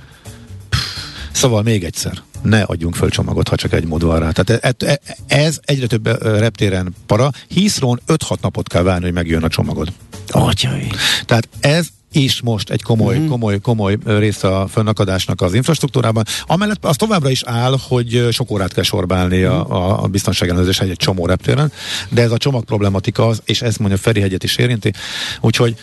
Szóval 1.31 1.63
még 1.63 1.83
egyszer, 1.83 2.21
ne 2.41 2.61
adjunk 2.61 2.95
föl 2.95 3.09
csomagot, 3.09 3.47
ha 3.47 3.55
csak 3.55 3.73
egy 3.73 3.85
mód 3.85 4.03
van 4.03 4.19
rá. 4.19 4.31
Tehát 4.31 4.63
e, 4.79 4.85
e, 4.85 4.99
ez 5.27 5.59
egyre 5.61 5.87
több 5.87 6.21
reptéren 6.21 6.95
para. 7.05 7.31
Hiszrón 7.47 8.01
5-6 8.07 8.41
napot 8.41 8.67
kell 8.67 8.83
várni, 8.83 9.03
hogy 9.03 9.13
megjön 9.13 9.43
a 9.43 9.47
csomagod. 9.47 9.91
Atyai. 10.27 10.91
Tehát 11.25 11.49
ez 11.59 11.87
is 12.17 12.41
most 12.41 12.69
egy 12.69 12.81
komoly, 12.81 13.15
uh-huh. 13.15 13.29
komoly, 13.29 13.59
komoly 13.59 13.97
része 14.05 14.57
a 14.57 14.67
fönnakadásnak 14.67 15.41
az 15.41 15.53
infrastruktúrában. 15.53 16.23
Amellett 16.45 16.85
az 16.85 16.95
továbbra 16.95 17.29
is 17.29 17.43
áll, 17.43 17.75
hogy 17.87 18.27
sok 18.31 18.51
órát 18.51 18.73
kell 18.73 18.83
sorbálni 18.83 19.45
uh-huh. 19.45 19.71
a, 19.71 20.03
a 20.03 20.07
biztonságellenőrzés 20.07 20.79
egy 20.79 20.95
csomó 20.95 21.25
reptéren, 21.25 21.71
de 22.09 22.21
ez 22.21 22.31
a 22.31 22.37
csomag 22.37 22.63
problematika 22.63 23.27
az, 23.27 23.41
és 23.45 23.61
ezt 23.61 23.79
mondja 23.79 23.97
Ferihegyet 23.97 24.43
is 24.43 24.55
érinti. 24.55 24.93
Úgyhogy 25.41 25.75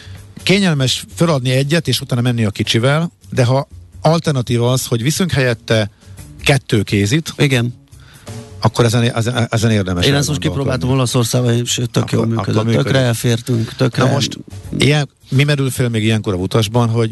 kényelmes 0.43 1.05
feladni 1.15 1.51
egyet, 1.51 1.89
és 1.89 2.01
utána 2.01 2.21
menni 2.21 2.45
a 2.45 2.51
kicsivel, 2.51 3.13
de 3.31 3.45
ha 3.45 3.69
alternatíva 4.01 4.73
az, 4.73 4.87
hogy 4.87 5.03
viszünk 5.03 5.31
helyette 5.31 5.91
kettő 6.43 6.83
kézit, 6.83 7.33
igen 7.37 7.84
akkor 8.65 8.85
ezen, 8.85 9.15
ezen, 9.15 9.47
ezen 9.51 9.71
érdemes 9.71 10.07
Én 10.07 10.15
ezt 10.15 10.29
most 10.29 10.41
kipróbáltam 10.41 10.91
Olaszországban, 10.91 11.55
és 11.55 11.81
tök 11.91 12.13
jól 12.13 12.27
működött. 12.27 12.73
Tökre 12.73 12.99
elfértünk. 12.99 13.75
Tökre... 13.75 14.05
Na 14.05 14.11
most, 14.11 14.39
ilyen, 14.79 15.09
mi 15.29 15.45
merül 15.45 15.71
fel 15.71 15.89
még 15.89 16.03
ilyenkor 16.03 16.35
a 16.35 16.37
utasban, 16.37 16.89
hogy 16.89 17.11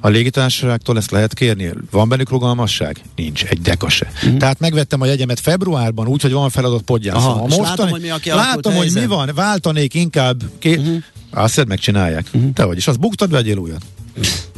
a 0.00 0.08
légitársaságtól 0.08 0.96
ezt 0.96 1.10
lehet 1.10 1.34
kérni? 1.34 1.72
Van 1.90 2.08
bennük 2.08 2.30
rugalmasság? 2.30 3.00
Nincs, 3.16 3.44
egy 3.44 3.60
deka 3.60 3.88
se. 3.88 4.12
Uh-huh. 4.14 4.36
Tehát 4.36 4.58
megvettem 4.58 5.00
a 5.00 5.06
jegyemet 5.06 5.40
februárban, 5.40 6.06
úgyhogy 6.06 6.32
van 6.32 6.50
feladott 6.50 6.82
podgyászom. 6.82 7.30
Aha, 7.30 7.40
most 7.42 7.58
látom, 7.58 7.88
hogy 7.88 8.00
mi, 8.00 8.08
látom, 8.24 8.74
hogy 8.74 8.90
mi 8.94 9.06
van, 9.06 9.30
váltanék 9.34 9.94
inkább. 9.94 10.42
Ké... 10.58 10.76
Uh-huh. 10.76 11.02
Azt 11.30 11.66
megcsinálják. 11.66 12.26
Uh-huh. 12.32 12.52
Te 12.52 12.64
vagy, 12.64 12.76
és 12.76 12.86
az 12.86 12.96
buktad, 12.96 13.30
vegyél 13.30 13.56
újat. 13.56 13.82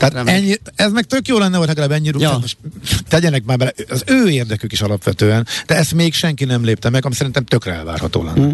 Tehát 0.00 0.28
ennyi, 0.28 0.54
ez 0.74 0.92
meg 0.92 1.04
tök 1.04 1.28
jó 1.28 1.38
lenne, 1.38 1.56
hogy 1.56 1.66
legalább 1.66 1.90
ennyi 1.90 2.10
ja. 2.18 2.38
most 2.40 2.56
tegyenek 3.08 3.44
már 3.44 3.58
bele, 3.58 3.72
az 3.88 4.04
ő 4.06 4.28
érdekük 4.28 4.72
is 4.72 4.80
alapvetően, 4.80 5.46
de 5.66 5.76
ezt 5.76 5.94
még 5.94 6.14
senki 6.14 6.44
nem 6.44 6.64
lépte 6.64 6.90
meg, 6.90 7.04
ami 7.04 7.14
szerintem 7.14 7.44
tökre 7.44 7.72
elvárható 7.72 8.22
lenne. 8.22 8.46
Mm. 8.46 8.50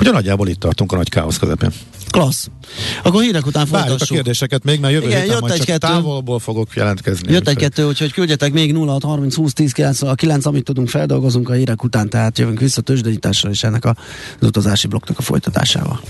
Ugye 0.00 0.10
nagyjából 0.10 0.48
itt 0.48 0.60
tartunk 0.60 0.92
a 0.92 0.96
nagy 0.96 1.08
káosz 1.08 1.38
közepén. 1.38 1.72
Klassz. 2.10 2.46
Akkor 3.02 3.22
hírek 3.22 3.46
után 3.46 3.66
folytassuk. 3.66 4.10
a 4.10 4.14
kérdéseket 4.14 4.64
még, 4.64 4.80
mert 4.80 4.92
jövő 4.92 5.06
Igen, 5.06 5.22
héten 5.22 5.38
majd 5.40 5.52
egy 5.52 5.64
kettő. 5.64 5.78
távolból 5.78 6.38
fogok 6.38 6.74
jelentkezni. 6.74 7.32
Jött 7.32 7.48
egy 7.48 7.56
kettő, 7.56 7.86
úgyhogy 7.86 8.12
küldjetek 8.12 8.52
még 8.52 8.72
0 8.72 8.98
30 9.02 9.34
20 9.34 9.52
10 9.52 9.72
9, 9.72 10.02
a 10.02 10.14
9, 10.14 10.46
amit 10.46 10.64
tudunk 10.64 10.88
feldolgozunk 10.88 11.48
a 11.48 11.52
hírek 11.52 11.82
után, 11.82 12.08
tehát 12.08 12.38
jövünk 12.38 12.60
vissza 12.60 12.80
tőzsdenyítással 12.80 13.50
és 13.50 13.62
ennek 13.62 13.84
az 13.84 13.94
utazási 14.40 14.86
blokknak 14.86 15.18
a 15.18 15.22
folytatásával. 15.22 16.00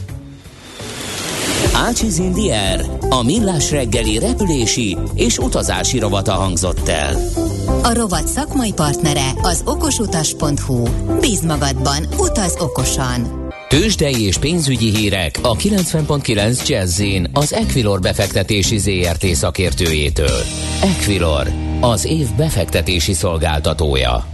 Ácsiz 1.85 2.18
Indier, 2.18 2.99
a 3.09 3.23
millás 3.23 3.70
reggeli 3.70 4.18
repülési 4.18 4.97
és 5.14 5.38
utazási 5.38 5.99
rovata 5.99 6.33
hangzott 6.33 6.88
el. 6.88 7.16
A 7.83 7.94
rovat 7.94 8.29
szakmai 8.29 8.73
partnere 8.73 9.33
az 9.42 9.62
okosutas.hu. 9.64 10.83
Bíz 11.20 11.40
magadban, 11.40 12.07
utaz 12.18 12.57
okosan! 12.59 13.49
Tőzsdei 13.68 14.23
és 14.23 14.37
pénzügyi 14.37 14.97
hírek 14.97 15.38
a 15.42 15.57
90.9 15.57 16.68
jazz 16.68 17.03
az 17.33 17.53
Equilor 17.53 18.01
befektetési 18.01 18.79
ZRT 18.79 19.27
szakértőjétől. 19.27 20.40
Equilor, 20.83 21.53
az 21.81 22.05
év 22.05 22.27
befektetési 22.37 23.12
szolgáltatója. 23.12 24.27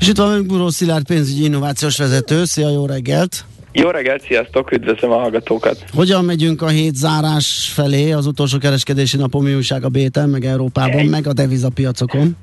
És 0.00 0.08
itt 0.08 0.16
van 0.16 0.46
Buró 0.46 0.68
Szilárd 0.68 1.06
pénzügyi 1.06 1.44
innovációs 1.44 1.96
vezető. 1.96 2.44
Szia, 2.44 2.70
jó 2.70 2.86
reggelt! 2.86 3.44
Jó 3.72 3.90
reggelt, 3.90 4.22
sziasztok, 4.22 4.72
üdvözlöm 4.72 5.10
a 5.10 5.18
hallgatókat! 5.18 5.84
Hogyan 5.92 6.24
megyünk 6.24 6.62
a 6.62 6.68
hét 6.68 6.94
zárás 6.94 7.70
felé, 7.74 8.12
az 8.12 8.26
utolsó 8.26 8.58
kereskedési 8.58 9.16
napon 9.16 9.42
mi 9.42 9.54
újság 9.54 9.84
a 9.84 9.88
Béten, 9.88 10.28
meg 10.28 10.44
Európában, 10.44 11.00
Egy... 11.00 11.08
meg 11.08 11.26
a 11.26 11.32
devizapiacokon? 11.32 12.36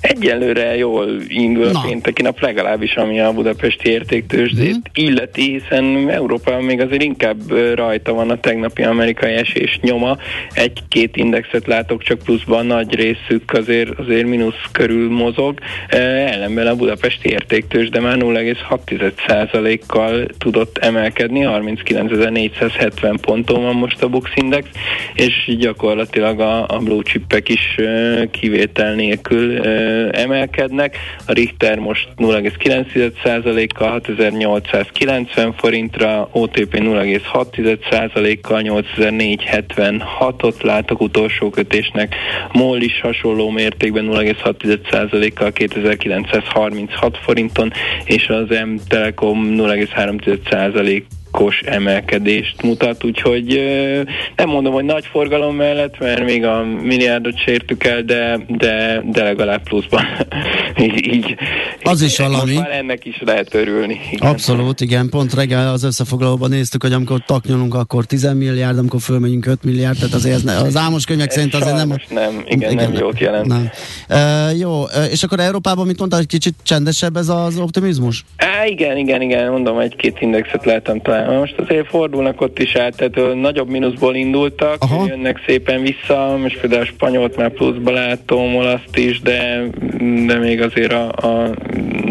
Egyelőre 0.00 0.76
jól 0.76 1.08
indul 1.28 1.68
a 1.74 1.80
pénteki 1.86 2.22
nap, 2.22 2.40
legalábbis 2.40 2.94
ami 2.94 3.20
a 3.20 3.32
budapesti 3.32 3.90
értéktősdét 3.90 4.74
mm. 4.74 4.80
illeti, 4.94 5.58
hiszen 5.58 6.10
Európában 6.10 6.64
még 6.64 6.80
azért 6.80 7.02
inkább 7.02 7.52
rajta 7.74 8.12
van 8.12 8.30
a 8.30 8.40
tegnapi 8.40 8.82
amerikai 8.82 9.32
esés 9.32 9.78
nyoma. 9.82 10.16
Egy-két 10.52 11.16
indexet 11.16 11.66
látok 11.66 12.02
csak 12.02 12.18
pluszban, 12.18 12.66
nagy 12.66 12.94
részük 12.94 13.52
azért, 13.52 13.98
azért 13.98 14.26
mínusz 14.26 14.62
körül 14.72 15.10
mozog. 15.10 15.58
Ellenben 15.88 16.66
a 16.66 16.76
budapesti 16.76 17.28
értéktősde 17.28 18.00
már 18.00 18.16
0,6%-kal 18.16 20.26
tudott 20.38 20.78
emelkedni, 20.78 21.44
39.470 21.46 23.16
ponton 23.20 23.62
van 23.62 23.74
most 23.74 24.02
a 24.02 24.08
Bux 24.08 24.30
Index, 24.34 24.68
és 25.14 25.56
gyakorlatilag 25.58 26.40
a, 26.40 26.64
a 26.68 26.78
blue 26.78 27.02
chipek 27.02 27.48
is 27.48 27.76
kivétel 28.30 28.94
nélkül 28.94 29.59
emelkednek. 30.10 30.96
A 31.26 31.32
Richter 31.32 31.78
most 31.78 32.08
0,9%-kal 32.16 34.00
6890 34.00 35.52
forintra, 35.52 36.28
OTP 36.32 36.78
0,6%-kal 36.78 38.62
8476-ot 38.64 40.62
látok 40.62 41.00
utolsó 41.00 41.50
kötésnek. 41.50 42.14
MOL 42.52 42.80
is 42.80 43.00
hasonló 43.00 43.50
mértékben 43.50 44.08
0,6%-kal 44.10 45.52
2936 45.52 47.16
forinton, 47.16 47.72
és 48.04 48.28
az 48.28 48.48
M-Telekom 48.48 49.54
0,3% 49.58 51.02
kos 51.30 51.60
emelkedést 51.60 52.62
mutat, 52.62 53.04
úgyhogy 53.04 53.60
nem 54.36 54.48
mondom, 54.48 54.72
hogy 54.72 54.84
nagy 54.84 55.06
forgalom 55.10 55.56
mellett, 55.56 55.98
mert 55.98 56.24
még 56.24 56.44
a 56.44 56.64
milliárdot 56.82 57.38
sértük 57.38 57.84
el, 57.84 58.02
de, 58.02 58.38
de, 58.48 59.02
de 59.04 59.22
legalább 59.22 59.62
pluszban. 59.62 60.04
így, 60.84 61.14
így, 61.14 61.36
az 61.82 62.02
is 62.02 62.18
valami. 62.18 62.54
Már 62.54 62.70
ennek 62.70 63.04
is 63.04 63.22
lehet 63.24 63.54
örülni. 63.54 64.00
Igen. 64.10 64.28
Abszolút, 64.28 64.80
igen. 64.80 65.08
Pont 65.08 65.34
reggel 65.34 65.72
az 65.72 65.84
összefoglalóban 65.84 66.50
néztük, 66.50 66.82
hogy 66.82 66.92
amikor 66.92 67.22
taknyolunk, 67.26 67.74
akkor 67.74 68.04
10 68.04 68.32
milliárd, 68.32 68.78
amikor 68.78 69.00
fölmegyünk 69.00 69.46
5 69.46 69.64
milliárd, 69.64 69.98
tehát 69.98 70.14
azért 70.14 70.34
ez 70.34 70.42
ne, 70.42 70.56
az 70.56 70.76
álmos 70.76 71.04
könyvek 71.04 71.30
szerint 71.30 71.54
azért 71.54 71.76
nem... 71.76 71.88
nem, 72.10 72.42
igen, 72.46 72.70
igen, 72.70 72.90
nem 72.90 73.00
jót 73.00 73.18
jelent. 73.18 73.46
Nem. 73.46 73.70
Uh, 74.08 74.58
jó, 74.58 74.82
és 75.10 75.22
akkor 75.22 75.40
Európában 75.40 75.86
mit 75.86 75.98
mondtál, 75.98 76.18
hogy 76.18 76.28
kicsit 76.28 76.54
csendesebb 76.62 77.16
ez 77.16 77.28
az 77.28 77.58
optimizmus? 77.58 78.24
Á, 78.36 78.66
igen, 78.66 78.96
igen, 78.96 79.22
igen, 79.22 79.50
mondom, 79.50 79.78
egy-két 79.78 80.20
indexet 80.20 80.64
lehetem 80.64 81.00
most 81.28 81.54
azért 81.58 81.86
fordulnak 81.86 82.40
ott 82.40 82.58
is 82.58 82.74
át, 82.74 82.96
tehát 82.96 83.34
nagyobb 83.34 83.68
mínuszból 83.68 84.14
indultak, 84.14 84.76
Aha. 84.78 85.06
jönnek 85.06 85.42
szépen 85.46 85.82
vissza, 85.82 86.36
most 86.42 86.60
például 86.60 86.82
a 86.82 86.84
spanyolt 86.84 87.36
már 87.36 87.50
pluszba 87.50 87.90
látom, 87.90 88.56
olaszt 88.56 88.96
is, 88.96 89.20
de, 89.20 89.64
de 90.26 90.38
még 90.38 90.60
azért 90.62 90.92
a, 90.92 91.08
a 91.08 91.50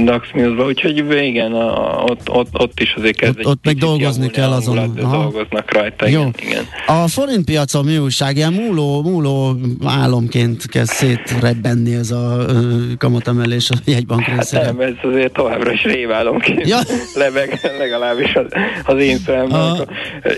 DAX 0.04 0.28
mínuszba, 0.34 0.66
úgyhogy 0.66 0.98
igen, 1.22 1.54
a, 1.54 2.04
ott, 2.04 2.30
ott, 2.30 2.60
ott 2.60 2.80
is 2.80 2.94
azért 2.98 3.16
kezd 3.16 3.40
ott, 3.40 3.46
ott 3.46 3.66
meg 3.66 3.76
dolgozni 3.76 4.30
kell 4.30 4.52
azon. 4.52 4.94
Dolgoznak 4.96 5.74
rajta, 5.74 6.08
Jó. 6.08 6.20
igen, 6.20 6.34
igen. 6.42 6.64
A 6.88 7.08
forint 7.08 7.46
piacon 7.46 7.86
mi 7.86 7.98
újság? 7.98 8.36
Ilyen 8.36 8.54
múló, 8.54 9.02
múló 9.02 9.56
álomként 9.86 10.68
kezd 10.68 10.92
szétrebbenni 10.92 11.96
ez 11.96 12.12
a 12.12 12.46
kamatemelés 12.98 13.70
a 13.70 13.76
jegybank 13.86 14.22
hát 14.22 14.38
részére. 14.38 14.64
nem, 14.64 14.80
ez 14.80 14.94
azért 15.02 15.34
továbbra 15.34 15.72
is 15.72 15.84
réválomként 15.84 16.68
ja. 16.68 16.78
lebeg, 17.24 17.60
legalábbis 17.78 18.36
az, 18.36 18.46
az 18.86 18.99
én 19.02 19.18
szemben. 19.18 19.60
A... 19.60 19.86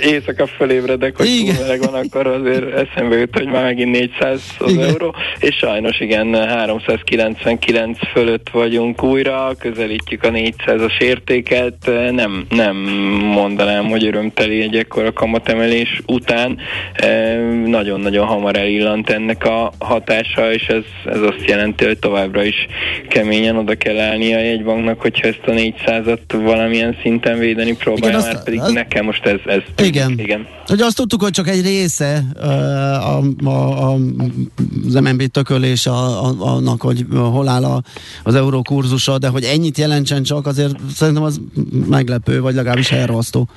Éjszaka 0.04 0.48
fölébredek, 0.48 1.18
hogy 1.18 1.26
igen. 1.26 1.56
túl 1.56 1.78
van, 1.92 1.94
akkor 1.94 2.28
azért 2.28 2.74
eszembe 2.74 3.18
jut, 3.18 3.38
hogy 3.38 3.48
már 3.48 3.64
megint 3.64 3.92
400 3.92 4.42
az 4.60 4.72
igen. 4.72 4.90
euró, 4.90 5.16
és 5.40 5.56
sajnos 5.56 6.00
igen, 6.00 6.48
399 6.48 7.98
fölött 8.14 8.50
vagyunk 8.50 9.04
újra, 9.04 9.52
közelítjük 9.60 10.24
a 10.24 10.30
400-as 10.30 11.02
értéket, 11.02 11.76
nem, 12.12 12.46
nem 12.50 12.76
mondanám, 13.34 13.86
hogy 13.86 14.06
örömteli 14.06 14.62
egy 14.62 14.76
ekkora 14.76 15.14
kamatemelés 15.14 16.02
után, 16.06 16.58
nagyon-nagyon 17.66 18.26
hamar 18.26 18.58
elillant 18.58 19.10
ennek 19.10 19.46
a 19.46 19.72
hatása, 19.80 20.54
és 20.54 20.68
ez, 20.68 20.84
ez 21.06 21.22
azt 21.22 21.44
jelenti, 21.48 21.86
hogy 21.86 22.00
továbbra 22.00 22.44
is 22.44 22.68
keményen 23.08 23.58
oda 23.58 23.76
kell 23.76 24.00
állni 24.00 24.34
a 24.34 24.40
jegybanknak, 24.40 25.02
hogyha 25.02 25.28
ezt 25.28 25.42
a 25.46 25.52
400-at 25.52 26.20
valamilyen 26.28 26.98
szinten 27.02 27.38
védeni 27.38 27.76
próbálja, 27.76 28.18
igen, 28.18 28.30
pedig 28.52 28.66
az... 28.66 28.72
nekem 28.74 29.06
most 29.06 29.26
ez, 29.26 29.40
ez 29.46 29.62
igen. 29.86 30.20
igen. 30.20 30.48
Ugye 30.72 30.86
azt 30.86 30.96
tudtuk, 30.96 31.22
hogy 31.22 31.32
csak 31.32 31.48
egy 31.48 31.62
része 31.62 32.24
a, 32.40 32.46
a, 32.46 33.22
a, 33.44 33.94
az 34.86 34.94
MNB 34.94 35.26
tökölés 35.26 35.86
a, 35.86 36.26
a, 36.26 36.36
annak, 36.40 36.82
hogy 36.82 37.06
hol 37.12 37.48
áll 37.48 37.64
a, 37.64 37.82
az 38.24 38.36
euró 38.36 38.62
kurzusa, 38.62 39.18
de 39.18 39.28
hogy 39.28 39.44
ennyit 39.44 39.78
jelentsen 39.78 40.24
csak, 40.24 40.46
azért 40.46 40.76
szerintem 40.94 41.24
az 41.24 41.42
meglepő, 41.90 42.42
vagy 42.42 42.56
legalábbis 42.56 42.92
elrasztó. 42.92 43.48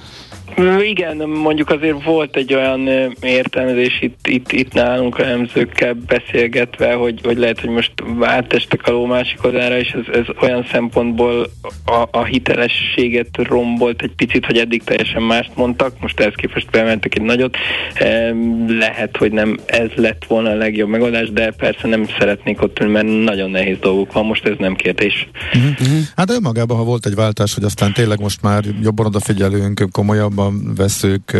Igen, 0.81 1.17
mondjuk 1.17 1.71
azért 1.71 2.05
volt 2.05 2.37
egy 2.37 2.55
olyan 2.55 2.89
értelmezés 3.21 3.99
itt, 4.01 4.27
itt, 4.27 4.53
itt 4.53 4.73
nálunk 4.73 5.19
a 5.19 5.25
nemzőkkel 5.25 5.95
beszélgetve, 6.07 6.93
hogy, 6.93 7.21
hogy 7.23 7.39
lehet, 7.39 7.61
hogy 7.61 7.71
most 7.71 7.93
átestek 8.21 8.87
a 8.87 8.91
ló 8.91 9.07
másik 9.07 9.45
oldalára, 9.45 9.79
és 9.79 9.91
ez, 9.91 10.15
ez 10.15 10.25
olyan 10.41 10.67
szempontból 10.73 11.47
a, 11.85 12.09
a 12.11 12.25
hitelességet 12.25 13.29
rombolt 13.33 14.03
egy 14.03 14.15
picit, 14.17 14.47
hogy 14.47 14.59
eddig 14.59 14.83
teljesen 14.83 15.23
mást 15.23 15.51
mondtak, 15.57 16.01
most 16.01 16.21
ehhez 16.21 16.35
képest 16.35 16.71
bementek 17.05 17.15
egy 17.15 17.23
nagyot. 17.23 17.57
Lehet, 18.79 19.17
hogy 19.17 19.33
nem 19.33 19.59
ez 19.67 19.89
lett 19.95 20.25
volna 20.29 20.51
a 20.51 20.55
legjobb 20.55 20.89
megoldás, 20.89 21.33
de 21.33 21.51
persze 21.51 21.89
nem 21.89 22.07
szeretnék 22.19 22.63
ott 22.63 22.81
ülni, 22.81 22.93
mert 22.93 23.07
nagyon 23.07 23.51
nehéz 23.51 23.77
dolgok 23.81 24.13
van, 24.13 24.27
most 24.27 24.47
ez 24.47 24.55
nem 24.59 24.75
kérdés. 24.75 25.29
Uh-huh. 25.55 25.99
Hát 26.17 26.31
önmagában, 26.31 26.77
ha 26.77 26.85
volt 26.85 27.07
egy 27.07 27.15
váltás, 27.15 27.55
hogy 27.55 27.65
aztán 27.65 27.93
tényleg 27.93 28.21
most 28.21 28.43
már 28.43 28.65
jobban 28.83 29.07
odafigyelünk, 29.07 29.85
komolyabban 29.93 30.75
veszők, 30.77 31.37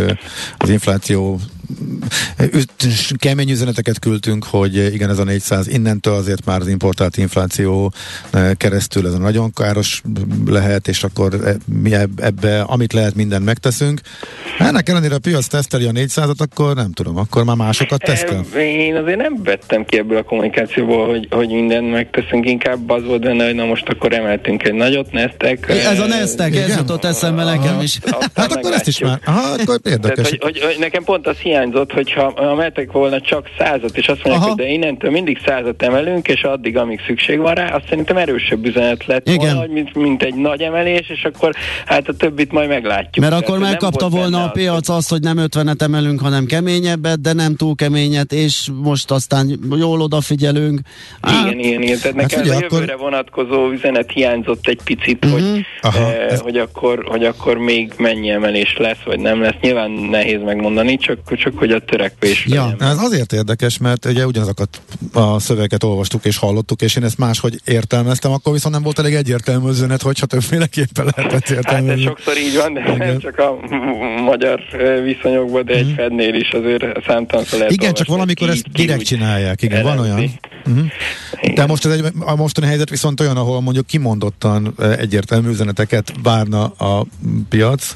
az 0.59 0.69
infláció 0.69 1.39
kemény 3.19 3.51
üzeneteket 3.51 3.99
küldtünk, 3.99 4.45
hogy 4.45 4.95
igen, 4.95 5.11
ez 5.11 5.19
a 5.19 5.25
400, 5.25 5.69
innentől 5.69 6.15
azért 6.15 6.45
már 6.45 6.61
az 6.61 6.69
importált 6.69 7.17
infláció 7.17 7.93
keresztül 8.57 9.07
ez 9.07 9.13
a 9.13 9.19
nagyon 9.19 9.53
káros 9.53 10.03
lehet, 10.47 10.89
és 10.89 11.05
akkor 11.05 11.39
mi 11.83 11.95
ebbe, 12.17 12.61
amit 12.61 12.93
lehet, 12.93 13.15
minden 13.15 13.43
megteszünk. 13.43 14.01
Ennek 14.59 14.89
ellenére 14.89 15.15
a 15.15 15.19
piac 15.19 15.47
teszteli 15.47 15.85
a 15.85 15.91
400-at, 15.91 16.37
akkor 16.37 16.75
nem 16.75 16.93
tudom, 16.93 17.17
akkor 17.17 17.45
már 17.45 17.57
másokat 17.57 18.03
tesztel? 18.03 18.45
Én 18.59 18.97
azért 18.97 19.19
nem 19.19 19.43
vettem 19.43 19.85
ki 19.85 19.99
ebből 19.99 20.17
a 20.17 20.23
kommunikációból, 20.23 21.07
hogy, 21.07 21.29
hogy 21.31 21.49
mindent 21.49 21.91
megteszünk, 21.91 22.47
inkább 22.47 22.91
az 22.91 23.05
volt 23.05 23.21
benne, 23.21 23.45
hogy 23.45 23.55
na 23.55 23.65
most 23.65 23.89
akkor 23.89 24.13
emeltünk 24.13 24.63
egy 24.63 24.75
nagyot, 24.75 25.13
Neztek. 25.13 25.69
Ez 25.69 25.99
a 25.99 26.07
Neztek, 26.07 26.57
ez 26.57 26.77
jutott 26.77 27.05
eszembe 27.05 27.45
nekem 27.45 27.81
is. 27.81 27.99
Hát 28.35 28.53
akkor 28.53 28.73
ezt 28.73 28.89
is 28.89 28.99
már, 28.99 29.21
aha, 29.25 29.53
akkor 29.53 29.81
érdekes. 29.85 30.15
Tehát, 30.15 30.29
hogy, 30.29 30.39
hogy, 30.41 30.63
hogy, 30.63 30.77
nekem 30.79 31.05
pont 31.05 31.27
az 31.27 31.37
hiányzott, 31.55 31.93
hogyha 31.93 32.35
emeltek 32.37 32.93
volna 32.93 33.21
csak 33.21 33.49
százat, 33.59 33.97
és 33.97 34.09
azt 34.09 34.25
mondják, 34.25 34.45
aha. 34.45 34.55
hogy 34.55 34.65
de 34.65 34.71
innentől 34.71 35.11
mindig 35.11 35.39
százat 35.47 35.83
emelünk, 35.83 36.29
és 36.29 36.43
addig, 36.43 36.77
amíg 36.77 37.01
szükség 37.07 37.39
van 37.39 37.55
rá, 37.55 37.75
azt 37.75 37.85
szerintem 37.89 38.17
erősebb 38.17 38.67
üzenet 38.67 39.07
lett 39.07 39.29
Igen. 39.29 39.55
volna, 39.55 39.73
mint, 39.73 39.95
mint 39.95 40.23
egy 40.23 40.35
nagy 40.35 40.61
emelés, 40.61 41.09
és 41.09 41.25
akkor 41.25 41.53
hát 41.85 42.09
a 42.09 42.15
többit 42.15 42.53
majd 42.53 42.69
meglátjuk. 42.69 43.25
Mert 43.25 43.43
akkor 43.43 43.59
megkapta 43.59 44.09
volna 44.09 44.45
a 44.45 44.49
piac 44.49 44.89
azt, 44.89 45.11
hogy 45.11 45.21
nem 45.21 45.37
50-et 45.41 45.81
emelünk, 45.81 46.21
hanem 46.21 46.47
keményebbet, 46.47 47.21
de 47.21 47.33
nem 47.33 47.57
túl 47.57 47.75
keményet, 47.75 48.33
és 48.33 48.69
most 48.83 49.11
aztán 49.11 49.59
jól 49.77 50.01
odafigyelünk. 50.01 50.81
Hát, 51.23 51.47
igen, 51.47 51.59
igen, 51.59 51.83
igen. 51.83 51.99
Tehát 52.01 52.17
nekem 52.17 52.39
hát, 52.39 52.49
a 52.49 52.53
jövőre 52.61 52.93
akkor... 52.93 53.11
vonatkozó 53.11 53.71
üzenet 53.71 54.13
hiányzott 54.13 54.67
egy 54.69 54.81
picit, 54.85 55.25
uh-huh. 55.25 55.41
hogy, 55.41 55.65
Aha, 55.81 55.99
eh, 55.99 56.27
ez... 56.31 56.41
hogy, 56.41 56.57
akkor, 56.57 57.05
hogy 57.09 57.25
akkor 57.25 57.59
még 57.59 57.93
mennyi 57.97 58.31
emelés 58.31 58.77
lesz, 58.79 59.03
vagy 59.05 59.21
nem 59.21 59.41
lesz. 59.41 59.55
Nyilván 59.61 59.91
nehéz 59.91 60.43
megmondani, 60.43 60.97
csak, 60.97 61.19
csak 61.45 61.59
hogy 61.59 61.71
a 61.71 61.79
törekvés. 61.79 62.47
Ja, 62.49 62.75
ez 62.79 62.99
azért 62.99 63.33
érdekes, 63.33 63.79
mert 63.79 64.05
ugye 64.05 64.27
ugyanazokat 64.27 64.81
a 65.13 65.39
szövegeket 65.39 65.83
olvastuk 65.83 66.25
és 66.25 66.37
hallottuk, 66.37 66.83
és 66.83 66.97
én 66.97 67.05
ezt 67.05 67.19
máshogy 67.19 67.61
értelmeztem, 67.65 68.33
akkor 68.33 68.53
viszont 68.53 68.75
nem 68.75 68.83
volt 68.83 68.99
elég 68.99 69.15
egyértelmű 69.15 69.69
üzenet, 69.69 70.03
hogyha 70.03 70.27
többféleképpen 70.27 71.09
lehetett 71.17 71.49
értelmezni. 71.49 72.05
Hát 72.05 72.17
ez 72.17 72.25
sokszor 72.25 72.37
így 72.37 72.57
van, 72.57 72.73
de 72.73 72.93
Igen. 72.95 73.19
csak 73.19 73.39
a 73.39 73.59
magyar 74.23 74.61
viszonyokban, 75.05 75.65
de 75.65 75.75
egy 75.75 75.87
mm. 75.87 75.95
Fednél 75.95 76.35
is 76.35 76.51
azért 76.51 76.85
számtalanszor 77.07 77.59
lehet 77.59 77.73
Igen, 77.73 77.95
csak 77.95 78.07
valamikor 78.07 78.49
ezt 78.49 78.69
direkt 78.73 78.99
ki, 78.99 79.05
csinálják, 79.05 79.63
igen, 79.63 79.83
van 79.83 79.99
olyan. 79.99 80.31
Uh-huh. 80.67 80.87
De 81.55 81.67
most 81.67 81.85
ez 81.85 81.93
egy, 81.93 82.05
a 82.19 82.37
mostani 82.37 82.67
helyzet 82.67 82.91
viszont 82.91 83.21
olyan, 83.21 83.37
ahol 83.37 83.61
mondjuk 83.61 83.87
kimondottan 83.87 84.75
egyértelmű 84.99 85.49
üzeneteket 85.49 86.13
várna 86.23 86.65
a 86.65 87.07
piac. 87.49 87.95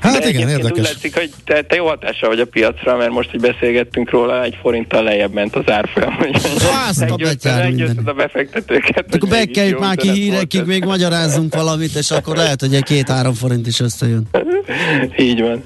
Hát 0.00 0.22
De 0.22 0.28
igen, 0.28 0.48
érdekes. 0.48 0.78
Úgy 0.78 0.84
látszik, 0.84 1.14
hogy 1.14 1.30
te, 1.44 1.62
te 1.62 1.76
jó 1.76 1.86
hatása 1.86 2.26
vagy 2.26 2.40
a 2.40 2.46
piacra, 2.70 2.96
mert 2.96 3.10
most, 3.10 3.30
hogy 3.30 3.40
beszélgettünk 3.40 4.10
róla, 4.10 4.44
egy 4.44 4.58
forinttal 4.60 5.02
lejjebb 5.02 5.32
ment 5.32 5.56
az 5.56 5.70
árfolyam. 5.70 6.14
Meggyőzted 7.44 8.08
a 8.08 8.12
befektetőket. 8.12 9.14
Akkor 9.14 9.28
bekeljük 9.28 9.78
már 9.78 9.96
ki 9.96 10.10
hírekig, 10.10 10.64
még 10.64 10.84
magyarázzunk 10.84 11.54
valamit, 11.54 11.94
és 11.94 12.10
akkor 12.10 12.36
lehet, 12.36 12.60
hogy 12.60 12.74
egy 12.74 12.82
két-három 12.82 13.34
forint 13.34 13.66
is 13.66 13.80
összejön. 13.80 14.28
Így 15.16 15.40
van. 15.40 15.64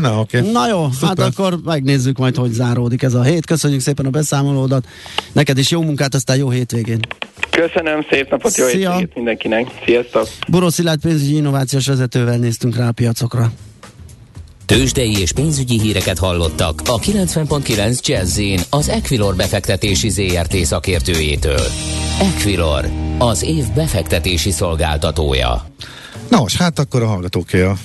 Na, 0.00 0.18
oké. 0.18 0.38
Okay. 0.38 0.52
Na 0.52 0.68
jó, 0.68 0.82
hát 0.82 0.92
Szuper. 0.92 1.08
hát 1.08 1.18
akkor 1.18 1.58
megnézzük 1.64 2.18
majd, 2.18 2.36
hogy 2.36 2.50
záródik 2.50 3.02
ez 3.02 3.14
a 3.14 3.22
hét. 3.22 3.46
Köszönjük 3.46 3.80
szépen 3.80 4.06
a 4.06 4.10
beszámolódat. 4.10 4.84
Neked 5.32 5.58
is 5.58 5.70
jó 5.70 5.82
munkát, 5.82 6.14
aztán 6.14 6.36
jó 6.36 6.50
hétvégén. 6.50 6.98
Köszönöm, 7.50 8.06
szép 8.10 8.30
napot, 8.30 8.56
jó 8.56 8.66
Szia. 8.66 8.90
hétvégét 8.90 9.14
mindenkinek. 9.14 9.66
Sziasztok! 9.84 10.28
Buró 10.48 10.68
Szilárd 10.68 11.00
pénzügyi 11.00 11.36
innovációs 11.36 11.86
vezetővel 11.86 12.36
néztünk 12.36 12.76
rá 12.76 12.88
a 12.88 12.92
piacokra. 12.92 13.52
Tőzsdei 14.66 15.20
és 15.20 15.32
pénzügyi 15.32 15.80
híreket 15.80 16.18
hallottak 16.18 16.82
a 16.86 16.98
90.9 16.98 18.00
jazz 18.06 18.40
az 18.70 18.88
Equilor 18.88 19.36
befektetési 19.36 20.08
ZRT 20.08 20.56
szakértőjétől. 20.56 21.66
Equilor, 22.20 22.90
az 23.18 23.42
év 23.42 23.64
befektetési 23.74 24.50
szolgáltatója. 24.50 25.66
Nos, 26.28 26.56
hát 26.56 26.78
akkor 26.78 27.02
a 27.02 27.06
hallgatóké 27.06 27.60
a 27.60 27.76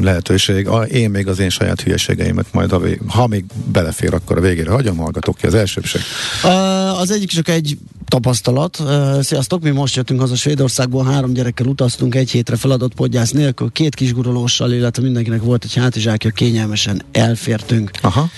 lehetőség. 0.00 0.68
A, 0.68 0.82
én 0.82 1.10
még 1.10 1.28
az 1.28 1.38
én 1.38 1.50
saját 1.50 1.80
hülyeségeimet 1.80 2.46
majd, 2.52 2.72
a 2.72 2.78
vég, 2.78 3.00
ha 3.08 3.26
még 3.26 3.44
belefér, 3.72 4.14
akkor 4.14 4.38
a 4.38 4.40
végére 4.40 4.70
hagyom, 4.70 4.96
hallgatok 4.96 5.36
ki 5.36 5.46
az 5.46 5.54
elsőbség. 5.54 6.00
Uh, 6.44 7.00
az 7.00 7.10
egyik 7.10 7.28
csak 7.28 7.48
egy 7.48 7.78
tapasztalat. 8.14 8.82
Sziasztok, 9.20 9.62
mi 9.62 9.70
most 9.70 9.96
jöttünk 9.96 10.20
haza 10.20 10.36
Svédországból, 10.36 11.04
három 11.04 11.32
gyerekkel 11.32 11.66
utaztunk 11.66 12.14
egy 12.14 12.30
hétre 12.30 12.56
feladott 12.56 12.94
podgyász 12.94 13.30
nélkül, 13.30 13.70
két 13.72 13.94
kisgurulóssal, 13.94 14.72
illetve 14.72 15.02
mindenkinek 15.02 15.42
volt 15.42 15.64
egy 15.64 15.74
hátizsákja, 15.74 16.30
kényelmesen 16.30 17.02
elfértünk. 17.12 17.90
Aha. 18.00 18.28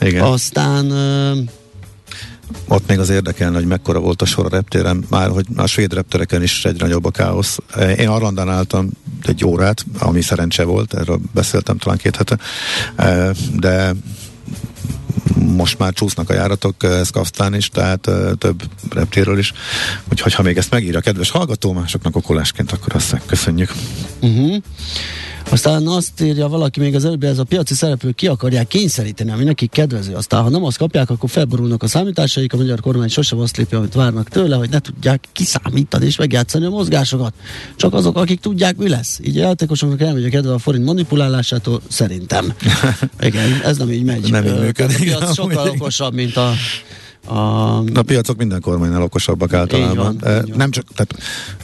Igen. 0.00 0.22
Aztán 0.24 0.92
ott 2.68 2.88
még 2.88 2.98
az 2.98 3.08
érdekelne, 3.08 3.56
hogy 3.56 3.66
mekkora 3.66 4.00
volt 4.00 4.22
a 4.22 4.24
sor 4.24 4.44
a 4.44 4.48
reptéren, 4.48 5.04
már 5.08 5.28
hogy 5.28 5.46
a 5.56 5.66
svéd 5.66 5.92
reptereken 5.92 6.42
is 6.42 6.64
egyre 6.64 6.86
nagyobb 6.86 7.04
a 7.04 7.10
káosz. 7.10 7.58
Én 7.96 8.08
Arlandán 8.08 8.48
álltam 8.48 8.90
egy 9.22 9.44
órát, 9.44 9.84
ami 9.98 10.20
szerencse 10.20 10.64
volt, 10.64 10.94
erről 10.94 11.20
beszéltem 11.34 11.78
talán 11.78 11.98
két 11.98 12.16
hete, 12.16 12.38
de 13.58 13.94
most 15.34 15.78
már 15.78 15.92
csúsznak 15.92 16.30
a 16.30 16.34
járatok 16.34 16.74
Szkafsztán 17.02 17.54
is, 17.54 17.68
tehát 17.68 18.10
több 18.38 18.62
reptéről 18.90 19.38
is. 19.38 19.52
Úgyhogy 20.10 20.34
ha 20.34 20.42
még 20.42 20.56
ezt 20.56 20.70
megírja 20.70 20.98
a 20.98 21.02
kedves 21.02 21.30
hallgató, 21.30 21.72
másoknak 21.72 22.16
okolásként, 22.16 22.72
akkor 22.72 22.94
azt 22.94 23.20
köszönjük. 23.26 23.72
Uh-huh. 24.20 24.56
Aztán 25.50 25.86
azt 25.86 26.20
írja 26.20 26.48
valaki 26.48 26.80
még 26.80 26.94
az 26.94 27.04
előbb, 27.04 27.22
ez 27.22 27.38
a 27.38 27.44
piaci 27.44 27.74
szereplők 27.74 28.14
ki 28.14 28.26
akarják 28.26 28.66
kényszeríteni, 28.66 29.30
ami 29.30 29.44
nekik 29.44 29.70
kedvező. 29.70 30.14
Aztán, 30.14 30.42
ha 30.42 30.48
nem 30.48 30.64
azt 30.64 30.76
kapják, 30.76 31.10
akkor 31.10 31.30
felborulnak 31.30 31.82
a 31.82 31.86
számításaik, 31.86 32.52
a 32.52 32.56
magyar 32.56 32.80
kormány 32.80 33.08
sosem 33.08 33.38
azt 33.38 33.56
lépje, 33.56 33.78
amit 33.78 33.94
várnak 33.94 34.28
tőle, 34.28 34.56
hogy 34.56 34.70
ne 34.70 34.78
tudják 34.78 35.24
kiszámítani 35.32 36.06
és 36.06 36.16
megjátszani 36.16 36.64
a 36.64 36.70
mozgásokat. 36.70 37.34
Csak 37.76 37.94
azok, 37.94 38.16
akik 38.16 38.40
tudják, 38.40 38.76
mi 38.76 38.88
lesz. 38.88 39.18
Így 39.22 39.38
a 39.38 39.40
játékosoknak 39.40 40.00
elmegy 40.00 40.24
a 40.24 40.28
kedve 40.28 40.52
a 40.52 40.58
forint 40.58 40.84
manipulálásától, 40.84 41.80
szerintem. 41.88 42.52
Igen, 43.20 43.60
ez 43.64 43.76
nem 43.76 43.90
így 43.90 44.04
megy. 44.04 44.30
Nem 44.30 44.44
így 44.44 44.58
működik. 44.58 45.14
Piac 45.20 45.34
sokkal 45.34 45.68
okosabb, 45.68 46.14
mint 46.14 46.36
a 46.36 46.52
a, 47.26 47.76
a 47.78 48.02
piacok 48.06 48.36
minden 48.36 48.60
kormánynál 48.60 49.02
okosabbak 49.02 49.52
általában. 49.52 50.12
Így 50.12 50.20
van, 50.20 50.46
így 50.46 50.54
nem 50.54 50.70
csak, 50.70 50.84
tehát 50.94 51.14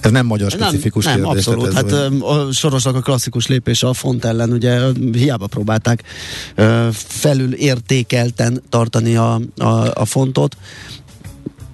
ez 0.01 0.11
nem 0.11 0.27
magyar 0.27 0.51
specifikus 0.51 1.05
nem, 1.05 1.15
kérdés. 1.15 1.45
Nem, 1.45 1.59
abszolút. 1.59 1.75
Hát 1.75 1.91
vagy... 1.91 2.49
a 2.49 2.53
Sorosnak 2.53 2.95
a 2.95 3.01
klasszikus 3.01 3.47
lépése 3.47 3.89
a 3.89 3.93
font 3.93 4.25
ellen, 4.25 4.53
ugye 4.53 4.81
hiába 5.13 5.47
próbálták 5.47 6.03
felül 6.93 7.55
értékelten 7.55 8.63
tartani 8.69 9.17
a, 9.17 9.41
a, 9.57 9.91
a 9.95 10.05
fontot, 10.05 10.57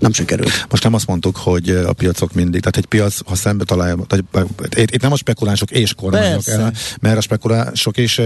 nem 0.03 0.13
sikerült. 0.13 0.67
Most 0.71 0.83
nem 0.83 0.95
azt 0.95 1.07
mondtuk, 1.07 1.37
hogy 1.37 1.71
a 1.71 1.93
piacok 1.93 2.33
mindig, 2.33 2.61
tehát 2.61 2.77
egy 2.77 2.87
piac, 2.87 3.19
ha 3.27 3.35
szembe 3.35 3.65
találja, 3.65 3.97
tehát 4.09 4.77
itt 4.77 5.03
nem 5.03 5.13
a 5.13 5.17
spekulánsok 5.17 5.71
és 5.71 5.95
kormányok 5.95 6.47
el, 6.47 6.73
mert 7.01 7.17
a 7.17 7.21
spekulánsok 7.21 7.97
is 7.97 8.21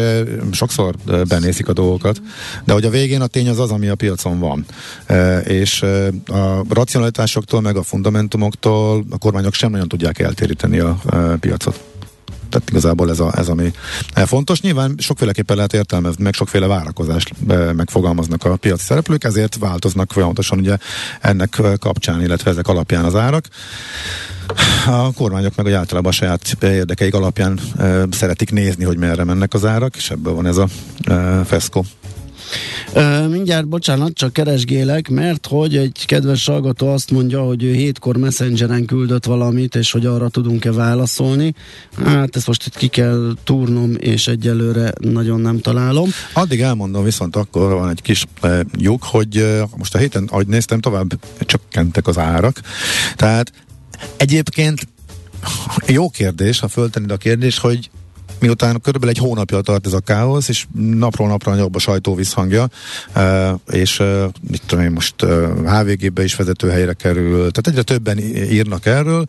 sokszor 0.52 0.94
benézik 1.28 1.68
a 1.68 1.72
dolgokat, 1.72 2.22
de 2.64 2.72
hogy 2.72 2.84
a 2.84 2.90
végén 2.90 3.20
a 3.20 3.26
tény 3.26 3.48
az 3.48 3.58
az, 3.58 3.70
ami 3.70 3.88
a 3.88 3.94
piacon 3.94 4.38
van. 4.38 4.64
És 5.44 5.82
a 6.26 6.64
racionalitásoktól, 6.68 7.60
meg 7.60 7.76
a 7.76 7.82
fundamentumoktól 7.82 9.04
a 9.10 9.18
kormányok 9.18 9.54
sem 9.54 9.70
nagyon 9.70 9.88
tudják 9.88 10.18
eltéríteni 10.18 10.78
a 10.78 11.00
piacot. 11.40 11.95
Tehát 12.48 12.70
igazából 12.70 13.10
ez, 13.10 13.20
a, 13.20 13.32
ez 13.36 13.48
ami 13.48 13.72
fontos. 14.14 14.60
Nyilván 14.60 14.94
sokféleképpen 14.98 15.56
lehet 15.56 15.72
értelmezni, 15.72 16.22
meg 16.22 16.34
sokféle 16.34 16.66
várakozást 16.66 17.32
megfogalmaznak 17.76 18.44
a 18.44 18.56
piaci 18.56 18.84
szereplők, 18.84 19.24
ezért 19.24 19.56
változnak 19.58 20.12
folyamatosan 20.12 20.58
ugye 20.58 20.76
ennek 21.20 21.60
kapcsán, 21.78 22.22
illetve 22.22 22.50
ezek 22.50 22.68
alapján 22.68 23.04
az 23.04 23.14
árak. 23.14 23.48
A 24.86 25.12
kormányok 25.12 25.54
meg 25.56 25.72
általában 25.72 26.10
a 26.10 26.14
saját 26.14 26.56
érdekeik 26.62 27.14
alapján 27.14 27.60
e, 27.78 28.04
szeretik 28.10 28.50
nézni, 28.50 28.84
hogy 28.84 28.96
merre 28.96 29.24
mennek 29.24 29.54
az 29.54 29.64
árak, 29.64 29.96
és 29.96 30.10
ebből 30.10 30.34
van 30.34 30.46
ez 30.46 30.56
a 30.56 30.66
e, 31.04 31.44
feszkó. 31.44 31.84
Mindjárt, 33.30 33.68
bocsánat, 33.68 34.14
csak 34.14 34.32
keresgélek, 34.32 35.08
mert 35.08 35.46
hogy 35.46 35.76
egy 35.76 36.04
kedves 36.06 36.46
hallgató 36.46 36.88
azt 36.88 37.10
mondja, 37.10 37.42
hogy 37.42 37.62
ő 37.62 37.72
hétkor 37.72 38.16
messengeren 38.16 38.84
küldött 38.84 39.24
valamit, 39.24 39.74
és 39.74 39.90
hogy 39.90 40.06
arra 40.06 40.28
tudunk-e 40.28 40.72
válaszolni. 40.72 41.54
Hát 42.04 42.36
ezt 42.36 42.46
most 42.46 42.66
itt 42.66 42.76
ki 42.76 42.86
kell 42.86 43.32
túrnom, 43.44 43.94
és 43.98 44.26
egyelőre 44.26 44.92
nagyon 45.00 45.40
nem 45.40 45.58
találom. 45.58 46.10
Addig 46.32 46.60
elmondom, 46.60 47.04
viszont 47.04 47.36
akkor 47.36 47.72
van 47.72 47.88
egy 47.88 48.02
kis 48.02 48.24
uh, 48.42 48.60
lyuk, 48.76 49.02
hogy 49.04 49.36
uh, 49.36 49.60
most 49.76 49.94
a 49.94 49.98
héten, 49.98 50.28
ahogy 50.30 50.46
néztem, 50.46 50.80
tovább 50.80 51.18
csökkentek 51.40 52.06
az 52.06 52.18
árak. 52.18 52.60
Tehát 53.16 53.52
egyébként 54.16 54.88
jó 55.86 56.08
kérdés, 56.08 56.58
ha 56.58 56.68
föltennéd 56.68 57.10
a 57.10 57.16
kérdés, 57.16 57.58
hogy 57.58 57.90
miután 58.38 58.80
körülbelül 58.80 59.14
egy 59.14 59.22
hónapja 59.22 59.60
tart 59.60 59.86
ez 59.86 59.92
a 59.92 60.00
káosz, 60.00 60.48
és 60.48 60.66
napról 60.98 61.28
napra 61.28 61.50
nagyobb 61.50 61.74
a 61.74 61.78
sajtó 61.78 62.14
visszhangja, 62.14 62.68
és 63.70 64.02
mit 64.48 64.62
tudom 64.66 64.84
én 64.84 64.90
most 64.90 65.14
HVG-be 65.64 66.24
is 66.24 66.34
vezetőhelyre 66.34 66.92
kerül, 66.92 67.36
tehát 67.50 67.66
egyre 67.66 67.82
többen 67.82 68.18
írnak 68.50 68.86
erről. 68.86 69.26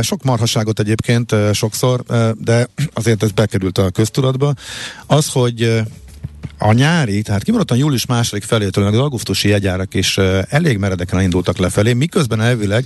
Sok 0.00 0.22
marhaságot 0.22 0.80
egyébként 0.80 1.34
sokszor, 1.52 2.02
de 2.38 2.68
azért 2.92 3.22
ez 3.22 3.30
bekerült 3.30 3.78
a 3.78 3.90
köztudatba. 3.90 4.54
Az, 5.06 5.28
hogy 5.28 5.82
a 6.58 6.72
nyári, 6.72 7.22
tehát 7.22 7.42
kimaradtan 7.42 7.76
július 7.76 8.06
második 8.06 8.42
felétől, 8.42 8.84
meg 8.84 8.92
az 8.92 8.98
augusztusi 8.98 9.48
jegyárak 9.48 9.94
is 9.94 10.18
elég 10.48 10.78
meredeken 10.78 11.20
indultak 11.20 11.58
lefelé, 11.58 11.92
miközben 11.92 12.40
elvileg 12.40 12.84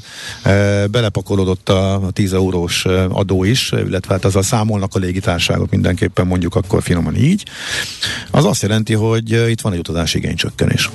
belepakolódott 0.91 1.69
a 1.69 2.11
10 2.13 2.33
eurós 2.33 2.85
adó 3.09 3.45
is, 3.45 3.73
illetve 3.73 4.15
hát 4.15 4.25
azzal 4.25 4.43
számolnak 4.43 4.95
a 4.95 4.99
légitárságok 4.99 5.71
mindenképpen 5.71 6.27
mondjuk 6.27 6.55
akkor 6.55 6.83
finoman 6.83 7.17
így. 7.17 7.45
Az 8.31 8.45
azt 8.45 8.63
jelenti, 8.63 8.95
hogy 8.95 9.31
itt 9.51 9.61
van 9.61 9.73
egy 9.73 9.79
utazási 9.79 10.19
igénycsökkenés. 10.19 10.91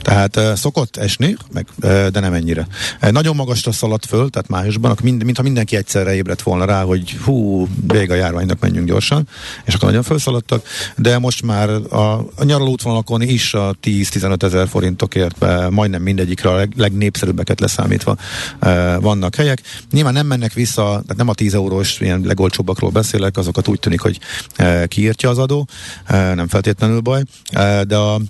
Tehát 0.00 0.36
uh, 0.36 0.54
szokott 0.54 0.96
esni, 0.96 1.36
meg, 1.52 1.66
uh, 1.82 2.06
de 2.06 2.20
nem 2.20 2.32
ennyire. 2.32 2.66
Uh, 3.02 3.10
nagyon 3.10 3.36
magasra 3.36 3.72
szaladt 3.72 4.06
föl, 4.06 4.30
tehát 4.30 4.48
májusban, 4.48 4.96
mind, 5.02 5.24
mintha 5.24 5.42
mindenki 5.42 5.76
egyszerre 5.76 6.14
ébredt 6.14 6.42
volna 6.42 6.64
rá, 6.64 6.82
hogy 6.82 7.16
hú, 7.24 7.68
vége 7.86 8.12
a 8.12 8.16
járványnak, 8.16 8.60
menjünk 8.60 8.86
gyorsan, 8.86 9.28
és 9.64 9.74
akkor 9.74 9.88
nagyon 9.88 10.02
felszaladtak, 10.02 10.66
de 10.96 11.18
most 11.18 11.42
már 11.42 11.68
a, 11.70 12.12
a 12.36 12.44
nyaraló 12.44 12.70
útvonalakon 12.70 13.22
is 13.22 13.54
a 13.54 13.76
10-15 13.82 14.42
ezer 14.42 14.68
forintokért 14.68 15.36
uh, 15.40 15.70
majdnem 15.70 16.02
mindegyikre 16.02 16.50
a 16.50 16.54
leg, 16.54 16.72
legnépszerűbbeket 16.76 17.60
leszámítva 17.60 18.16
uh, 18.62 19.00
vannak 19.00 19.34
helyek. 19.34 19.62
Nyilván 19.90 20.12
nem 20.12 20.26
mennek 20.26 20.52
vissza, 20.52 20.82
tehát 20.82 21.16
nem 21.16 21.28
a 21.28 21.34
10 21.34 21.54
eurós 21.54 22.00
ilyen 22.00 22.20
legolcsóbbakról 22.24 22.90
beszélek, 22.90 23.36
azokat 23.36 23.68
úgy 23.68 23.80
tűnik, 23.80 24.00
hogy 24.00 24.18
uh, 24.58 24.84
kiírtja 24.84 25.30
az 25.30 25.38
adó, 25.38 25.68
uh, 26.10 26.34
nem 26.34 26.48
feltétlenül 26.48 27.00
baj, 27.00 27.22
uh, 27.54 27.80
de 27.80 27.96
a 27.96 28.20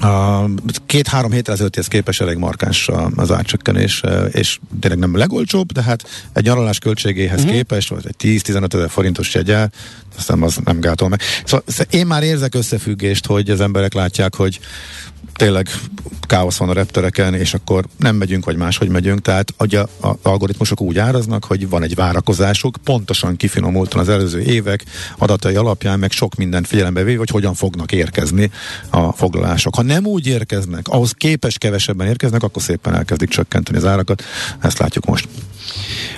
a 0.00 0.46
két-három 0.86 1.30
hétre 1.30 1.52
ezelőttihez 1.52 1.88
képes 1.88 2.20
elég 2.20 2.36
markáns 2.36 2.90
az 3.16 3.30
árcsökkenés, 3.30 4.02
e, 4.02 4.24
és 4.24 4.58
tényleg 4.80 5.00
nem 5.00 5.14
a 5.14 5.18
legolcsóbb, 5.18 5.72
de 5.72 5.82
hát 5.82 6.04
egy 6.32 6.44
nyaralás 6.44 6.78
költségéhez 6.78 7.38
uh-huh. 7.38 7.54
képest, 7.54 7.88
vagy 7.88 8.06
egy 8.06 8.40
10-15 8.42 8.74
ezer 8.74 8.90
forintos 8.90 9.34
jegyel, 9.34 9.72
aztán 10.18 10.42
az 10.42 10.58
nem 10.64 10.80
gátol 10.80 11.08
meg. 11.08 11.20
Szóval 11.44 11.64
én 11.90 12.06
már 12.06 12.22
érzek 12.22 12.54
összefüggést, 12.54 13.26
hogy 13.26 13.50
az 13.50 13.60
emberek 13.60 13.94
látják, 13.94 14.34
hogy 14.34 14.60
tényleg 15.36 15.68
káosz 16.26 16.56
van 16.56 16.68
a 16.68 16.72
reptereken, 16.72 17.34
és 17.34 17.54
akkor 17.54 17.84
nem 17.98 18.16
megyünk, 18.16 18.44
vagy 18.44 18.56
máshogy 18.56 18.88
megyünk. 18.88 19.20
Tehát 19.20 19.54
ugye 19.58 19.80
az 20.00 20.14
algoritmusok 20.22 20.80
úgy 20.80 20.98
áraznak, 20.98 21.44
hogy 21.44 21.68
van 21.68 21.82
egy 21.82 21.94
várakozásuk, 21.94 22.76
pontosan 22.84 23.36
kifinomultan 23.36 24.00
az 24.00 24.08
előző 24.08 24.40
évek 24.40 24.84
adatai 25.18 25.54
alapján, 25.54 25.98
meg 25.98 26.10
sok 26.10 26.34
mindent 26.34 26.66
figyelembe 26.66 27.02
véve, 27.02 27.18
hogy 27.18 27.30
hogyan 27.30 27.54
fognak 27.54 27.92
érkezni 27.92 28.50
a 28.90 29.12
foglalások. 29.12 29.74
Ha 29.74 29.82
nem 29.82 30.06
úgy 30.06 30.26
érkeznek, 30.26 30.88
ahhoz 30.88 31.12
képes 31.12 31.58
kevesebben 31.58 32.06
érkeznek, 32.06 32.42
akkor 32.42 32.62
szépen 32.62 32.94
elkezdik 32.94 33.28
csökkenteni 33.28 33.78
az 33.78 33.84
árakat. 33.84 34.22
Ezt 34.60 34.78
látjuk 34.78 35.04
most. 35.04 35.28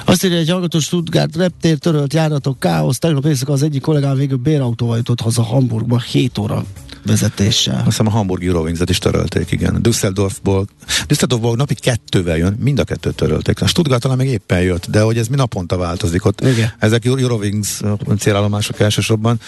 Azt 0.04 0.24
írja 0.24 0.36
egy 0.36 0.50
hallgató 0.50 0.78
Stuttgart 0.78 1.36
reptér, 1.36 1.78
törölt 1.78 2.14
járatok, 2.14 2.60
káosz. 2.60 2.98
Tegnap 2.98 3.24
éjszaka 3.24 3.52
az 3.52 3.62
egyik 3.62 3.82
kollégám 3.82 4.16
végül 4.16 4.36
bérautóval 4.36 4.96
jutott 4.96 5.20
haza 5.20 5.42
Hamburgba 5.42 6.00
7 6.00 6.38
óra 6.38 6.64
vezetéssel. 7.08 7.74
Azt 7.74 7.84
hiszem 7.84 8.06
a 8.06 8.10
Hamburg 8.10 8.44
Eurowings-et 8.44 8.90
is 8.90 8.98
törölték, 8.98 9.50
igen. 9.50 9.82
Düsseldorfból, 9.82 10.66
Düsseldorfból 11.06 11.56
napi 11.56 11.74
kettővel 11.74 12.36
jön, 12.36 12.56
mind 12.60 12.78
a 12.78 12.84
kettőt 12.84 13.14
törölték. 13.14 13.62
A 13.62 13.66
Stuttgart 13.66 14.02
talán 14.02 14.16
még 14.16 14.28
éppen 14.28 14.60
jött, 14.60 14.90
de 14.90 15.00
hogy 15.00 15.18
ez 15.18 15.28
mi 15.28 15.36
naponta 15.36 15.76
változik 15.76 16.24
ott. 16.24 16.40
Igen. 16.40 16.72
Ezek 16.78 17.04
Eurowings 17.04 17.80
célállomások 18.18 18.80
elsősorban. 18.80 19.40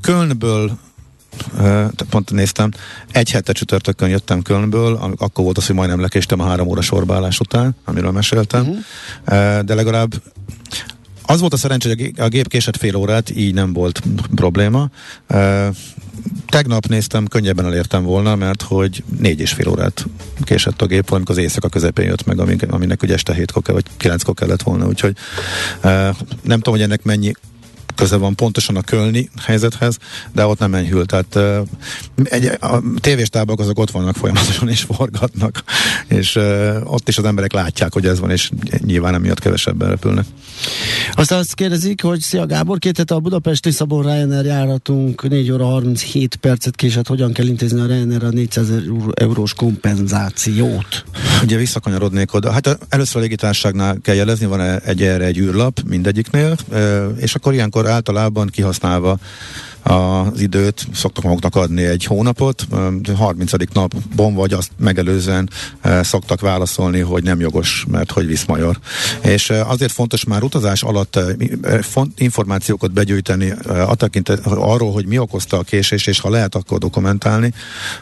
Kölnből 0.00 0.78
pont 2.10 2.30
néztem, 2.30 2.70
egy 3.12 3.30
hete 3.30 3.52
csütörtökön 3.52 4.08
jöttem 4.08 4.42
Kölnből, 4.42 5.14
akkor 5.18 5.44
volt 5.44 5.58
az, 5.58 5.66
hogy 5.66 5.74
majdnem 5.74 6.00
lekéstem 6.00 6.40
a 6.40 6.44
három 6.44 6.68
óra 6.68 6.80
sorbálás 6.80 7.40
után, 7.40 7.76
amiről 7.84 8.10
meséltem, 8.10 8.60
uh-huh. 8.60 9.60
de 9.60 9.74
legalább 9.74 10.14
az 11.32 11.40
volt 11.40 11.52
a 11.52 11.56
szerencsé, 11.56 11.88
hogy 11.88 12.12
a 12.16 12.28
gép 12.28 12.48
késett 12.48 12.76
fél 12.76 12.96
órát, 12.96 13.30
így 13.36 13.54
nem 13.54 13.72
volt 13.72 14.02
probléma. 14.34 14.88
Tegnap 16.46 16.86
néztem, 16.86 17.26
könnyebben 17.26 17.64
elértem 17.64 18.02
volna, 18.02 18.34
mert 18.34 18.62
hogy 18.62 19.02
négy 19.18 19.40
és 19.40 19.52
fél 19.52 19.68
órát 19.68 20.06
késett 20.40 20.82
a 20.82 20.86
gép, 20.86 21.08
valamikor 21.08 21.36
az 21.36 21.42
éjszaka 21.42 21.68
közepén 21.68 22.06
jött 22.06 22.24
meg, 22.24 22.40
aminek 22.70 23.02
ugye 23.02 23.14
este 23.14 23.34
hétkor 23.34 23.62
vagy 23.66 23.84
kilenckor 23.96 24.34
kellett 24.34 24.62
volna, 24.62 24.86
úgyhogy 24.86 25.16
nem 26.42 26.60
tudom, 26.60 26.74
hogy 26.74 26.82
ennek 26.82 27.02
mennyi 27.02 27.32
köze 27.94 28.16
van 28.16 28.34
pontosan 28.34 28.76
a 28.76 28.82
kölni 28.82 29.30
helyzethez, 29.42 29.96
de 30.32 30.46
ott 30.46 30.58
nem 30.58 30.74
enyhül. 30.74 31.06
Tehát 31.06 31.38
egy, 32.24 32.46
a 32.60 32.82
tévéstábak 33.00 33.60
azok 33.60 33.78
ott 33.78 33.90
vannak 33.90 34.16
folyamatosan 34.16 34.68
és 34.68 34.80
forgatnak, 34.80 35.62
és 36.08 36.38
ott 36.84 37.08
is 37.08 37.18
az 37.18 37.24
emberek 37.24 37.52
látják, 37.52 37.92
hogy 37.92 38.06
ez 38.06 38.20
van, 38.20 38.30
és 38.30 38.50
nyilván 38.78 39.14
emiatt 39.14 39.38
kevesebben 39.38 39.88
repülnek. 39.88 40.24
Aztán 41.14 41.38
azt 41.38 41.54
kérdezik, 41.54 42.02
hogy 42.02 42.20
szia 42.20 42.46
Gábor, 42.46 42.78
két 42.78 42.96
hete 42.96 43.14
a 43.14 43.20
Budapesti 43.20 43.70
Szabon 43.70 44.02
Ryanair 44.02 44.44
járatunk 44.44 45.28
4 45.28 45.50
óra 45.50 45.64
37 45.64 46.36
percet 46.36 46.76
késett, 46.76 47.06
hogyan 47.06 47.32
kell 47.32 47.46
intézni 47.46 47.80
a 47.80 47.86
Ryanair 47.86 48.24
a 48.24 48.28
400 48.28 48.68
eurós 49.14 49.54
kompenzációt? 49.54 51.04
Ugye 51.42 51.56
visszakanyarodnék 51.56 52.34
oda. 52.34 52.50
Hát 52.50 52.78
először 52.88 53.16
a 53.16 53.20
légitárságnál 53.20 53.98
kell 54.02 54.14
jelezni, 54.14 54.46
van 54.46 54.60
egy 54.60 55.02
erre 55.02 55.24
egy 55.24 55.38
űrlap 55.38 55.80
mindegyiknél, 55.86 56.56
és 57.16 57.34
akkor 57.34 57.52
ilyenkor 57.52 57.81
általában 57.86 58.48
kihasználva 58.48 59.18
az 59.82 60.40
időt, 60.40 60.86
szoktak 60.94 61.24
maguknak 61.24 61.56
adni 61.56 61.84
egy 61.84 62.04
hónapot, 62.04 62.66
30. 63.16 63.52
napban 63.72 64.34
vagy 64.34 64.52
azt 64.52 64.70
megelőzően 64.78 65.50
szoktak 66.02 66.40
válaszolni, 66.40 67.00
hogy 67.00 67.22
nem 67.22 67.40
jogos, 67.40 67.84
mert 67.90 68.10
hogy 68.10 68.26
visz 68.26 68.44
major. 68.44 68.78
És 69.22 69.50
azért 69.50 69.92
fontos 69.92 70.24
már 70.24 70.42
utazás 70.42 70.82
alatt 70.82 71.18
információkat 72.16 72.92
begyűjteni 72.92 73.50
a 73.66 73.94
tekintet, 73.94 74.46
arról, 74.46 74.92
hogy 74.92 75.06
mi 75.06 75.18
okozta 75.18 75.58
a 75.58 75.62
késés, 75.62 76.06
és 76.06 76.20
ha 76.20 76.30
lehet, 76.30 76.54
akkor 76.54 76.78
dokumentálni, 76.78 77.52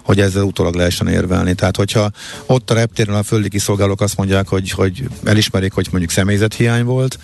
hogy 0.02 0.20
ezzel 0.20 0.42
utólag 0.42 0.74
lehessen 0.74 1.08
érvelni. 1.08 1.54
Tehát, 1.54 1.76
hogyha 1.76 2.10
ott 2.46 2.70
a 2.70 2.74
reptéren 2.74 3.14
a 3.14 3.22
földi 3.22 3.48
kiszolgálók 3.48 4.00
azt 4.00 4.16
mondják, 4.16 4.48
hogy, 4.48 4.70
hogy 4.70 5.08
elismerik, 5.24 5.72
hogy 5.72 5.88
mondjuk 5.90 6.12
személyzethiány 6.12 6.84
volt, 6.84 7.18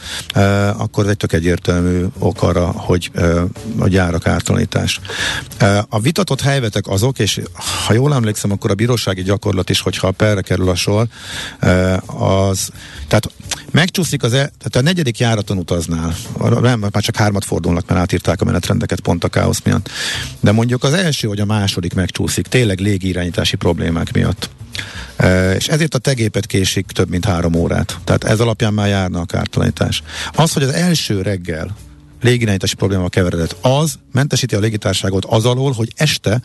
akkor 0.76 1.04
ez 1.04 1.10
egy 1.10 1.16
tök 1.16 1.32
egyértelmű 1.32 2.04
ok 2.18 2.42
arra, 2.42 2.66
hogy 2.66 3.10
a 3.78 3.88
gyárak 3.88 4.26
árt 4.26 4.45
kártalanítás. 4.46 5.00
A 5.88 6.00
vitatott 6.00 6.40
helyvetek 6.40 6.86
azok, 6.86 7.18
és 7.18 7.40
ha 7.86 7.92
jól 7.92 8.14
emlékszem, 8.14 8.50
akkor 8.50 8.70
a 8.70 8.74
bírósági 8.74 9.22
gyakorlat 9.22 9.70
is, 9.70 9.80
hogyha 9.80 10.06
a 10.06 10.10
perre 10.10 10.40
kerül 10.40 10.68
a 10.68 10.74
sor, 10.74 11.06
az, 12.06 12.70
tehát 13.08 13.30
megcsúszik 13.70 14.22
az, 14.22 14.32
e, 14.32 14.36
tehát 14.36 14.76
a 14.76 14.80
negyedik 14.80 15.18
járaton 15.18 15.58
utaznál, 15.58 16.14
nem, 16.60 16.78
már 16.78 17.02
csak 17.02 17.16
hármat 17.16 17.44
fordulnak, 17.44 17.88
mert 17.88 18.00
átírták 18.00 18.40
a 18.40 18.44
menetrendeket 18.44 19.00
pont 19.00 19.24
a 19.24 19.28
káosz 19.28 19.60
miatt, 19.64 19.90
de 20.40 20.52
mondjuk 20.52 20.84
az 20.84 20.92
első 20.92 21.28
vagy 21.28 21.40
a 21.40 21.44
második 21.44 21.94
megcsúszik, 21.94 22.46
tényleg 22.46 22.78
légirányítási 22.78 23.56
problémák 23.56 24.12
miatt. 24.12 24.50
Uh, 25.18 25.54
és 25.54 25.68
ezért 25.68 25.94
a 25.94 25.98
tegépet 25.98 26.46
késik 26.46 26.86
több 26.86 27.08
mint 27.08 27.24
három 27.24 27.54
órát. 27.54 27.98
Tehát 28.04 28.24
ez 28.24 28.40
alapján 28.40 28.74
már 28.74 28.88
járna 28.88 29.20
a 29.20 29.24
kártalanítás. 29.24 30.02
Az, 30.32 30.52
hogy 30.52 30.62
az 30.62 30.70
első 30.70 31.22
reggel 31.22 31.76
légirányítási 32.20 32.74
probléma 32.74 33.08
keveredett, 33.08 33.56
az 33.60 33.98
mentesíti 34.12 34.54
a 34.54 34.60
légitárságot 34.60 35.24
az 35.24 35.44
alól, 35.44 35.72
hogy 35.72 35.92
este 35.96 36.40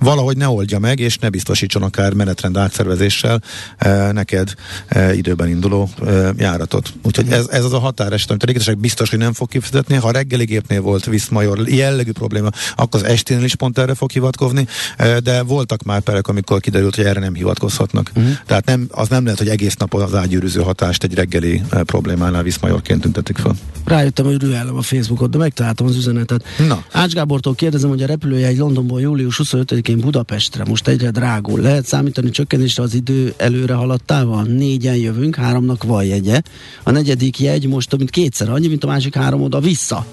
valahogy 0.00 0.36
ne 0.36 0.48
oldja 0.48 0.78
meg, 0.78 0.98
és 0.98 1.18
ne 1.18 1.28
biztosítson 1.28 1.82
akár 1.82 2.12
menetrend 2.12 2.56
átszervezéssel 2.56 3.42
e, 3.78 4.12
neked 4.12 4.54
e, 4.88 5.14
időben 5.14 5.48
induló 5.48 5.88
e, 6.06 6.32
járatot. 6.36 6.92
Úgyhogy 7.02 7.32
ez, 7.32 7.48
ez 7.48 7.64
az 7.64 7.72
a 7.72 7.78
határeset, 7.78 8.30
amit 8.30 8.42
a 8.42 8.46
légitársaság 8.46 8.80
biztos, 8.80 9.10
hogy 9.10 9.18
nem 9.18 9.32
fog 9.32 9.48
kifizetni. 9.48 9.94
Ha 9.94 10.10
reggeli 10.10 10.44
gépnél 10.44 10.80
volt 10.80 11.04
Viszmajor 11.04 11.68
jellegű 11.68 12.12
probléma, 12.12 12.48
akkor 12.76 13.00
az 13.00 13.06
esténél 13.06 13.44
is 13.44 13.54
pont 13.54 13.78
erre 13.78 13.94
fog 13.94 14.10
hivatkozni, 14.10 14.66
e, 14.96 15.20
de 15.20 15.42
voltak 15.42 15.82
már 15.82 16.00
perek, 16.00 16.28
amikor 16.28 16.60
kiderült, 16.60 16.94
hogy 16.94 17.04
erre 17.04 17.20
nem 17.20 17.34
hivatkozhatnak. 17.34 18.10
Uh-huh. 18.14 18.32
Tehát 18.46 18.64
nem, 18.64 18.86
az 18.90 19.08
nem 19.08 19.24
lehet, 19.24 19.38
hogy 19.38 19.48
egész 19.48 19.76
nap 19.76 19.94
az 19.94 20.14
ágyűrűző 20.14 20.60
hatást 20.60 21.04
egy 21.04 21.14
reggeli 21.14 21.62
e, 21.70 21.82
problémánál 21.82 22.42
Viszmajorként 22.42 23.00
tüntetik 23.00 23.36
fel. 23.36 23.54
Rájöttem, 23.84 24.24
hogy 24.24 24.40
rühellem 24.40 24.76
a 24.76 24.82
Facebookot, 25.10 25.30
de 25.30 25.38
megtaláltam 25.38 25.86
az 25.86 25.96
üzenetet. 25.96 26.44
Na. 26.68 26.84
Ács 26.92 27.12
Gábortól 27.12 27.54
kérdezem, 27.54 27.88
hogy 27.88 28.02
a 28.02 28.06
repülőjegy 28.06 28.56
Londonból 28.56 29.00
július 29.00 29.36
25 29.36 29.66
pénteken 29.66 30.00
Budapestre 30.00 30.64
most 30.64 30.88
egyre 30.88 31.10
drágul. 31.10 31.60
Lehet 31.60 31.86
számítani 31.86 32.30
csökkenésre 32.30 32.82
az 32.82 32.94
idő 32.94 33.34
előre 33.36 33.74
haladtával? 33.74 34.42
Négyen 34.42 34.96
jövünk, 34.96 35.34
háromnak 35.34 35.84
van 35.84 36.04
jegye. 36.04 36.40
A 36.82 36.90
negyedik 36.90 37.38
jegy 37.38 37.68
most 37.68 37.88
több 37.88 37.98
mint 37.98 38.10
kétszer 38.10 38.50
annyi, 38.50 38.68
mint 38.68 38.84
a 38.84 38.86
másik 38.86 39.14
három 39.14 39.42
oda 39.42 39.60
vissza. 39.60 40.06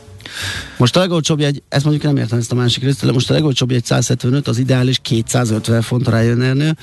Most 0.77 0.95
a 0.95 0.99
legolcsóbb 0.99 1.39
jegy, 1.39 1.63
ezt 1.69 1.83
mondjuk 1.83 2.05
nem 2.05 2.17
értem 2.17 2.37
ezt 2.37 2.51
a 2.51 2.55
másik 2.55 2.83
részt, 2.83 3.05
de 3.05 3.11
most 3.11 3.29
a 3.29 3.33
legolcsóbb 3.33 3.71
jegy 3.71 3.85
175, 3.85 4.47
az 4.47 4.57
ideális 4.57 4.99
250 5.01 5.81
font 5.81 6.07
Ryanairnél. 6.07 6.75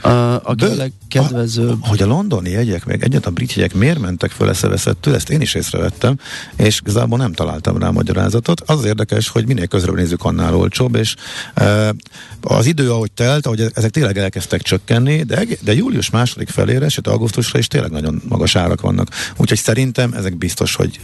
A, 0.00 0.08
a 0.34 0.54
legkedvezőbb. 0.58 1.78
A, 1.82 1.86
hogy 1.86 2.02
a 2.02 2.06
londoni 2.06 2.50
jegyek, 2.50 2.84
meg 2.84 3.02
egyet 3.02 3.26
a 3.26 3.30
brit 3.30 3.54
jegyek 3.54 3.74
miért 3.74 3.98
mentek 3.98 4.30
föl 4.30 4.48
eszeveszettől, 4.48 5.14
ezt 5.14 5.30
én 5.30 5.40
is 5.40 5.54
észrevettem, 5.54 6.18
és 6.56 6.80
igazából 6.80 7.18
nem 7.18 7.32
találtam 7.32 7.78
rá 7.78 7.90
magyarázatot. 7.90 8.60
Az, 8.60 8.78
az 8.78 8.84
érdekes, 8.84 9.28
hogy 9.28 9.46
minél 9.46 9.66
közelebb 9.66 9.96
nézzük, 9.96 10.24
annál 10.24 10.54
olcsóbb, 10.54 10.94
és 10.94 11.14
e, 11.54 11.94
az 12.40 12.66
idő, 12.66 12.92
ahogy 12.92 13.12
telt, 13.12 13.46
ahogy 13.46 13.70
ezek 13.74 13.90
tényleg 13.90 14.18
elkezdtek 14.18 14.62
csökkenni, 14.62 15.22
de, 15.22 15.46
de 15.60 15.74
július 15.74 16.10
második 16.10 16.48
felére, 16.48 16.88
sőt 16.88 17.06
augusztusra 17.06 17.58
is 17.58 17.66
tényleg 17.66 17.90
nagyon 17.90 18.22
magas 18.28 18.56
árak 18.56 18.80
vannak. 18.80 19.08
Úgyhogy 19.36 19.58
szerintem 19.58 20.12
ezek 20.12 20.36
biztos, 20.36 20.74
hogy 20.74 21.00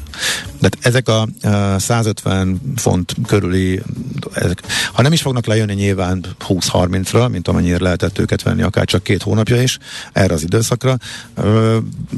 de 0.60 0.68
ezek 0.80 1.08
a, 1.08 1.28
a 1.42 1.78
150 1.78 2.60
font 2.76 3.14
körüli 3.26 3.82
ezek, 4.32 4.62
ha 4.92 5.02
nem 5.02 5.12
is 5.12 5.22
fognak 5.22 5.46
lejönni 5.46 5.74
nyilván 5.74 6.24
20-30-ra, 6.48 7.30
mint 7.30 7.48
amennyire 7.48 7.78
lehetett 7.80 8.18
őket 8.18 8.42
venni, 8.42 8.62
akár 8.62 8.81
csak 8.84 9.02
két 9.02 9.22
hónapja 9.22 9.62
is, 9.62 9.78
erre 10.12 10.34
az 10.34 10.42
időszakra, 10.42 10.96